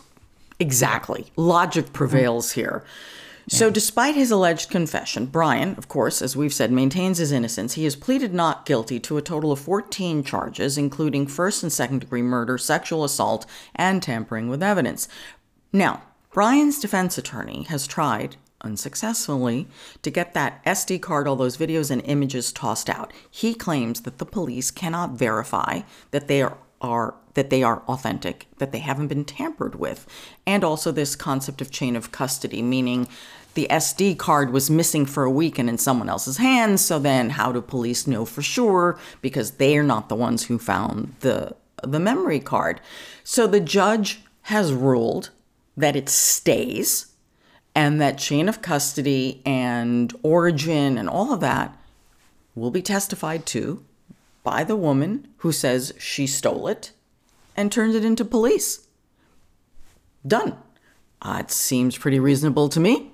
exactly 0.59 1.31
logic 1.35 1.91
prevails 1.93 2.51
here. 2.51 2.83
So, 3.49 3.65
yeah. 3.67 3.73
despite 3.73 4.15
his 4.15 4.31
alleged 4.31 4.69
confession, 4.69 5.25
Brian, 5.25 5.75
of 5.75 5.87
course, 5.87 6.21
as 6.21 6.37
we've 6.37 6.53
said, 6.53 6.71
maintains 6.71 7.17
his 7.17 7.31
innocence. 7.31 7.73
He 7.73 7.83
has 7.85 7.95
pleaded 7.95 8.33
not 8.33 8.65
guilty 8.65 8.99
to 9.01 9.17
a 9.17 9.21
total 9.21 9.51
of 9.51 9.59
14 9.59 10.23
charges, 10.23 10.77
including 10.77 11.25
first 11.25 11.63
and 11.63 11.73
second 11.73 11.99
degree 11.99 12.21
murder, 12.21 12.57
sexual 12.57 13.03
assault, 13.03 13.45
and 13.75 14.01
tampering 14.01 14.47
with 14.47 14.61
evidence. 14.61 15.07
Now, 15.73 16.03
Brian's 16.31 16.79
defense 16.79 17.17
attorney 17.17 17.63
has 17.63 17.87
tried, 17.87 18.37
unsuccessfully, 18.61 19.67
to 20.03 20.11
get 20.11 20.33
that 20.33 20.63
SD 20.63 21.01
card, 21.01 21.27
all 21.27 21.35
those 21.35 21.57
videos 21.57 21.89
and 21.89 22.03
images 22.05 22.53
tossed 22.53 22.89
out. 22.89 23.11
He 23.29 23.53
claims 23.55 24.01
that 24.01 24.19
the 24.19 24.25
police 24.25 24.69
cannot 24.69 25.11
verify 25.11 25.81
that 26.11 26.27
they 26.27 26.41
are 26.43 26.57
are 26.81 27.13
that 27.33 27.49
they 27.49 27.63
are 27.63 27.81
authentic, 27.87 28.47
that 28.57 28.71
they 28.71 28.79
haven't 28.79 29.07
been 29.07 29.25
tampered 29.25 29.75
with, 29.75 30.07
and 30.45 30.63
also 30.63 30.91
this 30.91 31.15
concept 31.15 31.61
of 31.61 31.71
chain 31.71 31.95
of 31.95 32.11
custody, 32.11 32.61
meaning 32.61 33.07
the 33.53 33.67
SD 33.69 34.17
card 34.17 34.51
was 34.51 34.69
missing 34.69 35.05
for 35.05 35.23
a 35.23 35.31
week 35.31 35.59
and 35.59 35.69
in 35.69 35.77
someone 35.77 36.09
else's 36.09 36.37
hands. 36.37 36.83
So 36.83 36.99
then, 36.99 37.31
how 37.31 37.51
do 37.51 37.61
police 37.61 38.07
know 38.07 38.25
for 38.25 38.41
sure? 38.41 38.97
Because 39.21 39.51
they 39.51 39.77
are 39.77 39.83
not 39.83 40.09
the 40.09 40.15
ones 40.15 40.45
who 40.45 40.57
found 40.57 41.15
the 41.19 41.55
the 41.83 41.99
memory 41.99 42.39
card. 42.39 42.79
So 43.23 43.47
the 43.47 43.59
judge 43.59 44.21
has 44.43 44.73
ruled 44.73 45.31
that 45.75 45.95
it 45.95 46.09
stays 46.09 47.07
and 47.73 48.01
that 48.01 48.17
chain 48.17 48.49
of 48.49 48.61
custody 48.61 49.41
and 49.45 50.13
origin 50.23 50.97
and 50.97 51.09
all 51.09 51.33
of 51.33 51.39
that 51.39 51.77
will 52.55 52.71
be 52.71 52.81
testified 52.81 53.45
to 53.47 53.83
by 54.43 54.63
the 54.63 54.75
woman 54.75 55.27
who 55.37 55.51
says 55.51 55.93
she 55.97 56.27
stole 56.27 56.67
it 56.67 56.91
and 57.55 57.71
turned 57.71 57.95
it 57.95 58.05
into 58.05 58.25
police. 58.25 58.87
Done. 60.25 60.57
Uh, 61.21 61.37
it 61.39 61.51
seems 61.51 61.97
pretty 61.97 62.19
reasonable 62.19 62.69
to 62.69 62.79
me. 62.79 63.11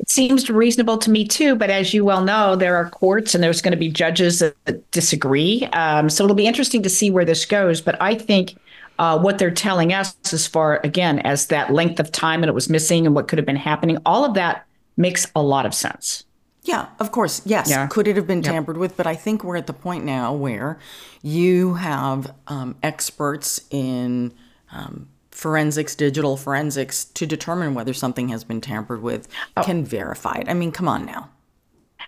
It 0.00 0.10
seems 0.10 0.50
reasonable 0.50 0.98
to 0.98 1.10
me 1.10 1.26
too, 1.26 1.54
but 1.54 1.70
as 1.70 1.94
you 1.94 2.04
well 2.04 2.22
know, 2.22 2.56
there 2.56 2.76
are 2.76 2.90
courts 2.90 3.34
and 3.34 3.42
there's 3.42 3.62
going 3.62 3.72
to 3.72 3.78
be 3.78 3.88
judges 3.88 4.40
that 4.40 4.90
disagree. 4.90 5.64
Um, 5.72 6.10
so 6.10 6.24
it'll 6.24 6.36
be 6.36 6.46
interesting 6.46 6.82
to 6.82 6.90
see 6.90 7.10
where 7.10 7.24
this 7.24 7.46
goes. 7.46 7.80
But 7.80 8.00
I 8.02 8.14
think 8.14 8.56
uh, 8.98 9.18
what 9.18 9.38
they're 9.38 9.50
telling 9.50 9.92
us 9.92 10.16
as 10.32 10.46
far 10.46 10.80
again 10.84 11.20
as 11.20 11.46
that 11.48 11.72
length 11.72 12.00
of 12.00 12.12
time 12.12 12.42
and 12.42 12.48
it 12.48 12.54
was 12.54 12.68
missing 12.68 13.06
and 13.06 13.14
what 13.14 13.28
could 13.28 13.38
have 13.38 13.46
been 13.46 13.56
happening 13.56 13.98
all 14.06 14.24
of 14.24 14.34
that 14.34 14.66
makes 14.96 15.26
a 15.34 15.42
lot 15.42 15.66
of 15.66 15.74
sense 15.74 16.24
yeah 16.64 16.88
of 16.98 17.12
course 17.12 17.42
yes 17.44 17.70
yeah. 17.70 17.86
could 17.86 18.08
it 18.08 18.16
have 18.16 18.26
been 18.26 18.42
tampered 18.42 18.76
yep. 18.76 18.80
with 18.80 18.96
but 18.96 19.06
i 19.06 19.14
think 19.14 19.44
we're 19.44 19.56
at 19.56 19.66
the 19.66 19.72
point 19.72 20.04
now 20.04 20.32
where 20.32 20.78
you 21.22 21.74
have 21.74 22.34
um, 22.48 22.76
experts 22.82 23.60
in 23.70 24.32
um, 24.72 25.08
forensics 25.30 25.94
digital 25.94 26.36
forensics 26.36 27.04
to 27.04 27.26
determine 27.26 27.74
whether 27.74 27.92
something 27.92 28.28
has 28.28 28.44
been 28.44 28.60
tampered 28.60 29.02
with 29.02 29.28
oh. 29.56 29.62
can 29.62 29.84
verify 29.84 30.36
it 30.36 30.48
i 30.48 30.54
mean 30.54 30.72
come 30.72 30.88
on 30.88 31.06
now 31.06 31.30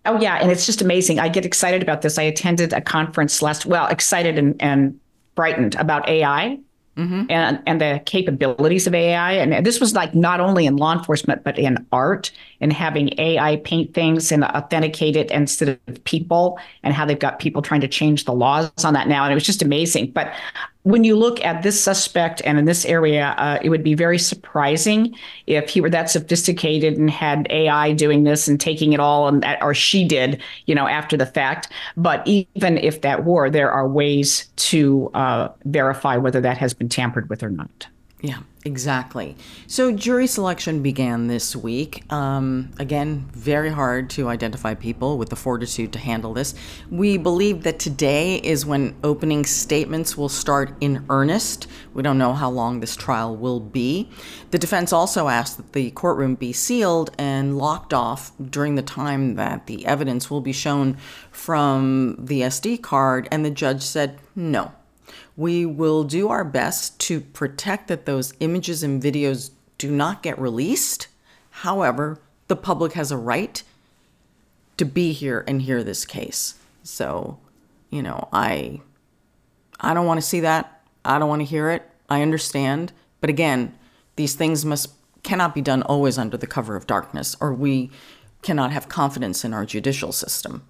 Oh 0.05 0.21
yeah, 0.21 0.37
and 0.37 0.53
it's 0.53 0.67
just 0.67 0.81
amazing. 0.83 1.19
I 1.19 1.29
get 1.29 1.45
excited 1.45 1.83
about 1.83 2.03
this. 2.03 2.17
I 2.17 2.23
attended 2.23 2.73
a 2.73 2.81
conference 2.81 3.43
last 3.43 3.67
well, 3.67 3.89
excited 3.89 4.39
and, 4.39 4.55
and 4.63 5.01
brightened 5.35 5.75
about 5.75 6.09
AI 6.09 6.59
mm-hmm. 6.97 7.25
and 7.31 7.63
and 7.67 7.81
the 7.81 8.03
capabilities 8.07 8.87
of 8.87 8.95
AI. 8.95 9.33
And 9.33 9.65
this 9.65 9.81
was 9.81 9.95
like 9.95 10.15
not 10.15 10.41
only 10.41 10.67
in 10.67 10.77
law 10.77 10.93
enforcement 10.93 11.45
but 11.45 11.59
in 11.59 11.87
art 11.93 12.31
and 12.61 12.73
having 12.73 13.19
AI 13.19 13.57
paint 13.57 13.95
things 13.95 14.33
and 14.33 14.45
authenticate 14.45 15.17
it 15.17 15.31
instead 15.31 15.79
of 15.87 16.05
people, 16.05 16.59
and 16.83 16.95
how 16.95 17.05
they've 17.05 17.19
got 17.19 17.39
people 17.39 17.63
trying 17.63 17.81
to 17.83 17.89
change 17.89 18.25
the 18.25 18.33
laws 18.33 18.71
on 18.85 18.95
that 18.95 19.09
now. 19.09 19.25
And 19.25 19.33
it 19.33 19.35
was 19.35 19.45
just 19.45 19.63
amazing. 19.63 20.11
But 20.11 20.33
when 20.87 21.03
you 21.03 21.17
look 21.17 21.45
at 21.45 21.65
this 21.65 21.83
suspect 21.83 22.41
and 22.45 22.61
in 22.61 22.65
this 22.65 22.85
area, 22.85 23.35
uh, 23.39 23.59
it 23.61 23.71
would 23.71 23.83
be 23.83 23.95
very 23.95 24.21
surprising 24.21 25.17
if 25.49 25.69
he 25.69 25.81
were 25.81 25.91
that 25.91 26.09
sophisticated 26.09 26.97
and 26.97 27.11
had 27.11 27.49
AI 27.51 27.93
doing 27.93 28.23
this 28.23 28.47
and 28.47 28.61
taking 28.61 28.93
it 28.93 29.01
all, 29.01 29.27
and 29.27 29.45
or 29.63 29.75
she 29.75 30.07
did, 30.07 30.41
you 30.67 30.77
know, 30.77 30.87
after 30.87 31.17
the 31.17 31.27
fact. 31.27 31.73
But 31.97 32.25
even 32.29 32.79
if 32.79 33.01
that 33.01 33.25
were, 33.25 33.51
there 33.51 33.69
are 33.69 33.89
ways 33.89 34.49
to 34.57 35.11
uh, 35.13 35.49
verify 35.65 36.19
whether 36.19 36.41
that 36.41 36.57
has 36.59 36.73
been 36.73 36.89
tampered 36.89 37.29
with 37.29 37.43
or 37.43 37.51
not. 37.51 37.89
Yeah, 38.23 38.39
exactly. 38.65 39.37
So 39.67 39.93
jury 39.93 40.27
selection 40.27 40.83
began 40.83 41.27
this 41.27 41.55
week. 41.55 42.11
Um, 42.11 42.71
again, 42.79 43.29
very 43.33 43.69
hard 43.69 44.09
to 44.11 44.29
identify 44.29 44.73
people 44.73 45.19
with 45.19 45.29
the 45.29 45.37
fortitude 45.37 45.93
to 45.93 45.99
handle 45.99 46.33
this. 46.33 46.55
We 46.91 47.19
believe 47.19 47.63
that 47.65 47.79
today 47.79 48.37
is 48.37 48.65
when 48.65 48.97
opening 49.05 49.45
statements 49.45 50.17
will 50.17 50.31
start 50.31 50.75
in 50.81 51.05
earnest. 51.11 51.67
We 51.93 52.03
don't 52.03 52.17
know 52.17 52.33
how 52.33 52.49
long 52.49 52.81
this 52.81 52.97
trial 52.97 53.37
will 53.37 53.61
be. 53.61 54.09
The 54.51 54.59
defense 54.59 54.95
also 54.95 55.29
asked 55.29 55.59
that 55.59 55.75
the 55.75 55.91
courtroom 55.91 56.37
be 56.37 56.55
sealed 56.55 57.11
and 57.19 57.59
locked 57.59 57.93
off 57.93 58.33
during 58.43 58.77
the 58.77 58.83
time 58.83 59.35
that 59.35 59.67
the 59.67 59.85
evidence 59.85 60.31
will 60.31 60.41
be 60.41 60.53
shown 60.53 60.97
from 61.31 62.17
the 62.19 62.41
SD 62.41 62.81
card, 62.83 63.29
and 63.31 63.45
the 63.45 63.51
judge 63.51 63.83
said 63.83 64.19
no. 64.35 64.73
We 65.37 65.67
will 65.67 66.05
do 66.05 66.29
our 66.29 66.45
best 66.45 66.99
to 67.01 67.21
protect 67.21 67.89
that 67.89 68.07
those 68.07 68.35
images 68.41 68.83
and 68.83 69.03
videos 69.03 69.51
do 69.79 69.91
not 69.91 70.23
get 70.23 70.39
released. 70.39 71.09
However, 71.51 72.19
the 72.49 72.57
public 72.57 72.95
has 72.95 73.11
a 73.11 73.17
right 73.17 73.63
to 74.77 74.85
be 74.85 75.13
here 75.13 75.45
and 75.47 75.63
hear 75.63 75.83
this 75.83 76.05
case. 76.05 76.55
So, 76.83 77.39
you 77.91 78.03
know, 78.03 78.29
I 78.33 78.81
I 79.81 79.95
don't 79.95 80.07
want 80.07 80.21
to 80.21 80.27
see 80.27 80.41
that. 80.41 80.83
I 81.05 81.19
don't 81.19 81.29
want 81.29 81.41
to 81.41 81.47
hear 81.47 81.71
it. 81.71 81.83
I 82.09 82.23
understand, 82.23 82.93
but 83.21 83.31
again, 83.31 83.77
these 84.17 84.35
things 84.35 84.65
must 84.65 84.91
cannot 85.23 85.55
be 85.55 85.61
done 85.61 85.83
always 85.83 86.19
under 86.19 86.37
the 86.37 86.47
cover 86.47 86.77
of 86.77 86.87
darkness 86.87 87.37
or 87.41 87.53
we 87.53 87.91
cannot 88.43 88.71
have 88.71 88.89
confidence 88.89 89.45
in 89.45 89.53
our 89.53 89.67
judicial 89.67 90.13
system. 90.13 90.63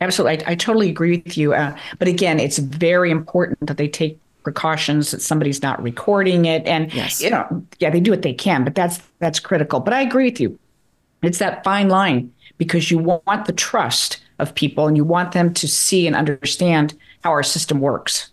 Absolutely. 0.00 0.44
I, 0.44 0.52
I 0.52 0.54
totally 0.54 0.90
agree 0.90 1.22
with 1.24 1.38
you. 1.38 1.54
Uh, 1.54 1.76
but 1.98 2.08
again, 2.08 2.38
it's 2.38 2.58
very 2.58 3.10
important 3.10 3.66
that 3.66 3.76
they 3.76 3.88
take 3.88 4.18
precautions 4.42 5.10
that 5.10 5.22
somebody's 5.22 5.62
not 5.62 5.82
recording 5.82 6.44
it. 6.44 6.66
And, 6.66 6.92
yes. 6.94 7.20
you 7.20 7.30
know, 7.30 7.64
yeah, 7.78 7.90
they 7.90 8.00
do 8.00 8.10
what 8.10 8.22
they 8.22 8.34
can, 8.34 8.62
but 8.62 8.74
that's, 8.74 9.00
that's 9.18 9.40
critical. 9.40 9.80
But 9.80 9.94
I 9.94 10.02
agree 10.02 10.26
with 10.26 10.40
you. 10.40 10.58
It's 11.22 11.38
that 11.38 11.64
fine 11.64 11.88
line 11.88 12.32
because 12.58 12.90
you 12.90 12.98
want 12.98 13.46
the 13.46 13.52
trust 13.52 14.20
of 14.38 14.54
people 14.54 14.86
and 14.86 14.96
you 14.96 15.04
want 15.04 15.32
them 15.32 15.52
to 15.54 15.66
see 15.66 16.06
and 16.06 16.14
understand 16.14 16.94
how 17.24 17.30
our 17.30 17.42
system 17.42 17.80
works. 17.80 18.30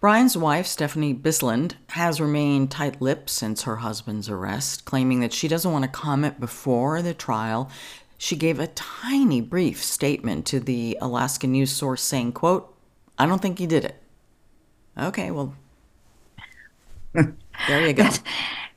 Brian's 0.00 0.34
wife, 0.34 0.66
Stephanie 0.66 1.14
Bisland, 1.14 1.74
has 1.90 2.22
remained 2.22 2.70
tight 2.70 3.02
lipped 3.02 3.28
since 3.28 3.64
her 3.64 3.76
husband's 3.76 4.30
arrest, 4.30 4.86
claiming 4.86 5.20
that 5.20 5.32
she 5.32 5.46
doesn't 5.46 5.72
want 5.72 5.84
to 5.84 5.90
comment 5.90 6.40
before 6.40 7.02
the 7.02 7.12
trial 7.12 7.70
she 8.22 8.36
gave 8.36 8.60
a 8.60 8.66
tiny 8.66 9.40
brief 9.40 9.82
statement 9.82 10.44
to 10.44 10.60
the 10.60 10.98
Alaska 11.00 11.46
news 11.46 11.72
source 11.72 12.02
saying, 12.02 12.32
quote, 12.32 12.76
I 13.18 13.24
don't 13.24 13.40
think 13.40 13.58
he 13.58 13.66
did 13.66 13.82
it. 13.82 13.96
Okay, 14.98 15.30
well, 15.30 15.54
there 17.14 17.86
you 17.86 17.94
go. 17.94 18.10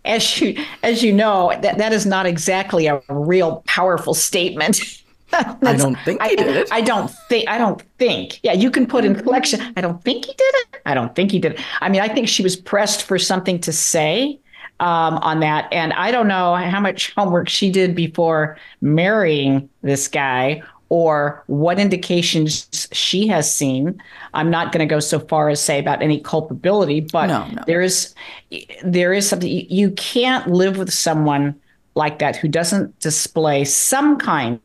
as 0.05 0.39
you 0.39 0.63
as 0.81 1.03
you 1.03 1.11
know, 1.11 1.51
that, 1.61 1.77
that 1.77 1.91
is 1.91 2.05
not 2.05 2.25
exactly 2.25 2.87
a 2.87 3.01
real 3.09 3.63
powerful 3.67 4.13
statement. 4.13 5.03
I 5.33 5.75
don't 5.75 5.99
think 6.05 6.21
he 6.21 6.37
did 6.37 6.55
it. 6.55 6.71
I, 6.71 6.77
I, 6.77 6.81
don't 6.81 7.11
think. 7.27 7.49
I 7.49 7.57
don't 7.57 7.81
think. 7.97 8.39
Yeah, 8.43 8.53
you 8.53 8.71
can 8.71 8.87
put 8.87 9.03
inflection. 9.03 9.59
I 9.75 9.81
don't 9.81 10.01
think 10.05 10.23
he 10.23 10.31
did 10.31 10.55
it. 10.55 10.81
I 10.85 10.93
don't 10.93 11.13
think 11.15 11.31
he 11.31 11.39
did 11.39 11.53
it. 11.55 11.61
I 11.81 11.89
mean, 11.89 11.99
I 11.99 12.07
think 12.07 12.29
she 12.29 12.43
was 12.43 12.55
pressed 12.55 13.03
for 13.03 13.19
something 13.19 13.59
to 13.59 13.73
say, 13.73 14.39
um, 14.84 15.17
on 15.19 15.39
that. 15.39 15.71
And 15.71 15.93
I 15.93 16.11
don't 16.11 16.27
know 16.27 16.55
how 16.55 16.81
much 16.81 17.13
homework 17.15 17.47
she 17.47 17.71
did 17.71 17.95
before 17.95 18.57
marrying 18.81 19.69
this 19.81 20.09
guy 20.09 20.61
or 20.89 21.41
what 21.47 21.79
indications 21.79 22.89
she 22.91 23.25
has 23.27 23.53
seen. 23.53 24.03
I'm 24.34 24.49
not 24.49 24.73
going 24.73 24.86
to 24.86 24.93
go 24.93 24.99
so 24.99 25.19
far 25.19 25.47
as 25.47 25.61
say 25.61 25.79
about 25.79 26.01
any 26.01 26.19
culpability, 26.19 26.99
but 26.99 27.27
no, 27.27 27.47
no. 27.47 27.63
there 27.65 27.81
is 27.81 28.13
there 28.84 29.13
is 29.13 29.27
something 29.27 29.49
you 29.49 29.91
can't 29.91 30.49
live 30.49 30.77
with 30.77 30.91
someone 30.91 31.57
like 31.95 32.19
that 32.19 32.36
who 32.36 32.49
doesn't 32.49 32.99
display 32.99 33.63
some 33.63 34.17
kind 34.17 34.59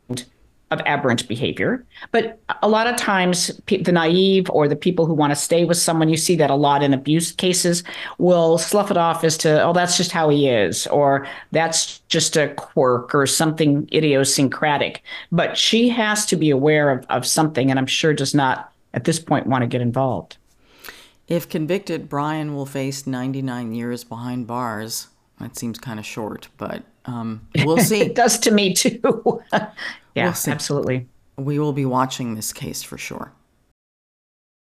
of 0.71 0.81
aberrant 0.85 1.27
behavior. 1.27 1.85
But 2.11 2.39
a 2.61 2.69
lot 2.69 2.87
of 2.87 2.95
times, 2.95 3.47
the 3.67 3.91
naive 3.91 4.49
or 4.49 4.67
the 4.67 4.75
people 4.75 5.05
who 5.05 5.13
want 5.13 5.31
to 5.31 5.35
stay 5.35 5.65
with 5.65 5.77
someone, 5.77 6.09
you 6.09 6.17
see 6.17 6.35
that 6.35 6.49
a 6.49 6.55
lot 6.55 6.83
in 6.83 6.93
abuse 6.93 7.31
cases, 7.31 7.83
will 8.17 8.57
slough 8.57 8.91
it 8.91 8.97
off 8.97 9.23
as 9.23 9.37
to, 9.39 9.63
oh, 9.63 9.73
that's 9.73 9.97
just 9.97 10.11
how 10.11 10.29
he 10.29 10.47
is, 10.47 10.85
or 10.87 11.27
that's 11.51 11.99
just 12.09 12.37
a 12.37 12.49
quirk 12.49 13.15
or 13.15 13.25
something 13.25 13.89
idiosyncratic. 13.91 15.01
But 15.31 15.57
she 15.57 15.89
has 15.89 16.25
to 16.27 16.35
be 16.35 16.49
aware 16.49 16.91
of, 16.91 17.05
of 17.09 17.25
something, 17.25 17.69
and 17.69 17.79
I'm 17.79 17.87
sure 17.87 18.13
does 18.13 18.35
not 18.35 18.71
at 18.93 19.05
this 19.05 19.19
point 19.19 19.47
want 19.47 19.63
to 19.63 19.67
get 19.67 19.81
involved. 19.81 20.37
If 21.27 21.47
convicted, 21.47 22.09
Brian 22.09 22.55
will 22.55 22.65
face 22.65 23.05
99 23.05 23.73
years 23.73 24.03
behind 24.03 24.47
bars. 24.47 25.09
That 25.39 25.55
seems 25.55 25.77
kind 25.77 25.99
of 25.99 26.05
short, 26.05 26.49
but 26.57 26.83
um, 27.05 27.47
we'll 27.63 27.77
see. 27.83 28.01
it 28.01 28.15
does 28.15 28.39
to 28.39 28.51
me 28.51 28.73
too. 28.73 29.41
Yeah, 30.19 30.35
we'll 30.45 30.53
absolutely. 30.53 31.07
We 31.37 31.59
will 31.59 31.73
be 31.73 31.85
watching 31.85 32.35
this 32.35 32.53
case 32.53 32.83
for 32.83 32.97
sure. 32.97 33.33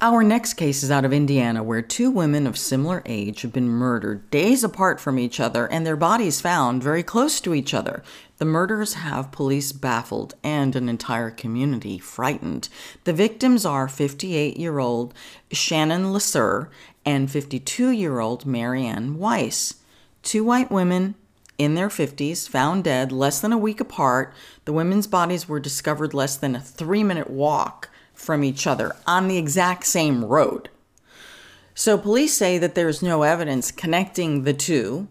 Our 0.00 0.22
next 0.22 0.54
case 0.54 0.84
is 0.84 0.92
out 0.92 1.04
of 1.04 1.12
Indiana, 1.12 1.64
where 1.64 1.82
two 1.82 2.08
women 2.08 2.46
of 2.46 2.56
similar 2.56 3.02
age 3.04 3.42
have 3.42 3.52
been 3.52 3.68
murdered 3.68 4.30
days 4.30 4.62
apart 4.62 5.00
from 5.00 5.18
each 5.18 5.40
other 5.40 5.66
and 5.66 5.84
their 5.84 5.96
bodies 5.96 6.40
found 6.40 6.84
very 6.84 7.02
close 7.02 7.40
to 7.40 7.52
each 7.52 7.74
other. 7.74 8.04
The 8.36 8.44
murders 8.44 8.94
have 8.94 9.32
police 9.32 9.72
baffled 9.72 10.34
and 10.44 10.76
an 10.76 10.88
entire 10.88 11.32
community 11.32 11.98
frightened. 11.98 12.68
The 13.02 13.12
victims 13.12 13.66
are 13.66 13.88
58 13.88 14.56
year 14.56 14.78
old 14.78 15.14
Shannon 15.50 16.12
Lasser 16.12 16.70
and 17.04 17.28
52 17.28 17.90
year 17.90 18.20
old 18.20 18.46
Marianne 18.46 19.18
Weiss. 19.18 19.74
Two 20.22 20.44
white 20.44 20.70
women 20.70 21.16
in 21.58 21.74
their 21.74 21.88
50s 21.88 22.48
found 22.48 22.84
dead 22.84 23.10
less 23.10 23.40
than 23.40 23.52
a 23.52 23.58
week 23.58 23.80
apart. 23.80 24.32
The 24.64 24.72
women's 24.72 25.08
bodies 25.08 25.48
were 25.48 25.58
discovered 25.58 26.14
less 26.14 26.36
than 26.36 26.54
a 26.54 26.60
three 26.60 27.02
minute 27.02 27.30
walk 27.30 27.90
from 28.18 28.44
each 28.44 28.66
other 28.66 28.94
on 29.06 29.28
the 29.28 29.38
exact 29.38 29.86
same 29.86 30.24
road. 30.24 30.68
So 31.74 31.96
police 31.96 32.34
say 32.34 32.58
that 32.58 32.74
there's 32.74 33.02
no 33.02 33.22
evidence 33.22 33.70
connecting 33.70 34.42
the 34.42 34.52
two 34.52 35.08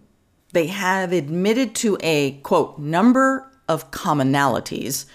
they 0.53 0.67
have 0.67 1.11
admitted 1.11 1.75
to 1.75 1.97
a 2.01 2.31
quote 2.43 2.79
number 2.79 3.51
of 3.67 3.91
commonalities 3.91 5.05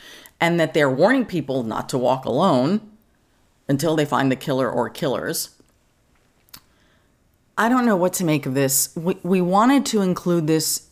and 0.41 0.61
that 0.61 0.75
they're 0.75 0.91
warning 0.91 1.25
people 1.25 1.63
not 1.63 1.89
to 1.89 1.99
walk 1.99 2.25
alone 2.25 2.81
until 3.69 3.97
they 3.97 4.05
find 4.05 4.31
the 4.31 4.37
killer 4.37 4.71
or 4.71 4.91
killers. 4.91 5.51
I 7.57 7.69
don't 7.69 7.87
know 7.87 7.97
what 7.97 8.13
to 8.15 8.25
make 8.25 8.47
of 8.47 8.55
this. 8.55 8.95
We, 8.97 9.17
we 9.23 9.41
wanted 9.41 9.87
to 9.87 10.03
include 10.03 10.47
this 10.47 10.89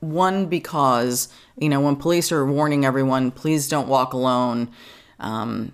one 0.00 0.46
because, 0.46 1.28
you 1.58 1.68
know, 1.68 1.80
when 1.80 1.96
police 1.96 2.30
are 2.30 2.46
warning 2.46 2.84
everyone, 2.84 3.30
please 3.30 3.68
don't 3.68 3.88
walk 3.88 4.12
alone. 4.12 4.70
Um, 5.18 5.72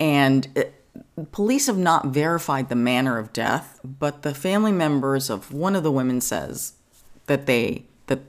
and 0.00 0.48
it, 0.56 0.74
police 1.30 1.66
have 1.66 1.78
not 1.78 2.06
verified 2.06 2.68
the 2.68 2.74
manner 2.74 3.18
of 3.18 3.32
death, 3.32 3.78
but 3.84 4.22
the 4.22 4.34
family 4.34 4.72
members 4.72 5.30
of 5.30 5.52
one 5.52 5.76
of 5.76 5.82
the 5.82 5.92
women 5.92 6.20
says 6.20 6.72
that 7.26 7.46
they 7.46 7.84
that 8.06 8.20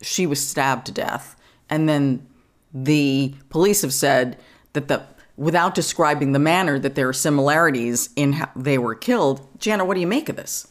she 0.00 0.26
was 0.26 0.46
stabbed 0.46 0.86
to 0.86 0.92
death, 0.92 1.36
and 1.68 1.88
then 1.88 2.26
the 2.72 3.34
police 3.50 3.82
have 3.82 3.92
said 3.92 4.38
that 4.72 4.88
the 4.88 5.02
without 5.36 5.74
describing 5.74 6.32
the 6.32 6.38
manner 6.38 6.78
that 6.78 6.94
there 6.94 7.08
are 7.08 7.12
similarities 7.12 8.10
in 8.16 8.34
how 8.34 8.50
they 8.56 8.78
were 8.78 8.94
killed. 8.94 9.46
Jana, 9.58 9.84
what 9.84 9.94
do 9.94 10.00
you 10.00 10.06
make 10.06 10.28
of 10.28 10.36
this? 10.36 10.68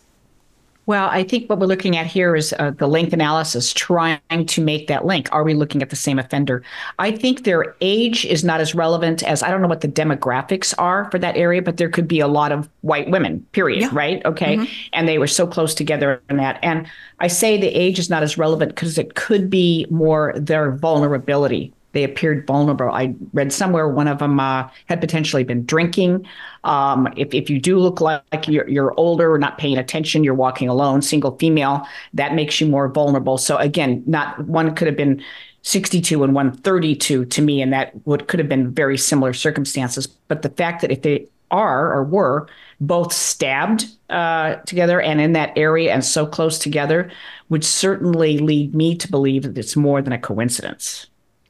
Well, 0.88 1.10
I 1.10 1.26
think 1.26 1.50
what 1.50 1.60
we're 1.60 1.68
looking 1.68 1.98
at 1.98 2.08
here 2.08 2.34
is 2.34 2.54
uh, 2.58 2.72
the 2.72 2.88
link 2.88 3.12
analysis, 3.12 3.74
trying 3.74 4.20
to 4.30 4.62
make 4.62 4.88
that 4.88 5.06
link. 5.06 5.28
Are 5.34 5.44
we 5.44 5.54
looking 5.54 5.82
at 5.82 5.90
the 5.90 5.98
same 5.98 6.18
offender? 6.18 6.64
I 6.98 7.12
think 7.12 7.44
their 7.44 7.76
age 7.82 8.26
is 8.26 8.46
not 8.46 8.62
as 8.62 8.74
relevant 8.74 9.22
as 9.22 9.44
I 9.44 9.52
don't 9.52 9.62
know 9.62 9.68
what 9.68 9.82
the 9.82 9.90
demographics 9.90 10.74
are 10.78 11.12
for 11.12 11.20
that 11.20 11.36
area, 11.36 11.62
but 11.62 11.76
there 11.76 11.90
could 11.90 12.08
be 12.08 12.22
a 12.22 12.28
lot 12.28 12.54
of 12.54 12.70
white 12.82 13.10
women, 13.10 13.46
period, 13.52 13.82
yeah. 13.82 13.90
right? 13.92 14.26
Okay. 14.26 14.56
Mm-hmm. 14.56 14.74
And 14.94 15.10
they 15.10 15.18
were 15.18 15.28
so 15.28 15.46
close 15.46 15.76
together 15.76 16.22
in 16.30 16.38
that. 16.38 16.58
And 16.64 16.88
I 17.20 17.28
say 17.28 17.60
the 17.60 17.68
age 17.68 18.00
is 18.00 18.10
not 18.10 18.24
as 18.24 18.38
relevant 18.38 18.74
because 18.74 18.98
it 18.98 19.16
could 19.16 19.50
be 19.50 19.86
more 19.90 20.34
their 20.38 20.72
vulnerability 20.72 21.74
they 21.94 22.04
appeared 22.04 22.46
vulnerable. 22.46 22.92
I 22.92 23.16
read 23.34 23.52
somewhere 23.52 23.88
one 23.88 24.08
of 24.08 24.20
them 24.20 24.40
uh, 24.40 24.70
had 24.86 25.02
potentially 25.02 25.44
been 25.44 25.66
drinking. 25.66 26.28
Um, 26.64 27.08
if, 27.16 27.34
if 27.34 27.50
you 27.50 27.60
do 27.60 27.80
look 27.80 28.02
like, 28.02 28.48
you're, 28.48 28.68
you're 28.68 28.94
older, 28.98 29.38
not 29.38 29.58
paying 29.58 29.78
attention, 29.78 30.24
you're 30.24 30.34
walking 30.34 30.70
alone, 30.70 31.02
single 31.02 31.38
female, 31.38 31.88
that 32.14 32.36
makes 32.36 32.60
you 32.60 32.68
more 32.68 32.88
vulnerable. 32.88 33.38
So 33.38 33.58
again, 33.58 34.04
not 34.06 34.40
one 34.46 34.76
could 34.76 34.88
have 34.88 34.98
been 34.98 35.24
62 35.64 36.24
and 36.24 36.34
132 36.34 37.26
to 37.26 37.42
me, 37.42 37.62
and 37.62 37.74
that 37.74 37.92
would 38.06 38.28
could 38.28 38.40
have 38.40 38.50
been 38.50 38.72
very 38.72 38.98
similar 38.98 39.34
circumstances. 39.34 40.08
But 40.08 40.42
the 40.42 40.50
fact 40.50 40.82
that 40.82 40.92
if 40.92 41.02
they 41.02 41.28
are 41.52 41.94
or 41.94 42.04
were 42.04 42.48
both 42.80 43.14
stabbed 43.14 43.86
uh, 44.10 44.56
together 44.66 45.02
and 45.02 45.20
in 45.20 45.34
that 45.34 45.58
area 45.58 45.94
and 45.94 46.04
so 46.06 46.26
close 46.26 46.60
together 46.60 47.12
would 47.50 47.64
certainly 47.64 48.38
lead 48.38 48.76
me 48.76 48.96
to 48.96 49.10
believe 49.10 49.44
that 49.44 49.58
it's 49.58 49.76
more 49.76 50.02
than 50.02 50.14
a 50.14 50.20
coincidence. 50.20 51.08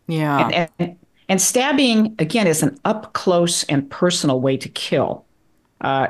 Yeah. 0.07 0.47
And, 0.47 0.69
and, 0.79 0.97
and, 1.29 1.41
stabbing, 1.41 2.15
again, 2.19 2.47
is 2.47 2.63
an 2.63 2.79
up 2.85 3.13
close 3.13 3.63
and 3.65 3.89
personal 3.89 4.41
way 4.41 4.57
to 4.57 4.69
kill. 4.69 5.25
Uh, 5.81 6.07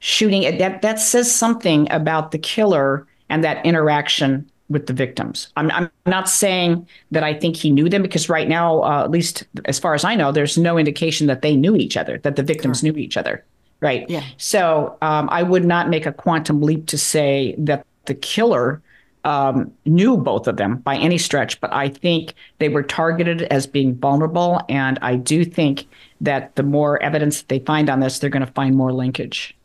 shooting, 0.00 0.58
that, 0.58 0.82
that 0.82 0.98
says 0.98 1.32
something 1.34 1.90
about 1.90 2.32
the 2.32 2.38
killer 2.38 3.06
and 3.28 3.44
that 3.44 3.64
interaction 3.64 4.50
with 4.68 4.86
the 4.86 4.92
victims. 4.92 5.48
I'm, 5.56 5.70
I'm 5.72 5.90
not 6.06 6.28
saying 6.28 6.86
that 7.10 7.24
I 7.24 7.34
think 7.34 7.56
he 7.56 7.70
knew 7.70 7.88
them 7.88 8.02
because 8.02 8.28
right 8.28 8.48
now, 8.48 8.82
uh, 8.82 9.02
at 9.04 9.10
least 9.10 9.44
as 9.64 9.78
far 9.78 9.94
as 9.94 10.04
I 10.04 10.14
know, 10.14 10.32
there's 10.32 10.56
no 10.56 10.78
indication 10.78 11.26
that 11.26 11.42
they 11.42 11.56
knew 11.56 11.76
each 11.76 11.96
other, 11.96 12.18
that 12.18 12.36
the 12.36 12.42
victims 12.42 12.82
knew 12.82 12.92
each 12.92 13.16
other. 13.16 13.44
Right. 13.80 14.08
Yeah. 14.08 14.24
So 14.36 14.96
um, 15.02 15.28
I 15.30 15.42
would 15.42 15.64
not 15.64 15.88
make 15.88 16.06
a 16.06 16.12
quantum 16.12 16.60
leap 16.60 16.86
to 16.86 16.98
say 16.98 17.54
that 17.58 17.84
the 18.04 18.14
killer 18.14 18.80
um, 19.24 19.72
knew 19.84 20.16
both 20.16 20.46
of 20.46 20.56
them 20.56 20.78
by 20.78 20.96
any 20.96 21.18
stretch, 21.18 21.60
but 21.60 21.72
I 21.72 21.88
think 21.88 22.34
they 22.58 22.68
were 22.68 22.82
targeted 22.82 23.42
as 23.42 23.66
being 23.66 23.96
vulnerable. 23.96 24.60
And 24.68 24.98
I 25.02 25.16
do 25.16 25.44
think 25.44 25.86
that 26.20 26.56
the 26.56 26.62
more 26.62 27.02
evidence 27.02 27.40
that 27.40 27.48
they 27.48 27.58
find 27.60 27.90
on 27.90 28.00
this, 28.00 28.18
they're 28.18 28.30
going 28.30 28.46
to 28.46 28.52
find 28.52 28.76
more 28.76 28.92
linkage. 28.92 29.56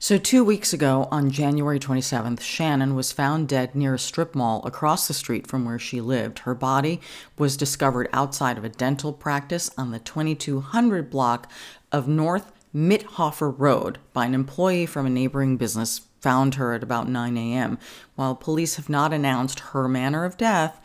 So, 0.00 0.18
two 0.18 0.44
weeks 0.44 0.74
ago, 0.74 1.08
on 1.10 1.30
January 1.30 1.78
27th, 1.78 2.42
Shannon 2.42 2.94
was 2.94 3.10
found 3.10 3.48
dead 3.48 3.74
near 3.74 3.94
a 3.94 3.98
strip 3.98 4.34
mall 4.34 4.60
across 4.66 5.08
the 5.08 5.14
street 5.14 5.46
from 5.46 5.64
where 5.64 5.78
she 5.78 6.02
lived. 6.02 6.40
Her 6.40 6.54
body 6.54 7.00
was 7.38 7.56
discovered 7.56 8.10
outside 8.12 8.58
of 8.58 8.64
a 8.64 8.68
dental 8.68 9.14
practice 9.14 9.70
on 9.78 9.92
the 9.92 9.98
2200 9.98 11.08
block 11.08 11.50
of 11.90 12.06
North 12.06 12.52
Mitthoeffer 12.74 13.54
Road 13.56 13.98
by 14.12 14.26
an 14.26 14.34
employee 14.34 14.84
from 14.84 15.06
a 15.06 15.10
neighboring 15.10 15.56
business 15.56 16.02
found 16.24 16.54
her 16.54 16.72
at 16.72 16.82
about 16.82 17.06
9 17.06 17.36
a.m. 17.36 17.78
While 18.14 18.34
police 18.34 18.76
have 18.76 18.88
not 18.88 19.12
announced 19.12 19.60
her 19.60 19.86
manner 19.86 20.24
of 20.24 20.38
death, 20.38 20.80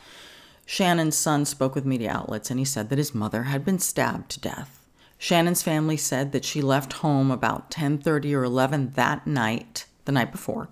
Shannon's 0.66 1.16
son 1.16 1.46
spoke 1.46 1.76
with 1.76 1.86
media 1.86 2.12
outlets 2.12 2.52
and 2.52 2.60
he 2.60 2.66
said 2.66 2.90
that 2.90 2.98
his 2.98 3.16
mother 3.16 3.44
had 3.44 3.64
been 3.64 3.80
stabbed 3.80 4.30
to 4.32 4.42
death. 4.42 4.86
Shannon's 5.18 5.64
family 5.64 5.96
said 5.96 6.34
that 6.34 6.44
she 6.44 6.62
left 6.62 6.92
home 7.02 7.32
about 7.32 7.72
10:30 7.72 8.36
or 8.36 8.44
11 8.44 8.92
that 8.96 9.26
night, 9.26 9.86
the 10.04 10.12
night 10.12 10.34
before, 10.34 10.68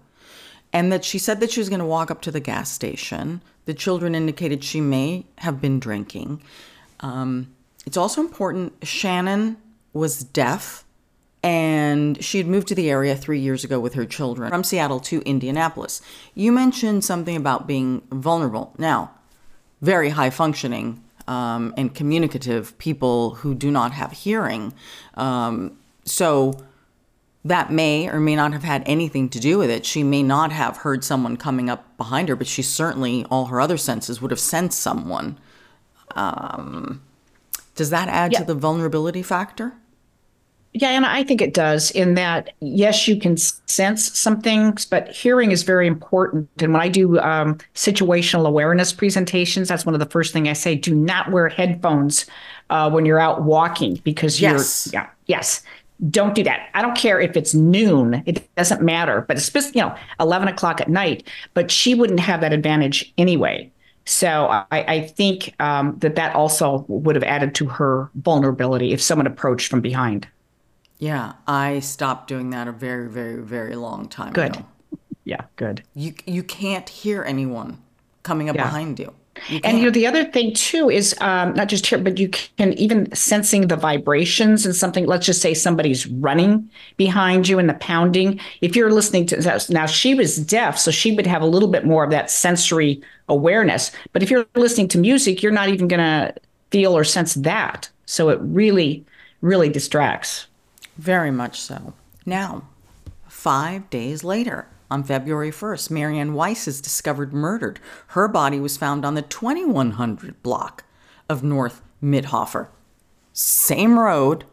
and 0.74 0.91
that 0.91 1.05
she 1.05 1.18
said 1.18 1.39
that 1.39 1.51
she 1.51 1.61
was 1.61 1.70
going 1.70 1.80
to 1.80 1.86
walk 1.95 2.11
up 2.11 2.22
to 2.24 2.32
the 2.32 2.41
gas 2.41 2.70
station. 2.70 3.41
The 3.63 3.74
children 3.74 4.15
indicated 4.15 4.65
she 4.65 4.82
may 4.82 5.28
have 5.38 5.61
been 5.61 5.80
drinking. 5.80 6.41
Um, 6.99 7.55
it's 7.86 7.97
also 7.97 8.20
important 8.20 8.74
Shannon 8.84 9.55
was 9.93 10.26
deaf 10.26 10.84
and 11.48 12.22
she 12.22 12.39
had 12.39 12.48
moved 12.48 12.68
to 12.68 12.76
the 12.76 12.89
area 12.89 13.16
three 13.16 13.39
years 13.39 13.64
ago 13.64 13.80
with 13.80 13.93
her 13.93 14.06
children 14.06 14.50
from 14.50 14.66
Seattle 14.66 15.00
to 15.00 15.22
Indianapolis. 15.22 16.02
You 16.36 16.52
mentioned 16.52 17.06
something 17.06 17.38
about 17.38 17.66
being 17.66 18.02
vulnerable. 18.12 18.74
Now, 18.78 19.12
very 19.82 20.10
high 20.10 20.30
functioning 20.30 21.02
um, 21.26 21.74
and 21.78 21.95
communicative 21.95 22.78
people 22.80 23.36
who 23.36 23.56
do 23.56 23.72
not 23.72 23.93
have 23.93 24.12
hearing. 24.12 24.74
Um, 25.14 25.78
so 26.04 26.60
that 27.45 27.72
may 27.72 28.10
or 28.10 28.20
may 28.20 28.36
not 28.36 28.52
have 28.52 28.64
had 28.64 28.84
anything 28.86 29.30
to 29.30 29.39
do 29.39 29.58
with 29.58 29.70
it. 29.70 29.86
She 29.86 30.04
may 30.04 30.24
not 30.24 30.52
have 30.52 30.76
heard 30.76 31.06
someone 31.06 31.38
coming 31.38 31.70
up 31.70 31.95
behind 31.95 32.28
her, 32.28 32.36
but 32.36 32.48
she 32.48 32.62
certainly, 32.62 33.24
all 33.32 33.45
her 33.45 33.62
other 33.62 33.78
senses 33.78 34.22
would 34.22 34.32
have 34.32 34.39
sensed 34.41 34.80
someone. 34.80 35.38
Um, 36.14 37.04
does 37.76 37.89
that 37.91 38.10
add 38.10 38.34
yeah. 38.34 38.39
to 38.39 38.45
the 38.45 38.54
vulnerability 38.54 39.24
factor? 39.24 39.76
Yeah, 40.80 40.90
and 40.90 41.08
I 41.08 41.24
think 41.24 41.42
it 41.42 41.56
does 41.56 41.90
in 41.92 42.14
that, 42.16 42.52
yes, 42.60 43.08
you 43.08 43.18
can 43.18 43.36
sense 43.36 44.16
some 44.16 44.42
things, 44.42 44.86
but 44.86 45.10
hearing 45.10 45.52
is 45.52 45.64
very 45.64 45.88
important. 45.88 46.48
And 46.60 46.74
when 46.74 46.82
I 46.82 46.88
do 46.88 47.18
um, 47.20 47.58
situational 47.74 48.48
awareness 48.48 48.94
presentations, 48.94 49.70
that's 49.70 49.88
one 49.88 49.96
of 49.96 50.00
the 50.00 50.06
first 50.06 50.34
things 50.34 50.48
I 50.48 50.54
say 50.54 50.76
do 50.76 50.94
not 50.94 51.32
wear 51.32 51.50
headphones 51.50 52.28
uh, 52.70 52.92
when 52.92 53.08
you're 53.08 53.20
out 53.20 53.42
walking 53.42 53.96
because 54.04 54.40
yes. 54.40 54.90
you're, 54.94 55.02
yeah, 55.02 55.10
yes. 55.26 55.64
Don't 56.12 56.36
do 56.36 56.44
that. 56.44 56.70
I 56.76 56.84
don't 56.84 56.96
care 56.96 57.20
if 57.20 57.36
it's 57.36 57.56
noon. 57.56 58.22
It 58.28 58.48
doesn't 58.56 58.84
matter. 58.84 59.22
But 59.22 59.38
it's 59.38 59.50
just, 59.50 59.76
you 59.76 59.82
know, 59.82 59.96
11 60.20 60.48
o'clock 60.48 60.80
at 60.80 60.90
night. 60.90 61.28
But 61.56 61.72
she 61.72 61.96
wouldn't 61.96 62.20
have 62.20 62.42
that 62.42 62.54
advantage 62.54 63.12
anyway. 63.18 63.72
So 64.06 64.46
I, 64.48 64.66
I 64.72 65.02
think 65.08 65.56
um, 65.60 65.98
that 66.00 66.16
that 66.16 66.36
also 66.36 66.86
would 66.88 67.16
have 67.16 67.24
added 67.24 67.56
to 67.56 67.66
her 67.66 68.12
vulnerability 68.16 68.94
if 68.94 69.02
someone 69.02 69.26
approached 69.26 69.72
from 69.72 69.82
behind. 69.82 70.28
Yeah, 71.00 71.34
I 71.45 71.80
stopped 71.80 72.28
doing 72.28 72.50
that 72.52 72.68
a 72.68 72.72
very, 72.72 73.08
very, 73.10 73.41
very 73.41 73.76
long 73.76 74.08
time 74.08 74.34
good. 74.34 74.56
ago. 74.56 74.66
Yeah, 75.26 75.41
good. 75.58 75.84
You 75.93 76.14
you 76.26 76.41
can't 76.41 76.88
hear 76.88 77.24
anyone 77.24 77.80
coming 78.24 78.50
up 78.50 78.56
yeah. 78.56 78.64
behind 78.64 78.98
you. 78.98 79.14
you 79.50 79.60
and 79.64 79.78
you 79.78 79.86
know 79.86 79.91
the 79.91 80.08
other 80.08 80.24
thing 80.24 80.54
too 80.54 80.89
is 80.89 81.14
um, 81.20 81.54
not 81.54 81.68
just 81.68 81.86
here, 81.86 82.00
but 82.00 82.18
you 82.18 82.30
can 82.30 82.74
even 82.74 83.14
sensing 83.14 83.68
the 83.68 83.76
vibrations 83.76 84.66
and 84.66 84.76
something. 84.76 85.06
Let's 85.06 85.26
just 85.26 85.41
say 85.41 85.54
somebody's 85.54 86.08
running 86.08 86.70
behind 86.95 87.48
you 87.48 87.60
and 87.60 87.70
the 87.70 87.76
pounding. 87.76 88.39
If 88.62 88.76
you're 88.76 88.91
listening 88.91 89.26
to 89.28 89.66
now, 89.70 89.86
she 89.86 90.16
was 90.16 90.38
deaf, 90.38 90.80
so 90.80 90.91
she 90.91 91.12
would 91.12 91.28
have 91.28 91.41
a 91.41 91.48
little 91.48 91.70
bit 91.70 91.86
more 91.86 92.04
of 92.06 92.10
that 92.12 92.32
sensory 92.32 93.02
awareness. 93.30 93.91
But 94.14 94.24
if 94.24 94.32
you're 94.32 94.45
listening 94.56 94.88
to 94.89 94.98
music, 94.98 95.43
you're 95.43 95.52
not 95.52 95.70
even 95.70 95.88
going 95.88 96.00
to 96.00 96.34
feel 96.72 96.98
or 96.98 97.04
sense 97.04 97.34
that. 97.36 97.89
So 98.06 98.30
it 98.30 98.39
really, 98.41 99.06
really 99.41 99.70
distracts. 99.70 100.48
Very 100.98 101.32
much 101.32 101.62
so. 101.62 101.93
Now, 102.26 102.64
five 103.28 103.89
days 103.89 104.24
later, 104.24 104.68
on 104.89 105.04
February 105.04 105.52
1st, 105.52 105.91
Marianne 105.91 106.34
Weiss 106.34 106.68
is 106.68 106.82
discovered 106.82 107.34
murdered. 107.34 107.80
Her 108.08 108.28
body 108.28 108.60
was 108.60 108.78
found 108.78 109.06
on 109.06 109.16
the 109.16 109.22
2100 109.22 110.41
block 110.41 110.86
of 111.30 111.43
North 111.43 111.82
Mitthoeffer. 112.02 112.70
Same 113.34 114.00
road, 114.00 114.45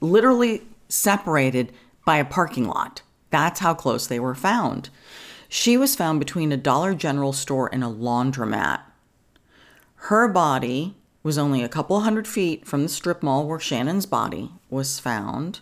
literally 0.00 0.62
separated 0.88 1.72
by 2.04 2.16
a 2.16 2.24
parking 2.24 2.66
lot. 2.66 3.02
That's 3.30 3.60
how 3.60 3.74
close 3.74 4.06
they 4.06 4.20
were 4.20 4.34
found. 4.34 4.90
She 5.48 5.76
was 5.76 5.96
found 5.96 6.18
between 6.18 6.52
a 6.52 6.56
Dollar 6.56 6.94
General 6.94 7.32
store 7.32 7.70
and 7.72 7.84
a 7.84 7.88
laundromat. 7.88 8.80
Her 9.96 10.26
body 10.26 10.96
was 11.22 11.38
only 11.38 11.62
a 11.62 11.68
couple 11.68 12.00
hundred 12.00 12.26
feet 12.26 12.66
from 12.66 12.82
the 12.82 12.88
strip 12.88 13.22
mall 13.22 13.46
where 13.46 13.60
Shannon's 13.60 14.06
body 14.06 14.50
was 14.70 14.98
found. 14.98 15.60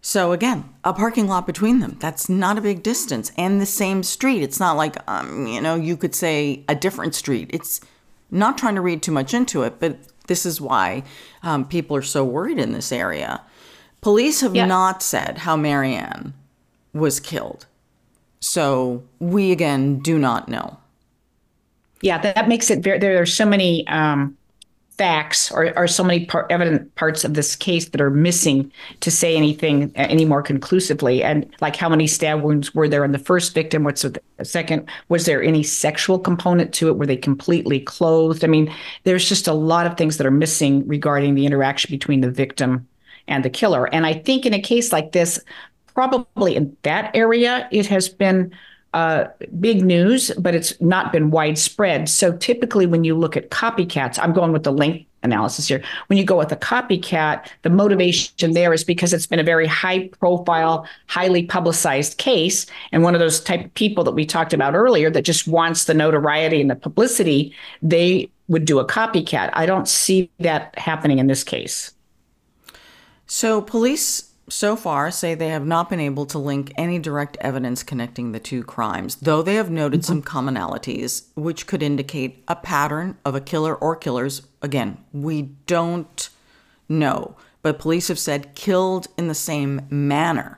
So 0.00 0.32
again, 0.32 0.68
a 0.84 0.92
parking 0.92 1.26
lot 1.26 1.46
between 1.46 1.80
them. 1.80 1.96
That's 2.00 2.28
not 2.28 2.58
a 2.58 2.62
big 2.62 2.82
distance 2.82 3.32
and 3.36 3.60
the 3.60 3.66
same 3.66 4.02
street. 4.02 4.42
It's 4.42 4.60
not 4.60 4.76
like 4.76 4.96
um, 5.08 5.46
you 5.46 5.60
know, 5.60 5.74
you 5.74 5.96
could 5.96 6.14
say 6.14 6.64
a 6.68 6.74
different 6.74 7.14
street. 7.14 7.50
It's 7.52 7.80
not 8.30 8.58
trying 8.58 8.74
to 8.76 8.80
read 8.80 9.02
too 9.02 9.12
much 9.12 9.34
into 9.34 9.62
it, 9.62 9.80
but 9.80 9.98
this 10.26 10.46
is 10.46 10.60
why 10.60 11.02
um, 11.42 11.66
people 11.66 11.96
are 11.96 12.02
so 12.02 12.24
worried 12.24 12.58
in 12.58 12.72
this 12.72 12.92
area. 12.92 13.42
Police 14.00 14.42
have 14.42 14.54
yeah. 14.54 14.66
not 14.66 15.02
said 15.02 15.38
how 15.38 15.56
Marianne 15.56 16.34
was 16.92 17.18
killed. 17.18 17.66
So 18.40 19.02
we 19.18 19.50
again 19.50 19.98
do 19.98 20.18
not 20.18 20.48
know. 20.48 20.78
Yeah, 22.00 22.18
that 22.18 22.48
makes 22.48 22.70
it 22.70 22.78
very. 22.84 22.98
There 22.98 23.20
are 23.20 23.26
so 23.26 23.44
many 23.44 23.86
um, 23.88 24.37
facts 24.98 25.50
or, 25.52 25.72
or 25.78 25.86
so 25.86 26.02
many 26.02 26.26
par- 26.26 26.46
evident 26.50 26.92
parts 26.96 27.24
of 27.24 27.34
this 27.34 27.54
case 27.54 27.88
that 27.90 28.00
are 28.00 28.10
missing 28.10 28.70
to 29.00 29.10
say 29.10 29.36
anything 29.36 29.84
uh, 29.96 30.06
any 30.08 30.24
more 30.24 30.42
conclusively. 30.42 31.22
And 31.22 31.46
like, 31.60 31.76
how 31.76 31.88
many 31.88 32.06
stab 32.06 32.42
wounds 32.42 32.74
were 32.74 32.88
there 32.88 33.04
in 33.04 33.12
the 33.12 33.18
first 33.18 33.54
victim? 33.54 33.84
What's 33.84 34.02
the 34.02 34.20
second? 34.42 34.90
Was 35.08 35.24
there 35.24 35.42
any 35.42 35.62
sexual 35.62 36.18
component 36.18 36.74
to 36.74 36.88
it? 36.88 36.96
Were 36.98 37.06
they 37.06 37.16
completely 37.16 37.80
clothed? 37.80 38.44
I 38.44 38.48
mean, 38.48 38.74
there's 39.04 39.28
just 39.28 39.46
a 39.46 39.54
lot 39.54 39.86
of 39.86 39.96
things 39.96 40.18
that 40.18 40.26
are 40.26 40.32
missing 40.32 40.86
regarding 40.86 41.34
the 41.34 41.46
interaction 41.46 41.90
between 41.90 42.20
the 42.20 42.30
victim 42.30 42.86
and 43.28 43.44
the 43.44 43.50
killer. 43.50 43.86
And 43.94 44.04
I 44.04 44.14
think 44.14 44.44
in 44.44 44.54
a 44.54 44.60
case 44.60 44.92
like 44.92 45.12
this, 45.12 45.38
probably 45.94 46.56
in 46.56 46.76
that 46.82 47.14
area, 47.14 47.68
it 47.70 47.86
has 47.86 48.08
been 48.08 48.52
uh, 48.94 49.24
big 49.60 49.84
news, 49.84 50.30
but 50.38 50.54
it's 50.54 50.78
not 50.80 51.12
been 51.12 51.30
widespread. 51.30 52.08
So 52.08 52.36
typically, 52.36 52.86
when 52.86 53.04
you 53.04 53.16
look 53.16 53.36
at 53.36 53.50
copycats, 53.50 54.18
I'm 54.20 54.32
going 54.32 54.52
with 54.52 54.64
the 54.64 54.72
link 54.72 55.06
analysis 55.22 55.68
here. 55.68 55.82
When 56.06 56.16
you 56.16 56.24
go 56.24 56.38
with 56.38 56.52
a 56.52 56.56
copycat, 56.56 57.48
the 57.62 57.70
motivation 57.70 58.52
there 58.52 58.72
is 58.72 58.84
because 58.84 59.12
it's 59.12 59.26
been 59.26 59.40
a 59.40 59.44
very 59.44 59.66
high 59.66 60.08
profile, 60.08 60.86
highly 61.06 61.44
publicized 61.44 62.18
case. 62.18 62.66
And 62.92 63.02
one 63.02 63.14
of 63.14 63.20
those 63.20 63.40
type 63.40 63.64
of 63.64 63.74
people 63.74 64.04
that 64.04 64.12
we 64.12 64.24
talked 64.24 64.52
about 64.52 64.74
earlier 64.74 65.10
that 65.10 65.22
just 65.22 65.46
wants 65.46 65.84
the 65.84 65.94
notoriety 65.94 66.60
and 66.60 66.70
the 66.70 66.76
publicity, 66.76 67.52
they 67.82 68.30
would 68.48 68.64
do 68.64 68.78
a 68.78 68.86
copycat. 68.86 69.50
I 69.52 69.66
don't 69.66 69.88
see 69.88 70.30
that 70.40 70.78
happening 70.78 71.18
in 71.18 71.26
this 71.26 71.44
case. 71.44 71.92
So 73.26 73.60
police 73.60 74.27
so 74.48 74.76
far 74.76 75.10
say 75.10 75.34
they 75.34 75.48
have 75.48 75.66
not 75.66 75.90
been 75.90 76.00
able 76.00 76.26
to 76.26 76.38
link 76.38 76.72
any 76.76 76.98
direct 76.98 77.36
evidence 77.40 77.82
connecting 77.82 78.32
the 78.32 78.40
two 78.40 78.62
crimes, 78.64 79.16
though 79.16 79.42
they 79.42 79.54
have 79.54 79.70
noted 79.70 80.04
some 80.04 80.22
commonalities 80.22 81.24
which 81.34 81.66
could 81.66 81.82
indicate 81.82 82.42
a 82.48 82.56
pattern 82.56 83.16
of 83.24 83.34
a 83.34 83.40
killer 83.40 83.74
or 83.74 83.96
killers. 83.96 84.42
Again, 84.62 84.98
we 85.12 85.42
don't 85.66 86.30
know, 86.88 87.36
but 87.62 87.78
police 87.78 88.08
have 88.08 88.18
said 88.18 88.54
killed 88.54 89.08
in 89.16 89.28
the 89.28 89.34
same 89.34 89.82
manner. 89.90 90.57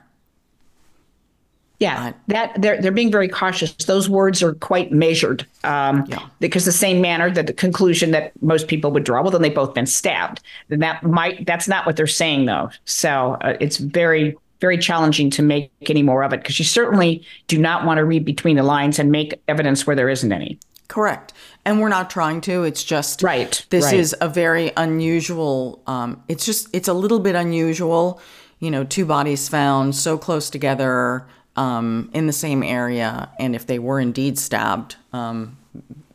Yeah, 1.81 2.09
uh, 2.09 2.13
that 2.27 2.61
they're 2.61 2.79
they're 2.79 2.91
being 2.91 3.11
very 3.11 3.27
cautious. 3.27 3.73
Those 3.73 4.07
words 4.07 4.43
are 4.43 4.53
quite 4.53 4.91
measured, 4.91 5.47
um, 5.63 6.05
yeah. 6.07 6.19
because 6.39 6.63
the 6.65 6.71
same 6.71 7.01
manner 7.01 7.31
that 7.31 7.47
the 7.47 7.53
conclusion 7.53 8.11
that 8.11 8.31
most 8.43 8.67
people 8.67 8.91
would 8.91 9.03
draw. 9.03 9.23
Well, 9.23 9.31
then 9.31 9.41
they've 9.41 9.53
both 9.53 9.73
been 9.73 9.87
stabbed. 9.87 10.41
Then 10.67 10.77
that 10.81 11.01
might 11.01 11.47
that's 11.47 11.67
not 11.67 11.87
what 11.87 11.97
they're 11.97 12.05
saying 12.05 12.45
though. 12.45 12.69
So 12.85 13.35
uh, 13.41 13.57
it's 13.59 13.77
very 13.77 14.37
very 14.59 14.77
challenging 14.77 15.31
to 15.31 15.41
make 15.41 15.71
any 15.89 16.03
more 16.03 16.21
of 16.21 16.33
it 16.33 16.41
because 16.41 16.59
you 16.59 16.65
certainly 16.65 17.25
do 17.47 17.57
not 17.57 17.83
want 17.83 17.97
to 17.97 18.05
read 18.05 18.25
between 18.25 18.57
the 18.57 18.63
lines 18.63 18.99
and 18.99 19.11
make 19.11 19.41
evidence 19.47 19.87
where 19.87 19.95
there 19.95 20.07
isn't 20.07 20.31
any. 20.31 20.59
Correct. 20.87 21.33
And 21.65 21.81
we're 21.81 21.89
not 21.89 22.11
trying 22.11 22.41
to. 22.41 22.63
It's 22.63 22.83
just 22.83 23.23
right. 23.23 23.65
This 23.71 23.85
right. 23.85 23.95
is 23.95 24.15
a 24.21 24.29
very 24.29 24.71
unusual. 24.77 25.81
Um, 25.87 26.21
it's 26.27 26.45
just 26.45 26.69
it's 26.73 26.87
a 26.87 26.93
little 26.93 27.19
bit 27.19 27.33
unusual. 27.33 28.21
You 28.59 28.69
know, 28.69 28.83
two 28.83 29.07
bodies 29.07 29.49
found 29.49 29.95
so 29.95 30.19
close 30.19 30.51
together 30.51 31.25
um, 31.55 32.09
in 32.13 32.27
the 32.27 32.33
same 32.33 32.63
area, 32.63 33.29
and 33.39 33.55
if 33.55 33.67
they 33.67 33.79
were 33.79 33.99
indeed 33.99 34.37
stabbed, 34.37 34.95
um, 35.13 35.57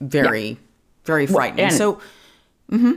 very, 0.00 0.48
yeah. 0.48 0.56
very 1.04 1.26
frightening. 1.26 1.68
Well, 1.68 1.76
so, 1.76 2.00
mm-hmm. 2.70 2.92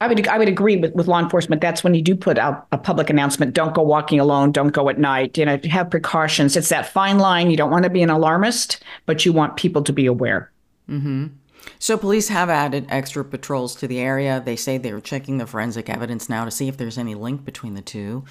I 0.00 0.06
would 0.06 0.26
I 0.28 0.38
would 0.38 0.48
agree 0.48 0.76
with, 0.76 0.94
with 0.94 1.08
law 1.08 1.20
enforcement. 1.20 1.60
That's 1.60 1.84
when 1.84 1.94
you 1.94 2.02
do 2.02 2.14
put 2.16 2.38
out 2.38 2.66
a 2.72 2.78
public 2.78 3.10
announcement. 3.10 3.54
Don't 3.54 3.74
go 3.74 3.82
walking 3.82 4.18
alone. 4.18 4.52
Don't 4.52 4.68
go 4.68 4.88
at 4.88 4.98
night. 4.98 5.36
You 5.36 5.44
know, 5.44 5.58
have 5.70 5.90
precautions. 5.90 6.56
It's 6.56 6.70
that 6.70 6.90
fine 6.90 7.18
line. 7.18 7.50
You 7.50 7.56
don't 7.56 7.70
want 7.70 7.84
to 7.84 7.90
be 7.90 8.02
an 8.02 8.10
alarmist, 8.10 8.82
but 9.04 9.26
you 9.26 9.32
want 9.32 9.56
people 9.56 9.82
to 9.82 9.92
be 9.92 10.06
aware. 10.06 10.50
Mm-hmm. 10.88 11.26
So 11.78 11.98
police 11.98 12.28
have 12.28 12.48
added 12.48 12.86
extra 12.88 13.24
patrols 13.24 13.74
to 13.76 13.86
the 13.86 14.00
area. 14.00 14.42
They 14.42 14.56
say 14.56 14.78
they're 14.78 15.00
checking 15.00 15.38
the 15.38 15.46
forensic 15.46 15.90
evidence 15.90 16.28
now 16.28 16.44
to 16.44 16.50
see 16.50 16.68
if 16.68 16.76
there's 16.76 16.98
any 16.98 17.14
link 17.14 17.44
between 17.44 17.74
the 17.74 17.82
two. 17.82 18.24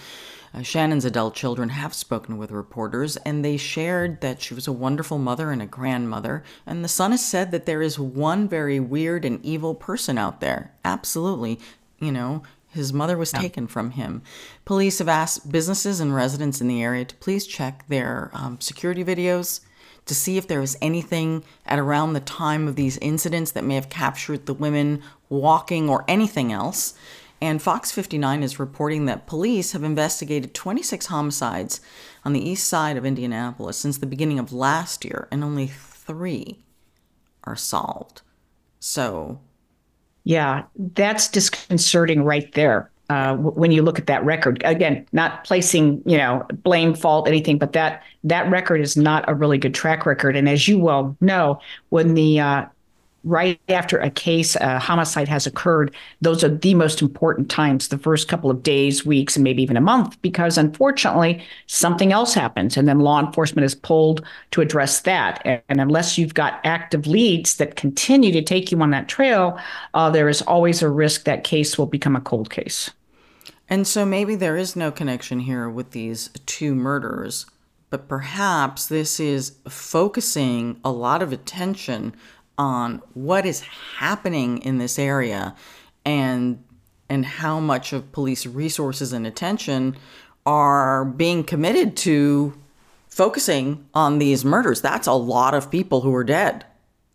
Uh, 0.54 0.62
Shannon's 0.62 1.06
adult 1.06 1.36
children 1.36 1.70
have 1.70 1.94
spoken 1.94 2.38
with 2.38 2.52
reporters, 2.52 3.18
and 3.18 3.44
they 3.44 3.58
shared 3.58 4.22
that 4.22 4.42
she 4.42 4.54
was 4.54 4.68
a 4.68 4.72
wonderful 4.72 5.18
mother 5.18 5.52
and 5.52 5.62
a 5.62 5.68
grandmother. 5.68 6.44
And 6.66 6.84
the 6.84 6.90
son 6.90 7.12
has 7.12 7.26
said 7.26 7.52
that 7.52 7.66
there 7.66 7.82
is 7.82 8.00
one 8.00 8.48
very 8.48 8.80
weird 8.80 9.26
and 9.26 9.44
evil 9.46 9.76
person 9.76 10.18
out 10.18 10.42
there. 10.42 10.74
Absolutely. 10.84 11.60
You 12.00 12.12
know, 12.12 12.44
his 12.70 12.94
mother 12.94 13.18
was 13.18 13.34
yeah. 13.34 13.42
taken 13.42 13.68
from 13.68 13.92
him. 13.92 14.22
Police 14.66 15.00
have 15.00 15.10
asked 15.10 15.52
businesses 15.52 16.00
and 16.00 16.16
residents 16.16 16.62
in 16.62 16.68
the 16.68 16.84
area 16.84 17.06
to 17.06 17.16
please 17.16 17.48
check 17.48 17.86
their 17.88 18.32
um, 18.34 18.60
security 18.62 19.04
videos 19.04 19.62
to 20.06 20.16
see 20.16 20.38
if 20.38 20.48
there 20.48 20.60
was 20.60 20.78
anything 20.82 21.44
at 21.66 21.78
around 21.78 22.14
the 22.14 22.20
time 22.20 22.68
of 22.68 22.76
these 22.76 22.98
incidents 22.98 23.52
that 23.52 23.64
may 23.64 23.76
have 23.76 23.90
captured 23.90 24.46
the 24.46 24.54
women 24.54 25.02
walking 25.30 25.90
or 25.90 26.04
anything 26.08 26.52
else. 26.52 26.96
And 27.42 27.62
Fox 27.62 27.92
59 27.92 28.44
is 28.44 28.60
reporting 28.60 29.06
that 29.06 29.28
police 29.28 29.72
have 29.72 29.84
investigated 29.84 30.54
26 30.54 31.06
homicides 31.06 31.80
on 32.26 32.34
the 32.34 32.50
east 32.50 32.68
side 32.68 32.98
of 32.98 33.06
Indianapolis 33.06 33.78
since 33.78 33.98
the 33.98 34.06
beginning 34.06 34.40
of 34.40 34.52
last 34.52 35.06
year, 35.06 35.28
and 35.32 35.44
only 35.44 35.68
three 35.68 36.64
are 37.44 37.56
solved. 37.56 38.22
So. 38.80 39.40
Yeah, 40.26 40.66
that's 40.76 41.28
disconcerting 41.28 42.24
right 42.24 42.52
there. 42.54 42.92
Uh, 43.10 43.36
when 43.38 43.72
you 43.72 43.82
look 43.82 43.98
at 43.98 44.06
that 44.06 44.24
record, 44.24 44.62
again, 44.64 45.04
not 45.12 45.44
placing 45.44 46.04
you 46.06 46.18
know 46.18 46.46
blame, 46.62 46.94
fault, 46.94 47.28
anything, 47.28 47.58
but 47.58 47.74
that 47.74 48.04
that 48.24 48.48
record 48.52 48.82
is 48.82 48.96
not 48.96 49.26
a 49.28 49.34
really 49.34 49.58
good 49.58 49.74
track 49.74 50.06
record. 50.06 50.36
And 50.36 50.48
as 50.48 50.68
you 50.68 50.78
well 50.78 51.18
know, 51.20 51.60
when 51.90 52.14
the 52.14 52.40
uh, 52.40 52.66
right 53.24 53.60
after 53.70 54.00
a 54.00 54.10
case, 54.10 54.56
a 54.56 54.80
homicide 54.80 55.28
has 55.28 55.46
occurred, 55.46 55.94
those 56.22 56.44
are 56.44 56.56
the 56.56 56.74
most 56.74 57.02
important 57.02 57.50
times, 57.50 57.88
the 57.88 57.98
first 57.98 58.28
couple 58.28 58.50
of 58.50 58.64
days, 58.64 59.06
weeks, 59.06 59.36
and 59.36 59.44
maybe 59.44 59.62
even 59.62 59.78
a 59.78 59.82
month, 59.82 60.22
because 60.22 60.58
unfortunately, 60.58 61.44
something 61.68 62.14
else 62.14 62.34
happens. 62.34 62.78
And 62.78 62.88
then 62.88 63.00
law 63.00 63.20
enforcement 63.20 63.66
is 63.66 63.76
pulled 63.76 64.26
to 64.52 64.62
address 64.62 65.02
that. 65.02 65.42
And 65.46 65.82
unless 65.82 66.18
you've 66.18 66.34
got 66.34 66.62
active 66.64 67.08
leads 67.08 67.58
that 67.58 67.76
continue 67.76 68.32
to 68.32 68.42
take 68.42 68.72
you 68.72 68.82
on 68.82 68.92
that 68.92 69.10
trail, 69.10 69.60
uh, 69.94 70.10
there 70.10 70.30
is 70.30 70.42
always 70.44 70.82
a 70.82 70.90
risk 70.90 71.26
that 71.26 71.44
case 71.44 71.78
will 71.78 71.88
become 71.88 72.16
a 72.16 72.22
cold 72.22 72.50
case. 72.50 72.92
And 73.70 73.86
so 73.86 74.06
maybe 74.06 74.36
there 74.36 74.58
is 74.58 74.76
no 74.76 74.92
connection 74.92 75.42
here 75.42 75.70
with 75.70 75.92
these 75.92 76.30
two 76.48 76.74
murders, 76.74 77.46
but 77.92 78.08
perhaps 78.08 78.88
this 78.88 79.20
is 79.20 79.58
focusing 79.68 80.80
a 80.84 80.92
lot 80.92 81.22
of 81.22 81.32
attention 81.32 82.16
on 82.60 83.02
what 83.14 83.46
is 83.46 83.62
happening 83.62 84.58
in 84.60 84.78
this 84.78 85.00
area 85.00 85.56
and 86.06 86.62
and 87.10 87.26
how 87.26 87.60
much 87.60 87.94
of 87.94 88.12
police 88.12 88.46
resources 88.46 89.14
and 89.14 89.26
attention 89.26 89.96
are 90.46 91.06
being 91.06 91.44
committed 91.44 91.96
to 91.98 92.54
focusing 93.08 93.88
on 93.94 94.20
these 94.20 94.46
murders. 94.46 94.82
That's 94.82 95.08
a 95.08 95.14
lot 95.14 95.54
of 95.54 95.72
people 95.72 96.02
who 96.02 96.14
are 96.14 96.24
dead. 96.24 96.66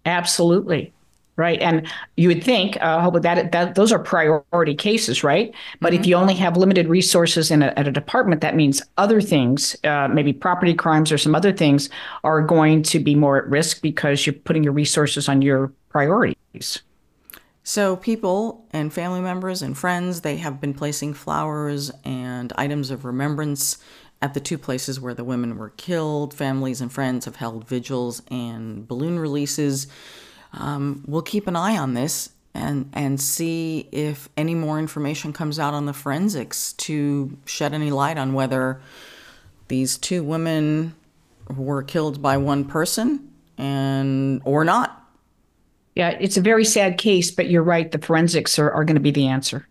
Absolutely. 0.06 0.93
Right. 1.36 1.60
And 1.60 1.90
you 2.16 2.28
would 2.28 2.44
think, 2.44 2.78
uh, 2.80 3.10
that, 3.10 3.50
that 3.50 3.74
those 3.74 3.90
are 3.90 3.98
priority 3.98 4.74
cases, 4.74 5.24
right? 5.24 5.52
But 5.80 5.92
mm-hmm. 5.92 6.00
if 6.00 6.06
you 6.06 6.14
only 6.14 6.34
have 6.34 6.56
limited 6.56 6.88
resources 6.88 7.50
in 7.50 7.60
a, 7.62 7.72
at 7.76 7.88
a 7.88 7.90
department, 7.90 8.40
that 8.42 8.54
means 8.54 8.80
other 8.98 9.20
things, 9.20 9.76
uh, 9.82 10.06
maybe 10.06 10.32
property 10.32 10.74
crimes 10.74 11.10
or 11.10 11.18
some 11.18 11.34
other 11.34 11.52
things, 11.52 11.90
are 12.22 12.40
going 12.40 12.84
to 12.84 13.00
be 13.00 13.16
more 13.16 13.36
at 13.36 13.48
risk 13.48 13.82
because 13.82 14.24
you're 14.24 14.34
putting 14.34 14.62
your 14.62 14.72
resources 14.72 15.28
on 15.28 15.42
your 15.42 15.72
priorities. 15.88 16.82
So, 17.66 17.96
people 17.96 18.66
and 18.72 18.92
family 18.92 19.22
members 19.22 19.62
and 19.62 19.76
friends, 19.76 20.20
they 20.20 20.36
have 20.36 20.60
been 20.60 20.74
placing 20.74 21.14
flowers 21.14 21.90
and 22.04 22.52
items 22.56 22.90
of 22.90 23.06
remembrance 23.06 23.78
at 24.20 24.34
the 24.34 24.40
two 24.40 24.58
places 24.58 25.00
where 25.00 25.14
the 25.14 25.24
women 25.24 25.56
were 25.56 25.70
killed. 25.70 26.34
Families 26.34 26.80
and 26.80 26.92
friends 26.92 27.24
have 27.24 27.36
held 27.36 27.66
vigils 27.66 28.22
and 28.30 28.86
balloon 28.86 29.18
releases. 29.18 29.86
Um, 30.58 31.04
we'll 31.06 31.22
keep 31.22 31.46
an 31.46 31.56
eye 31.56 31.76
on 31.76 31.94
this 31.94 32.30
and 32.54 32.88
and 32.92 33.20
see 33.20 33.88
if 33.90 34.28
any 34.36 34.54
more 34.54 34.78
information 34.78 35.32
comes 35.32 35.58
out 35.58 35.74
on 35.74 35.86
the 35.86 35.92
forensics 35.92 36.72
to 36.74 37.36
shed 37.44 37.74
any 37.74 37.90
light 37.90 38.16
on 38.16 38.32
whether 38.32 38.80
these 39.68 39.98
two 39.98 40.22
women 40.22 40.94
were 41.56 41.82
killed 41.82 42.22
by 42.22 42.36
one 42.36 42.64
person 42.64 43.30
and 43.58 44.40
or 44.44 44.64
not. 44.64 45.00
Yeah, 45.94 46.10
it's 46.10 46.36
a 46.36 46.40
very 46.40 46.64
sad 46.64 46.98
case, 46.98 47.30
but 47.30 47.48
you're 47.48 47.62
right. 47.62 47.90
The 47.90 47.98
forensics 47.98 48.58
are, 48.58 48.70
are 48.70 48.84
going 48.84 48.96
to 48.96 49.00
be 49.00 49.12
the 49.12 49.28
answer. 49.28 49.68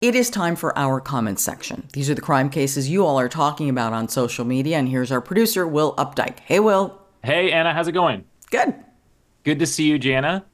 It 0.00 0.14
is 0.14 0.30
time 0.30 0.56
for 0.56 0.76
our 0.78 1.00
comment 1.00 1.40
section. 1.40 1.88
These 1.92 2.08
are 2.08 2.14
the 2.14 2.20
crime 2.20 2.50
cases 2.50 2.88
you 2.88 3.04
all 3.04 3.18
are 3.18 3.28
talking 3.28 3.68
about 3.68 3.92
on 3.92 4.08
social 4.08 4.44
media, 4.44 4.76
and 4.76 4.88
here's 4.88 5.10
our 5.10 5.20
producer, 5.20 5.66
Will 5.66 5.94
Updike. 5.96 6.40
Hey, 6.40 6.60
Will. 6.60 7.00
Hey, 7.26 7.50
Ana, 7.50 7.74
how's 7.74 7.88
it 7.88 7.92
going? 7.92 8.24
Good. 8.52 8.72
Good 9.42 9.58
to 9.58 9.66
see 9.66 9.88
you, 9.88 9.98
Jana. 9.98 10.44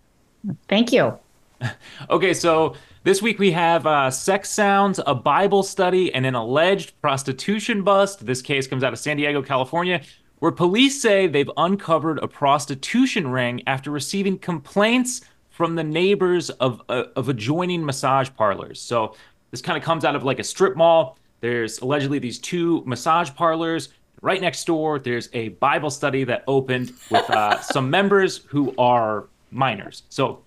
Thank 0.71 0.91
you. 0.91 1.19
okay, 2.11 2.33
so 2.33 2.77
this 3.05 3.21
week 3.21 3.39
we 3.39 3.53
have 3.53 3.87
uh, 3.87 4.11
sex 4.11 4.49
sounds, 4.49 4.99
a 5.07 5.15
Bible 5.15 5.63
study, 5.63 6.15
and 6.15 6.25
an 6.25 6.35
alleged 6.35 6.99
prostitution 7.03 7.83
bust. 7.83 8.25
This 8.25 8.41
case 8.41 8.67
comes 8.67 8.83
out 8.83 8.95
of 8.95 8.99
San 8.99 9.19
Diego, 9.19 9.43
California, 9.43 10.01
where 10.39 10.51
police 10.51 10.99
say 11.03 11.27
they've 11.27 11.51
uncovered 11.59 12.19
a 12.21 12.27
prostitution 12.27 13.29
ring 13.29 13.63
after 13.67 13.91
receiving 13.91 14.39
complaints 14.39 15.21
from 15.51 15.75
the 15.75 15.85
neighbors 15.85 16.49
of, 16.49 16.81
uh, 16.89 17.05
of 17.17 17.29
adjoining 17.29 17.85
massage 17.85 18.31
parlors. 18.35 18.81
So 18.81 19.15
this 19.51 19.61
kind 19.61 19.77
of 19.77 19.85
comes 19.85 20.07
out 20.07 20.17
of 20.17 20.25
like 20.25 20.39
a 20.39 20.45
strip 20.45 20.75
mall. 20.75 21.19
There's 21.41 21.81
allegedly 21.81 22.19
these 22.19 22.39
two 22.39 22.83
massage 22.87 23.29
parlors. 23.35 23.91
Right 24.23 24.41
next 24.41 24.65
door, 24.69 25.01
there's 25.01 25.29
a 25.33 25.49
Bible 25.49 25.91
study 25.91 26.23
that 26.25 26.45
opened 26.47 26.93
with 27.11 27.29
uh, 27.29 27.61
some 27.61 27.91
members 27.91 28.39
who 28.47 28.73
are 28.79 29.27
minors. 29.51 30.05
So 30.11 30.45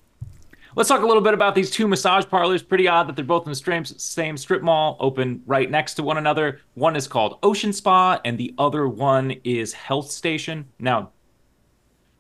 let's 0.78 0.88
talk 0.88 1.02
a 1.02 1.06
little 1.06 1.22
bit 1.22 1.34
about 1.34 1.56
these 1.56 1.70
two 1.70 1.86
massage 1.86 2.26
parlors. 2.26 2.64
Pretty 2.64 2.88
odd 2.88 3.10
that 3.10 3.18
they're 3.18 3.26
both 3.26 3.46
in 3.46 3.52
the 3.52 3.86
same 3.98 4.38
strip 4.38 4.62
mall, 4.62 4.96
open 5.02 5.44
right 5.46 5.70
next 5.70 5.96
to 5.96 6.04
one 6.04 6.18
another. 6.18 6.62
One 6.76 6.96
is 6.96 7.06
called 7.06 7.38
Ocean 7.44 7.74
Spa, 7.74 8.22
and 8.24 8.38
the 8.38 8.56
other 8.58 8.88
one 8.88 9.32
is 9.44 9.74
Health 9.74 10.10
Station. 10.10 10.70
Now, 10.80 11.12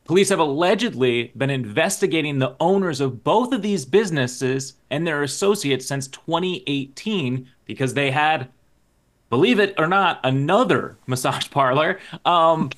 Police 0.06 0.30
have 0.30 0.38
allegedly 0.38 1.32
been 1.36 1.50
investigating 1.50 2.38
the 2.38 2.56
owners 2.60 3.02
of 3.02 3.24
both 3.24 3.52
of 3.52 3.64
these 3.64 3.86
businesses 3.86 4.76
and 4.92 5.06
their 5.06 5.24
associates 5.24 5.88
since 5.88 6.08
2018 6.10 7.50
because 7.66 7.96
they 7.96 8.12
had, 8.12 8.50
believe 9.30 9.60
it 9.60 9.76
or 9.78 9.88
not, 9.88 10.20
another 10.24 10.98
massage 11.08 11.50
parlor 11.50 12.00
um, 12.26 12.70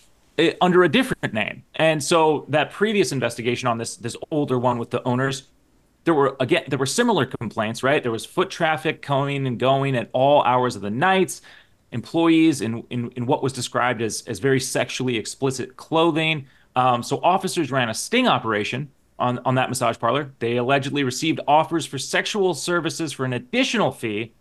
under 0.61 0.83
a 0.83 0.89
different 0.89 1.33
name. 1.33 1.63
And 1.75 2.03
so 2.03 2.45
that 2.49 2.71
previous 2.71 3.11
investigation 3.11 3.67
on 3.67 3.77
this 3.77 3.97
this 3.97 4.15
older 4.31 4.59
one 4.59 4.77
with 4.77 4.91
the 4.91 5.03
owners, 5.03 5.43
there 6.03 6.13
were 6.13 6.35
again 6.39 6.63
there 6.67 6.79
were 6.79 6.85
similar 6.85 7.25
complaints, 7.25 7.83
right? 7.83 8.01
There 8.01 8.11
was 8.11 8.25
foot 8.25 8.49
traffic 8.49 9.01
coming 9.01 9.47
and 9.47 9.59
going 9.59 9.95
at 9.95 10.09
all 10.13 10.43
hours 10.43 10.75
of 10.75 10.81
the 10.81 10.91
nights. 10.91 11.41
Employees 11.93 12.59
in, 12.59 12.83
in, 12.89 13.09
in 13.11 13.25
what 13.25 13.41
was 13.41 13.53
described 13.53 14.01
as, 14.01 14.21
as 14.27 14.39
very 14.39 14.59
sexually 14.59 15.15
explicit 15.15 15.77
clothing, 15.77 16.45
um, 16.75 17.01
so 17.01 17.21
officers 17.23 17.71
ran 17.71 17.87
a 17.89 17.93
sting 17.93 18.27
operation 18.27 18.91
on, 19.17 19.39
on 19.45 19.55
that 19.55 19.69
massage 19.69 19.97
parlor. 19.97 20.33
They 20.39 20.57
allegedly 20.57 21.03
received 21.03 21.39
offers 21.47 21.85
for 21.85 21.97
sexual 21.97 22.53
services 22.53 23.13
for 23.13 23.23
an 23.23 23.33
additional 23.33 23.91
fee. 23.91 24.33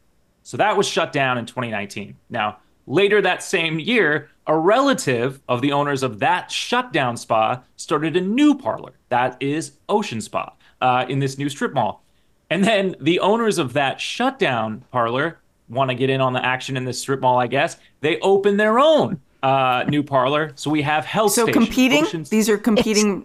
So 0.47 0.57
that 0.59 0.77
was 0.77 0.87
shut 0.87 1.13
down 1.13 1.39
in 1.39 1.45
2019. 1.45 2.15
Now, 2.31 2.59
later 2.87 3.21
that 3.21 3.43
same 3.43 3.81
year, 3.81 4.31
a 4.47 4.57
relative 4.57 5.41
of 5.49 5.61
the 5.61 5.73
owners 5.73 6.05
of 6.05 6.21
that 6.21 6.53
shutdown 6.53 7.17
spa 7.17 7.63
started 7.75 8.17
a 8.17 8.21
new 8.21 8.57
parlor. 8.57 8.93
That 9.09 9.37
is 9.41 9.73
Ocean 9.89 10.21
Spa 10.21 10.53
uh, 10.81 11.05
in 11.09 11.19
this 11.19 11.37
new 11.37 11.49
strip 11.49 11.75
mall. 11.75 12.05
And 12.49 12.63
then 12.63 12.95
the 13.01 13.19
owners 13.19 13.59
of 13.59 13.73
that 13.73 14.01
shutdown 14.01 14.85
parlor 14.93 15.41
want 15.69 15.91
to 15.91 15.97
get 15.97 16.11
in 16.11 16.21
on 16.21 16.33
the 16.33 16.47
action 16.47 16.77
in 16.77 16.85
this 16.85 17.01
strip 17.01 17.23
mall, 17.23 17.41
I 17.41 17.49
guess. 17.49 17.77
They 18.01 18.21
open 18.21 18.57
their 18.57 18.79
own 18.79 19.21
uh, 19.43 19.83
new 19.89 20.05
parlor. 20.05 20.53
So 20.55 20.71
we 20.71 20.83
have 20.83 21.05
health. 21.05 21.33
So 21.33 21.47
station, 21.47 21.61
competing. 21.61 22.05
Oceans. 22.05 22.29
These 22.31 22.49
are 22.49 22.57
competing. 22.57 23.25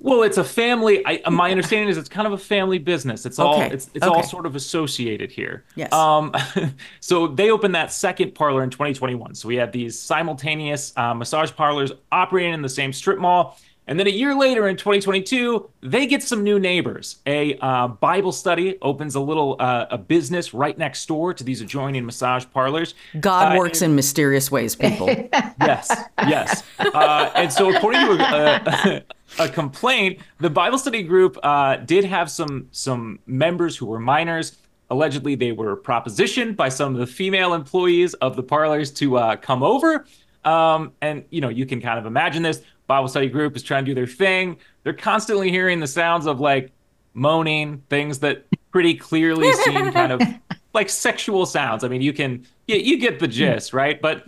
Well, 0.00 0.22
it's 0.22 0.38
a 0.38 0.44
family. 0.44 1.02
I, 1.06 1.20
my 1.30 1.50
understanding 1.50 1.88
is 1.88 1.96
it's 1.96 2.08
kind 2.08 2.26
of 2.26 2.32
a 2.32 2.38
family 2.38 2.78
business. 2.78 3.26
It's 3.26 3.38
all 3.38 3.54
Okay. 3.62 3.74
it's 3.74 3.90
it's 3.94 4.04
Okay. 4.04 4.14
all 4.16 4.22
sort 4.22 4.46
of 4.46 4.54
associated 4.56 5.30
here. 5.30 5.64
Yes. 5.76 5.92
Um, 5.92 6.32
so 7.00 7.26
they 7.26 7.50
opened 7.50 7.74
that 7.74 7.92
second 7.92 8.34
parlor 8.34 8.62
in 8.62 8.70
2021. 8.70 9.34
So 9.34 9.48
we 9.48 9.56
have 9.56 9.72
these 9.72 9.98
simultaneous 9.98 10.92
uh, 10.96 11.14
massage 11.14 11.52
parlors 11.52 11.92
operating 12.12 12.54
in 12.54 12.62
the 12.62 12.68
same 12.68 12.92
strip 12.92 13.18
mall. 13.18 13.58
And 13.86 13.98
then 13.98 14.06
a 14.06 14.10
year 14.10 14.34
later 14.34 14.68
in 14.68 14.76
2022, 14.76 15.70
they 15.80 16.06
get 16.06 16.22
some 16.22 16.42
new 16.44 16.60
neighbors. 16.60 17.16
A 17.26 17.56
uh, 17.60 17.88
Bible 17.88 18.32
study 18.32 18.76
opens 18.82 19.14
a 19.14 19.20
little 19.20 19.56
uh, 19.58 19.86
a 19.90 19.96
business 19.96 20.52
right 20.52 20.76
next 20.76 21.06
door 21.06 21.32
to 21.32 21.42
these 21.42 21.62
adjoining 21.62 22.04
massage 22.04 22.44
parlors. 22.52 22.94
God 23.18 23.54
Uh, 23.54 23.58
works 23.58 23.80
in 23.80 23.94
mysterious 23.94 24.50
ways, 24.50 24.76
people. 24.76 25.06
yes, 25.62 25.90
yes. 26.26 26.64
Uh, 26.78 27.30
and 27.34 27.50
so, 27.50 27.74
according 27.74 28.04
to 28.04 28.12
a, 28.22 29.02
a, 29.38 29.48
complaint, 29.48 30.20
the 30.38 30.50
Bible 30.50 30.78
study 30.78 31.02
group 31.02 31.38
uh, 31.42 31.76
did 31.76 32.04
have 32.04 32.30
some 32.30 32.68
some 32.72 33.18
members 33.26 33.76
who 33.76 33.86
were 33.86 34.00
minors. 34.00 34.58
Allegedly, 34.90 35.34
they 35.34 35.52
were 35.52 35.76
propositioned 35.76 36.56
by 36.56 36.68
some 36.68 36.94
of 36.94 37.00
the 37.00 37.06
female 37.06 37.54
employees 37.54 38.14
of 38.14 38.36
the 38.36 38.42
parlors 38.42 38.90
to 38.92 39.18
uh, 39.18 39.36
come 39.36 39.62
over. 39.62 40.06
Um, 40.44 40.92
and 41.02 41.24
you 41.30 41.40
know, 41.40 41.48
you 41.50 41.66
can 41.66 41.80
kind 41.80 41.98
of 41.98 42.06
imagine 42.06 42.42
this. 42.42 42.62
Bible 42.86 43.08
study 43.08 43.28
group 43.28 43.54
is 43.54 43.62
trying 43.62 43.84
to 43.84 43.90
do 43.90 43.94
their 43.94 44.06
thing. 44.06 44.56
They're 44.82 44.94
constantly 44.94 45.50
hearing 45.50 45.78
the 45.78 45.86
sounds 45.86 46.26
of 46.26 46.40
like 46.40 46.72
moaning, 47.12 47.82
things 47.90 48.20
that 48.20 48.46
pretty 48.70 48.94
clearly 48.94 49.52
seem 49.52 49.92
kind 49.92 50.12
of 50.12 50.22
like 50.74 50.88
sexual 50.88 51.44
sounds. 51.44 51.84
I 51.84 51.88
mean, 51.88 52.00
you 52.00 52.12
can 52.12 52.46
you, 52.66 52.76
you 52.76 52.98
get 52.98 53.18
the 53.18 53.28
gist, 53.28 53.74
right? 53.74 54.00
But 54.00 54.26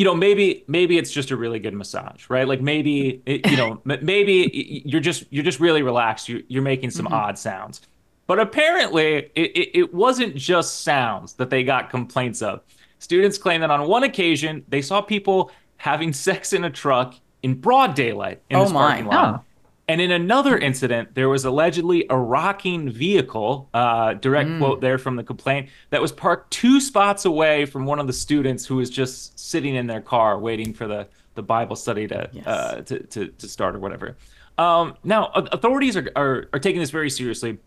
you 0.00 0.06
know 0.06 0.14
maybe 0.14 0.64
maybe 0.66 0.96
it's 0.96 1.12
just 1.12 1.30
a 1.30 1.36
really 1.36 1.58
good 1.58 1.74
massage 1.74 2.24
right? 2.30 2.48
Like 2.48 2.62
maybe 2.62 3.20
it, 3.26 3.46
you 3.50 3.56
know 3.58 3.82
maybe 3.84 4.82
you're 4.86 5.02
just 5.02 5.24
you're 5.28 5.44
just 5.44 5.60
really 5.60 5.82
relaxed. 5.82 6.26
You, 6.26 6.42
you're 6.48 6.62
making 6.62 6.90
some 6.90 7.04
mm-hmm. 7.04 7.14
odd 7.14 7.38
sounds. 7.38 7.82
But 8.26 8.40
apparently 8.40 9.30
it, 9.34 9.50
it, 9.60 9.78
it 9.78 9.94
wasn't 9.94 10.34
just 10.36 10.84
sounds 10.84 11.34
that 11.34 11.50
they 11.50 11.64
got 11.64 11.90
complaints 11.90 12.40
of. 12.40 12.62
Students 12.98 13.36
claim 13.36 13.60
that 13.60 13.70
on 13.70 13.86
one 13.86 14.04
occasion 14.04 14.64
they 14.68 14.80
saw 14.80 15.02
people 15.02 15.50
having 15.76 16.12
sex 16.26 16.54
in 16.54 16.64
a 16.64 16.70
truck 16.70 17.14
in 17.42 17.60
broad 17.60 17.94
daylight 17.94 18.40
in 18.48 18.56
Oh 18.56 18.62
this 18.62 18.72
my. 18.72 18.80
parking 18.88 19.04
lot. 19.04 19.34
Oh. 19.34 19.44
And 19.90 20.00
in 20.00 20.12
another 20.12 20.56
incident, 20.56 21.14
there 21.14 21.28
was 21.28 21.44
allegedly 21.44 22.06
a 22.08 22.16
rocking 22.16 22.88
vehicle, 22.90 23.68
uh, 23.74 24.14
direct 24.14 24.48
quote 24.58 24.80
there 24.80 24.98
from 24.98 25.16
the 25.16 25.24
complaint, 25.24 25.68
that 25.90 26.00
was 26.00 26.12
parked 26.12 26.52
two 26.52 26.80
spots 26.80 27.24
away 27.24 27.66
from 27.66 27.86
one 27.86 27.98
of 27.98 28.06
the 28.06 28.12
students 28.12 28.64
who 28.64 28.76
was 28.76 28.88
just 28.88 29.36
sitting 29.38 29.74
in 29.74 29.86
their 29.88 30.00
car 30.00 30.38
waiting 30.38 30.72
for 30.72 30.86
the, 30.86 31.08
the 31.34 31.42
Bible 31.42 31.74
study 31.74 32.06
to, 32.06 32.30
Yes. 32.32 32.46
uh, 32.46 32.82
to, 32.86 33.00
to, 33.00 33.26
to 33.28 33.48
start 33.48 33.74
or 33.74 33.80
whatever. 33.80 34.16
Um, 34.58 34.94
now, 35.02 35.30
authorities 35.34 35.96
are, 35.96 36.08
are, 36.14 36.48
are 36.52 36.60
taking 36.60 36.80
this 36.80 36.90
very 36.90 37.10
seriously. 37.10 37.58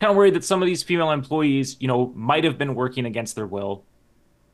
Kind 0.00 0.10
of 0.10 0.16
worried 0.16 0.34
that 0.34 0.44
some 0.44 0.62
of 0.62 0.66
these 0.66 0.82
female 0.84 1.10
employees, 1.10 1.76
you 1.80 1.88
know, 1.88 2.12
might 2.14 2.44
have 2.44 2.58
been 2.58 2.74
working 2.74 3.06
against 3.06 3.34
their 3.34 3.46
will. 3.46 3.84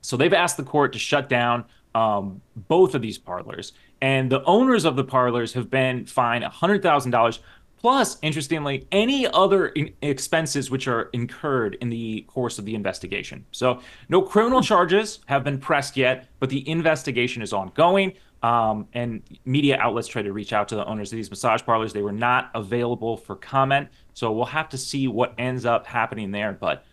So 0.00 0.16
they've 0.16 0.32
asked 0.32 0.56
the 0.56 0.62
court 0.62 0.92
to 0.94 0.98
shut 0.98 1.28
down 1.28 1.64
um, 1.94 2.40
both 2.56 2.94
of 2.94 3.02
these 3.02 3.18
parlors. 3.18 3.72
And 4.00 4.30
the 4.30 4.42
owners 4.44 4.84
of 4.84 4.96
the 4.96 5.04
parlors 5.04 5.52
have 5.54 5.70
been 5.70 6.06
fined 6.06 6.44
$100,000 6.44 7.38
plus, 7.78 8.18
interestingly, 8.22 8.86
any 8.90 9.26
other 9.26 9.72
expenses 10.02 10.70
which 10.70 10.88
are 10.88 11.10
incurred 11.12 11.76
in 11.80 11.88
the 11.88 12.22
course 12.22 12.58
of 12.58 12.64
the 12.64 12.74
investigation. 12.74 13.44
So 13.52 13.80
no 14.08 14.20
criminal 14.20 14.60
charges 14.60 15.20
have 15.26 15.44
been 15.44 15.58
pressed 15.58 15.96
yet, 15.96 16.28
but 16.40 16.50
the 16.50 16.68
investigation 16.68 17.42
is 17.42 17.52
ongoing. 17.52 18.14
Um, 18.42 18.86
and 18.92 19.22
media 19.44 19.78
outlets 19.80 20.06
tried 20.06 20.22
to 20.22 20.32
reach 20.32 20.52
out 20.52 20.68
to 20.68 20.76
the 20.76 20.84
owners 20.86 21.12
of 21.12 21.16
these 21.16 21.30
massage 21.30 21.62
parlors. 21.62 21.92
They 21.92 22.02
were 22.02 22.12
not 22.12 22.50
available 22.54 23.16
for 23.16 23.34
comment. 23.34 23.88
So 24.14 24.30
we'll 24.30 24.46
have 24.46 24.68
to 24.70 24.78
see 24.78 25.08
what 25.08 25.34
ends 25.38 25.64
up 25.64 25.86
happening 25.86 26.30
there. 26.30 26.52
But 26.52 26.84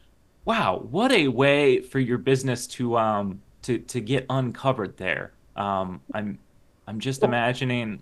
wow, 0.45 0.80
what 0.89 1.12
a 1.12 1.28
way 1.28 1.82
for 1.82 1.99
your 1.99 2.18
business 2.18 2.66
to 2.68 2.97
um 2.97 3.41
to 3.64 3.78
to 3.78 4.01
get 4.01 4.26
uncovered 4.30 4.97
there. 4.97 5.34
Um, 5.56 6.01
I'm 6.14 6.39
I'm 6.88 7.00
just 7.00 7.24
imagining. 7.24 8.02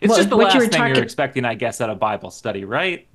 It's 0.00 0.10
Well, 0.10 0.18
just 0.18 0.30
the 0.30 0.36
what 0.36 0.46
last 0.46 0.54
you 0.54 0.68
thing 0.68 0.80
were 0.80 0.88
you're 0.88 1.02
expecting, 1.02 1.44
I 1.44 1.54
guess, 1.54 1.80
at 1.80 1.90
a 1.90 1.94
Bible 1.94 2.30
study, 2.30 2.64
right? 2.64 3.06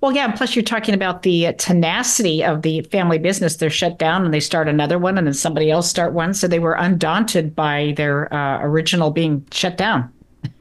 Well, 0.00 0.12
yeah. 0.12 0.26
and 0.26 0.34
Plus, 0.34 0.54
you're 0.54 0.62
talking 0.62 0.94
about 0.94 1.22
the 1.22 1.54
tenacity 1.58 2.44
of 2.44 2.62
the 2.62 2.82
family 2.82 3.18
business. 3.18 3.56
They're 3.56 3.70
shut 3.70 3.98
down 3.98 4.24
and 4.24 4.32
they 4.34 4.40
start 4.40 4.68
another 4.68 4.98
one, 4.98 5.16
and 5.18 5.26
then 5.26 5.34
somebody 5.34 5.70
else 5.70 5.88
start 5.88 6.12
one. 6.12 6.34
So 6.34 6.46
they 6.46 6.58
were 6.58 6.74
undaunted 6.74 7.54
by 7.54 7.94
their 7.96 8.32
uh, 8.32 8.60
original 8.62 9.10
being 9.10 9.46
shut 9.50 9.76
down. 9.76 10.12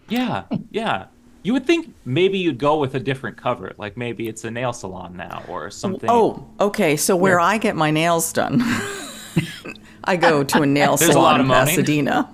Yeah, 0.09 0.43
yeah. 0.71 1.05
You 1.43 1.53
would 1.53 1.65
think 1.65 1.93
maybe 2.05 2.37
you'd 2.37 2.59
go 2.59 2.77
with 2.77 2.93
a 2.95 2.99
different 2.99 3.35
cover, 3.35 3.73
like 3.77 3.97
maybe 3.97 4.27
it's 4.27 4.43
a 4.43 4.51
nail 4.51 4.73
salon 4.73 5.17
now 5.17 5.43
or 5.47 5.71
something. 5.71 6.09
Oh, 6.09 6.47
okay. 6.59 6.95
So 6.95 7.15
where 7.15 7.39
I 7.39 7.57
get 7.57 7.75
my 7.75 7.89
nails 7.89 8.31
done, 8.31 8.61
I 10.03 10.17
go 10.17 10.43
to 10.43 10.61
a 10.61 10.65
nail 10.67 10.97
There's 10.97 11.09
a 11.09 11.13
salon 11.13 11.23
lot 11.23 11.39
of 11.39 11.45
in 11.45 11.47
moaning. 11.47 11.65
Pasadena. 11.67 12.29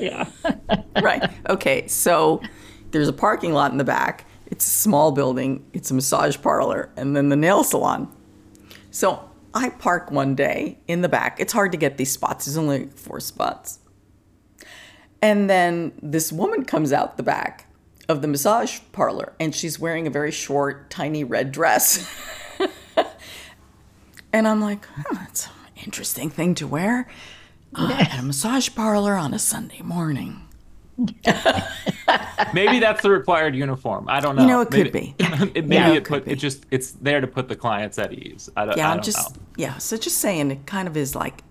Yeah. 0.00 0.28
right. 1.02 1.30
Okay. 1.48 1.86
So 1.88 2.42
there's 2.90 3.08
a 3.08 3.12
parking 3.12 3.52
lot 3.52 3.72
in 3.72 3.78
the 3.78 3.84
back. 3.84 4.26
It's 4.46 4.66
a 4.66 4.70
small 4.70 5.12
building. 5.12 5.64
It's 5.72 5.90
a 5.90 5.94
massage 5.94 6.36
parlor, 6.40 6.90
and 6.96 7.16
then 7.16 7.28
the 7.28 7.36
nail 7.36 7.62
salon. 7.62 8.12
So 8.90 9.30
I 9.54 9.70
park 9.70 10.10
one 10.10 10.34
day 10.34 10.78
in 10.88 11.02
the 11.02 11.08
back. 11.08 11.38
It's 11.38 11.52
hard 11.52 11.72
to 11.72 11.78
get 11.78 11.96
these 11.96 12.10
spots. 12.10 12.46
There's 12.46 12.56
only 12.56 12.86
four 12.86 13.20
spots. 13.20 13.78
And 15.22 15.48
then 15.48 15.92
this 16.02 16.32
woman 16.32 16.64
comes 16.64 16.92
out 16.92 17.16
the 17.16 17.22
back 17.22 17.66
of 18.08 18.22
the 18.22 18.28
massage 18.28 18.80
parlor, 18.90 19.34
and 19.38 19.54
she's 19.54 19.78
wearing 19.78 20.06
a 20.06 20.10
very 20.10 20.32
short, 20.32 20.90
tiny 20.90 21.22
red 21.22 21.52
dress. 21.52 22.10
and 24.32 24.48
I'm 24.48 24.60
like, 24.60 24.84
huh, 24.86 25.04
that's 25.12 25.46
an 25.46 25.84
interesting 25.84 26.30
thing 26.30 26.54
to 26.56 26.66
wear 26.66 27.06
uh, 27.74 27.96
at 27.98 28.18
a 28.18 28.22
massage 28.22 28.68
parlor 28.74 29.14
on 29.16 29.32
a 29.34 29.38
Sunday 29.38 29.80
morning. 29.82 30.42
Maybe 32.52 32.78
that's 32.80 33.02
the 33.02 33.10
required 33.10 33.54
uniform. 33.54 34.06
I 34.08 34.20
don't 34.20 34.36
know. 34.36 34.42
You 34.42 34.48
know, 34.48 34.60
it 34.60 34.70
could 34.70 34.92
be. 34.92 35.14
it, 35.18 35.66
maybe 35.66 35.74
Yeah, 35.74 35.90
it, 35.92 35.96
it 35.98 36.04
could 36.04 36.12
put 36.14 36.24
be. 36.26 36.32
it 36.32 36.36
just 36.36 36.66
it's 36.70 36.92
there 36.92 37.20
to 37.20 37.26
put 37.26 37.48
the 37.48 37.56
clients 37.56 37.98
at 37.98 38.12
ease. 38.12 38.50
I 38.56 38.66
don't, 38.66 38.76
Yeah, 38.76 38.90
I 38.90 38.94
I'm 38.94 39.02
just 39.02 39.36
know. 39.36 39.42
yeah. 39.56 39.78
So 39.78 39.96
just 39.96 40.18
saying, 40.18 40.50
it 40.50 40.66
kind 40.66 40.88
of 40.88 40.96
is 40.96 41.14
like 41.14 41.42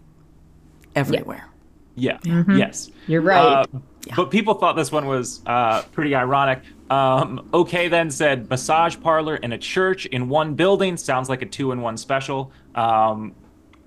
everywhere. 0.96 1.48
Yeah. 1.96 2.18
Mm-hmm. 2.20 2.58
Yes. 2.58 2.92
You're 3.08 3.22
right. 3.22 3.40
Uh, 3.42 3.80
But 4.16 4.32
people 4.32 4.54
thought 4.56 4.76
this 4.76 4.92
one 4.92 5.06
was 5.08 5.42
uh, 5.46 5.82
pretty 5.92 6.16
ironic. 6.16 6.62
Um, 6.90 7.48
okay, 7.54 7.88
then 7.88 8.10
said 8.10 8.50
massage 8.50 8.98
parlor 9.00 9.36
and 9.44 9.54
a 9.54 9.58
church 9.58 10.06
in 10.08 10.30
one 10.30 10.56
building 10.56 10.98
sounds 10.98 11.30
like 11.30 11.42
a 11.42 11.46
two 11.46 11.72
in 11.72 11.82
one 11.82 11.98
special. 11.98 12.52
Um, 12.76 13.36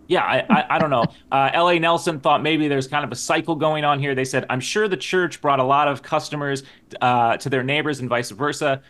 yeah, 0.08 0.22
I, 0.22 0.44
I, 0.48 0.76
I 0.76 0.78
don't 0.78 0.90
know. 0.90 1.04
Uh, 1.32 1.50
L.A. 1.54 1.78
Nelson 1.78 2.20
thought 2.20 2.42
maybe 2.42 2.68
there's 2.68 2.86
kind 2.86 3.06
of 3.06 3.10
a 3.10 3.16
cycle 3.16 3.54
going 3.54 3.84
on 3.84 3.98
here. 3.98 4.14
They 4.14 4.26
said, 4.26 4.44
I'm 4.50 4.60
sure 4.60 4.86
the 4.86 4.98
church 4.98 5.40
brought 5.40 5.60
a 5.60 5.64
lot 5.64 5.88
of 5.88 6.02
customers 6.02 6.62
uh, 7.00 7.38
to 7.38 7.48
their 7.48 7.62
neighbors 7.62 8.00
and 8.00 8.08
vice 8.08 8.30
versa. 8.30 8.82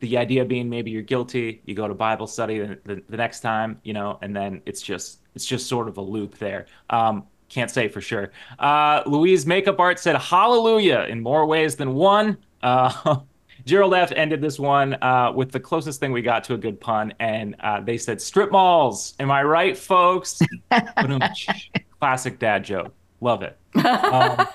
The 0.00 0.18
idea 0.18 0.44
being 0.44 0.68
maybe 0.68 0.90
you're 0.90 1.00
guilty, 1.00 1.62
you 1.64 1.74
go 1.74 1.88
to 1.88 1.94
Bible 1.94 2.26
study 2.26 2.58
the, 2.58 2.78
the, 2.84 3.02
the 3.08 3.16
next 3.16 3.40
time, 3.40 3.80
you 3.82 3.94
know, 3.94 4.18
and 4.20 4.36
then 4.36 4.60
it's 4.66 4.82
just 4.82 5.20
it's 5.34 5.46
just 5.46 5.68
sort 5.68 5.88
of 5.88 5.96
a 5.96 6.02
loop 6.02 6.36
there. 6.36 6.66
Um, 6.90 7.24
can't 7.48 7.70
say 7.70 7.88
for 7.88 8.02
sure. 8.02 8.30
Uh, 8.58 9.02
Louise 9.06 9.46
Makeup 9.46 9.80
Art 9.80 9.98
said 9.98 10.16
hallelujah 10.16 11.06
in 11.08 11.22
more 11.22 11.46
ways 11.46 11.76
than 11.76 11.94
one. 11.94 12.36
Uh, 12.62 13.20
Gerald 13.70 13.94
F 13.94 14.10
ended 14.10 14.40
this 14.40 14.58
one 14.58 14.94
uh, 15.00 15.30
with 15.32 15.52
the 15.52 15.60
closest 15.60 16.00
thing 16.00 16.10
we 16.10 16.22
got 16.22 16.42
to 16.44 16.54
a 16.54 16.58
good 16.58 16.80
pun, 16.80 17.14
and 17.20 17.54
uh, 17.60 17.80
they 17.80 17.96
said 17.98 18.20
strip 18.20 18.50
malls. 18.50 19.14
Am 19.20 19.30
I 19.30 19.44
right, 19.44 19.78
folks? 19.78 20.40
Classic 22.00 22.36
dad 22.40 22.64
joke. 22.64 22.92
Love 23.20 23.42
it. 23.42 23.56
Um, 23.76 24.46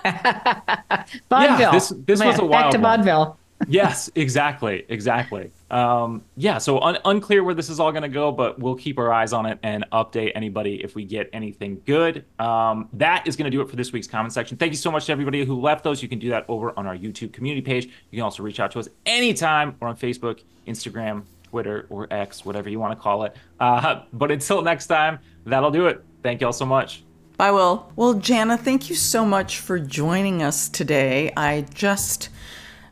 Vaudeville. 1.30 1.72
this- 1.72 1.94
this 2.06 2.22
was 2.24 2.40
a 2.40 2.44
wild 2.46 2.52
Back 2.66 2.72
to 2.72 2.78
vaudeville. 2.80 3.38
Yes, 3.68 4.10
exactly, 4.16 4.86
exactly. 4.90 5.52
Um, 5.72 6.24
yeah, 6.38 6.58
so 6.58 6.80
un- 6.80 7.00
unclear 7.06 7.44
where 7.44 7.54
this 7.54 7.70
is 7.70 7.80
all 7.80 7.92
going 7.92 8.04
to 8.04 8.10
go, 8.10 8.32
but 8.32 8.60
we'll 8.60 8.76
keep 8.76 9.00
our 9.00 9.12
eyes 9.12 9.34
on 9.34 9.46
it 9.46 9.60
and 9.64 9.86
update 9.92 10.32
anybody 10.36 10.84
if 10.84 10.96
we 10.96 11.06
get 11.06 11.30
anything 11.34 11.82
good. 11.86 12.26
Um, 12.40 12.90
that 12.94 13.28
is 13.28 13.36
going 13.36 13.50
to 13.50 13.56
do 13.56 13.62
it 13.62 13.70
for 13.70 13.76
this 13.76 13.92
week's 13.92 14.08
comment 14.08 14.34
section. 14.34 14.58
Thank 14.58 14.72
you 14.72 14.78
so 14.78 14.92
much 14.92 15.06
to 15.06 15.12
everybody 15.12 15.44
who 15.46 15.60
left 15.60 15.84
those. 15.84 16.02
You 16.02 16.10
can 16.10 16.20
do 16.20 16.30
that 16.30 16.46
over 16.48 16.78
on 16.78 16.86
our 16.86 16.96
YouTube 16.98 17.34
community 17.34 17.62
page. 17.62 17.86
You 17.86 18.18
can 18.18 18.22
also 18.22 18.44
reach 18.44 18.60
out 18.60 18.72
to 18.72 18.80
us 18.80 18.90
anytime 19.06 19.76
or 19.82 19.88
on 19.88 19.98
Facebook, 19.98 20.42
Instagram, 20.68 21.24
Twitter, 21.50 21.88
or 21.90 22.08
X, 22.12 22.44
whatever 22.46 22.70
you 22.70 22.80
want 22.80 22.98
to 22.98 23.02
call 23.02 23.24
it. 23.24 23.36
Uh, 23.60 24.04
but 24.14 24.32
until 24.32 24.62
next 24.62 24.88
time, 24.88 25.20
that'll 25.46 25.72
do 25.72 25.88
it. 25.88 26.04
Thank 26.24 26.42
you 26.42 26.48
all 26.48 26.54
so 26.54 26.66
much. 26.66 27.04
Bye, 27.38 27.52
Will. 27.52 27.92
Well, 27.98 28.14
Jana, 28.14 28.58
thank 28.58 28.90
you 28.90 28.96
so 28.96 29.26
much 29.26 29.60
for 29.60 29.78
joining 29.78 30.42
us 30.42 30.70
today. 30.70 31.34
I 31.36 31.66
just, 31.74 32.30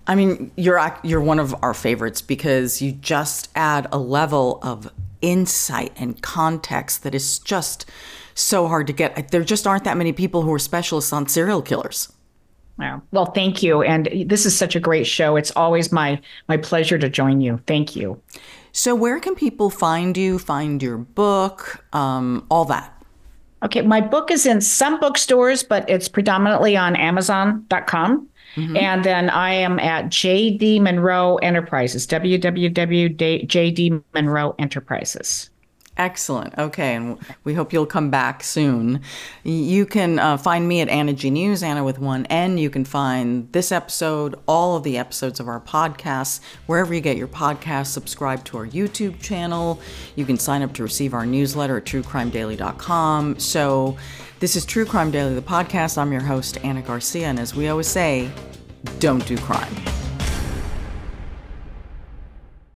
I 0.07 0.15
mean, 0.15 0.51
you're 0.57 0.99
you're 1.03 1.21
one 1.21 1.39
of 1.39 1.55
our 1.61 1.73
favorites 1.73 2.21
because 2.21 2.81
you 2.81 2.91
just 2.91 3.49
add 3.55 3.87
a 3.91 3.97
level 3.97 4.59
of 4.61 4.91
insight 5.21 5.93
and 5.95 6.21
context 6.21 7.03
that 7.03 7.15
is 7.15 7.39
just 7.39 7.85
so 8.35 8.67
hard 8.67 8.87
to 8.87 8.93
get. 8.93 9.31
There 9.31 9.43
just 9.43 9.65
aren't 9.65 9.85
that 9.85 9.97
many 9.97 10.11
people 10.11 10.41
who 10.41 10.53
are 10.53 10.59
specialists 10.59 11.13
on 11.13 11.27
serial 11.27 11.61
killers. 11.61 12.11
Wow. 12.77 13.01
Well, 13.11 13.27
thank 13.27 13.61
you. 13.61 13.83
And 13.83 14.09
this 14.25 14.45
is 14.45 14.57
such 14.57 14.75
a 14.75 14.79
great 14.79 15.05
show. 15.05 15.35
It's 15.35 15.51
always 15.55 15.91
my 15.91 16.19
my 16.47 16.57
pleasure 16.57 16.97
to 16.97 17.09
join 17.09 17.39
you. 17.39 17.61
Thank 17.67 17.95
you. 17.95 18.21
So, 18.71 18.95
where 18.95 19.19
can 19.19 19.35
people 19.35 19.69
find 19.69 20.17
you, 20.17 20.39
find 20.39 20.81
your 20.81 20.97
book, 20.97 21.85
um, 21.93 22.45
all 22.49 22.65
that? 22.65 22.89
Okay, 23.63 23.81
my 23.81 24.01
book 24.01 24.31
is 24.31 24.45
in 24.45 24.59
some 24.59 24.99
bookstores, 24.99 25.63
but 25.63 25.89
it's 25.89 26.09
predominantly 26.09 26.75
on 26.75 26.95
Amazon.com. 26.95 28.27
And 28.55 29.03
then 29.03 29.29
I 29.29 29.53
am 29.53 29.79
at 29.79 30.05
JD 30.05 30.81
Monroe 30.81 31.37
Enterprises, 31.37 32.05
www.jd 32.07 34.03
Monroe 34.13 34.55
Enterprises. 34.59 35.49
Excellent. 35.95 36.57
Okay, 36.57 36.95
and 36.95 37.19
we 37.43 37.53
hope 37.53 37.71
you'll 37.71 37.85
come 37.85 38.09
back 38.09 38.43
soon. 38.43 39.01
You 39.43 39.85
can 39.85 40.17
uh, 40.17 40.37
find 40.37 40.67
me 40.67 40.81
at 40.81 40.89
Ana 40.89 41.13
G 41.13 41.29
News, 41.29 41.61
Ana 41.61 41.83
with 41.83 41.99
one 41.99 42.25
N. 42.27 42.57
You 42.57 42.71
can 42.71 42.83
find 42.83 43.51
this 43.51 43.71
episode, 43.71 44.33
all 44.47 44.75
of 44.75 44.81
the 44.81 44.97
episodes 44.97 45.39
of 45.39 45.47
our 45.47 45.61
podcasts, 45.61 46.39
wherever 46.65 46.95
you 46.95 47.01
get 47.01 47.15
your 47.15 47.27
podcasts. 47.27 47.87
Subscribe 47.87 48.43
to 48.45 48.57
our 48.57 48.65
YouTube 48.65 49.21
channel. 49.21 49.79
You 50.15 50.25
can 50.25 50.39
sign 50.39 50.63
up 50.63 50.73
to 50.73 50.83
receive 50.83 51.13
our 51.13 51.27
newsletter 51.27 51.77
at 51.77 51.85
truecrimedaily.com. 51.85 53.37
So, 53.37 53.95
this 54.43 54.57
is 54.57 54.65
True 54.65 54.83
Crime 54.83 55.09
Daily, 55.09 55.35
the 55.35 55.41
podcast. 55.41 55.97
I'm 55.97 56.11
your 56.11 56.19
host, 56.19 56.57
Ana 56.65 56.81
Garcia, 56.81 57.27
and 57.27 57.39
as 57.39 57.55
we 57.55 57.69
always 57.69 57.87
say, 57.87 58.29
don't 58.99 59.25
do 59.25 59.37
crime. 59.37 59.73